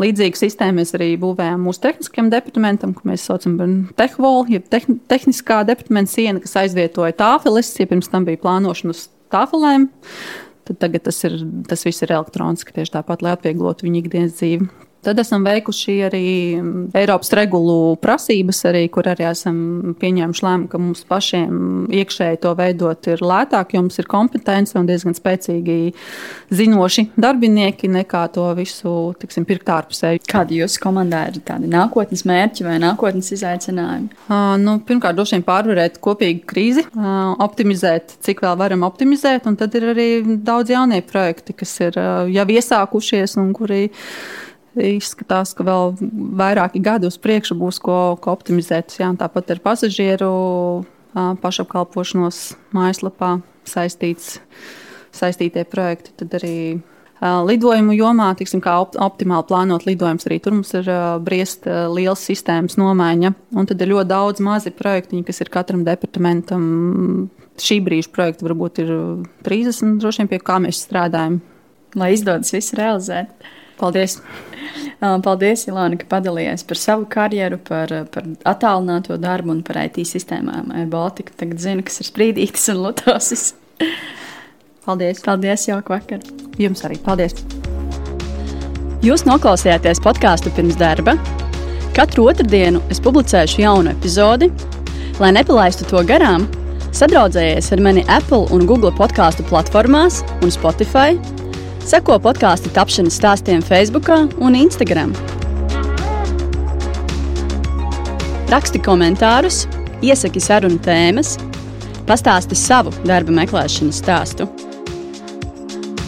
Līdzīgu 0.00 0.38
sistēmu 0.38 0.78
mēs 0.78 0.94
arī 0.96 1.08
būvējām 1.20 1.66
mūsu 1.66 1.82
tehniskajam 1.88 2.30
departamentam, 2.32 2.94
ko 2.94 3.10
mēs 3.10 3.26
saucam 3.26 3.58
par 3.58 3.72
tehvolu, 3.98 4.46
jeb 4.54 4.70
tehn 4.70 5.00
tehniskā 5.10 5.58
departamenta 5.68 6.14
siena, 6.14 6.40
kas 6.40 6.54
aizvietoja 6.62 7.18
tāfeles, 7.18 7.74
ja 7.82 7.90
pirms 7.90 8.08
tam 8.08 8.24
bija 8.30 8.40
plānošana 8.46 8.94
uz 8.94 9.08
tāfelēm. 9.34 9.90
Tad 10.70 10.78
tagad 10.84 11.02
tas, 11.08 11.16
ir, 11.26 11.34
tas 11.66 11.82
viss 11.82 12.04
ir 12.06 12.12
elektroniski, 12.14 12.74
tieši 12.76 12.94
tāpat, 12.94 13.24
lai 13.26 13.34
atvieglotu 13.34 13.88
viņu 13.88 14.04
ikdienas 14.04 14.36
dzīvi. 14.38 14.68
Tad 15.00 15.16
esam 15.22 15.44
veikuši 15.46 15.94
arī 16.04 16.24
Eiropas 17.00 17.32
regulu 17.32 17.94
prasības, 18.02 18.58
arī, 18.68 18.82
kur 18.92 19.06
arī 19.08 19.24
esam 19.30 19.94
pieņēmuši 20.00 20.44
lēmumu, 20.44 20.68
ka 20.68 20.80
mums 20.80 21.06
pašiem 21.08 21.86
iekšēji 21.96 22.40
to 22.42 22.52
veidot 22.58 23.08
ir 23.08 23.22
lētāk, 23.24 23.72
jo 23.72 23.80
mums 23.86 23.96
ir 24.02 24.08
kompetence 24.10 24.76
un 24.76 24.88
diezgan 24.90 25.16
spēcīgi 25.16 25.78
zinoši 26.52 27.06
darbinieki, 27.16 27.88
nekā 27.96 28.26
to 28.34 28.44
visu 28.58 28.92
tiksim, 29.22 29.46
pirkt 29.48 29.72
ārpusē. 29.72 30.12
Kādi 30.28 30.60
jūsu 30.60 30.82
komandā 30.84 31.22
ir 31.30 31.40
tādi 31.48 31.70
nākotnes 31.72 32.26
mērķi 32.28 32.68
vai 32.68 32.76
nākotnes 32.84 33.32
izaicinājumi? 33.38 34.12
Uh, 34.28 34.58
nu, 34.60 34.76
pirmkārt, 34.84 35.16
droši 35.16 35.38
vien 35.38 35.46
pārvarēt 35.48 35.96
kopīgu 36.04 36.44
krīzi, 36.52 36.84
uh, 36.92 37.32
optimizēt, 37.40 38.18
cik 38.26 38.44
vēl 38.44 38.60
varam 38.60 38.84
optimizēt, 38.90 39.48
un 39.48 39.56
tad 39.56 39.80
ir 39.80 39.88
arī 39.94 40.10
daudz 40.44 40.76
jaunie 40.76 41.00
projekti, 41.08 41.56
kas 41.56 41.72
ir 41.88 41.96
uh, 41.96 42.28
jau 42.28 42.48
iesākušies 42.60 43.38
un 43.40 43.54
kuri 43.56 43.86
izskatās, 44.78 45.54
ka 45.56 45.66
vēl 45.66 45.96
vairāki 46.38 46.82
gadi 46.84 47.08
uz 47.10 47.18
priekšu 47.18 47.56
būs 47.58 47.80
ko, 47.82 47.98
ko 48.22 48.34
optimizēt. 48.36 48.94
Jā, 49.00 49.10
tāpat 49.18 49.50
ar 49.56 49.62
pasažieru 49.64 50.30
pašapkalpošanos 51.14 52.38
mājaslapā 52.76 53.40
saistīts, 53.66 54.38
saistītie 55.16 55.64
projekti. 55.66 56.14
Tad 56.22 56.38
arī 56.38 56.56
lidojumu 57.20 57.92
jomā, 57.98 58.30
tiksim, 58.38 58.62
kā 58.64 58.78
opt, 58.80 58.96
optimāli 59.00 59.44
plānot 59.50 59.84
lidojumus, 59.88 60.24
arī 60.28 60.38
tur 60.40 60.54
mums 60.56 60.70
ir 60.78 60.86
briest 61.26 61.66
liels 61.66 62.22
sistēmas 62.30 62.78
nomaiņa. 62.80 63.34
Un 63.58 63.68
tad 63.68 63.82
ir 63.82 63.92
ļoti 63.92 64.12
daudz 64.12 64.40
mazi 64.44 64.72
projekti, 64.72 65.20
kas 65.26 65.42
ir 65.42 65.52
katram 65.52 65.84
departamentam. 65.84 66.64
Šī 67.60 67.82
brīža 67.84 68.08
projekti 68.14 68.46
varbūt 68.46 68.78
ir 68.80 68.90
30, 69.44 69.98
droši 70.00 70.22
vien 70.22 70.30
pie 70.30 70.38
kā 70.40 70.56
mēs 70.62 70.80
strādājam. 70.86 71.42
Lai 71.98 72.14
izdodas 72.14 72.54
visu 72.54 72.78
realizēt. 72.78 73.34
Paldies! 73.80 74.20
Paldies, 75.00 75.64
Ilona, 75.64 75.96
ka 75.96 76.04
padalījies 76.10 76.66
par 76.68 76.76
savu 76.76 77.06
karjeru, 77.08 77.56
par, 77.64 77.92
par 78.12 78.26
attālināto 78.48 79.16
darbu 79.20 79.54
un 79.54 79.62
par 79.64 79.78
IT 79.86 80.02
sistēmām. 80.08 80.68
Baltika 80.92 81.32
tagad 81.40 81.62
zina, 81.62 81.84
kas 81.86 82.02
ir 82.02 82.10
sprīdītis 82.10 82.68
un 82.74 82.82
lutosis. 82.84 83.54
Paldies! 84.84 85.24
Paldies, 85.24 85.66
jauka 85.70 85.96
vakar! 85.96 86.20
Jums 86.60 86.84
arī 86.84 87.00
paldies! 87.00 87.38
Jūs 89.00 89.24
noklausījāties 89.24 90.02
podkāstu 90.04 90.52
pirms 90.52 90.76
darba. 90.76 91.16
Katru 91.96 92.26
otrdienu 92.28 92.82
es 92.92 93.00
publicēšu 93.00 93.62
jaunu 93.64 93.94
epizodi. 93.94 94.50
Lai 95.20 95.32
nepalaistu 95.32 95.88
to 95.88 96.04
garām, 96.04 96.44
sadraudzējies 96.96 97.72
ar 97.72 97.80
mani 97.84 98.04
Apple 98.12 98.44
un 98.52 98.68
Google 98.68 98.92
podkāstu 98.96 99.48
platformās 99.48 100.20
un 100.44 100.52
Spotify 100.52 101.16
Seko 101.86 102.18
podkāstu 102.22 102.70
tapšanas 102.76 103.16
stāstiem 103.16 103.62
Facebook 103.64 104.10
un 104.12 104.56
Instagram. 104.58 105.14
Raksti 108.50 108.82
komentārus, 108.84 109.64
iesaki 110.04 110.42
sarunu 110.42 110.80
tēmas, 110.84 111.36
pastāsti 112.08 112.58
savu 112.58 112.92
darba 113.06 113.34
meklēšanas 113.40 114.02
stāstu. 114.04 114.48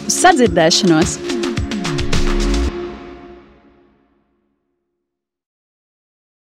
Uz 0.05 0.17
sadzirdēšanos! 0.19 1.32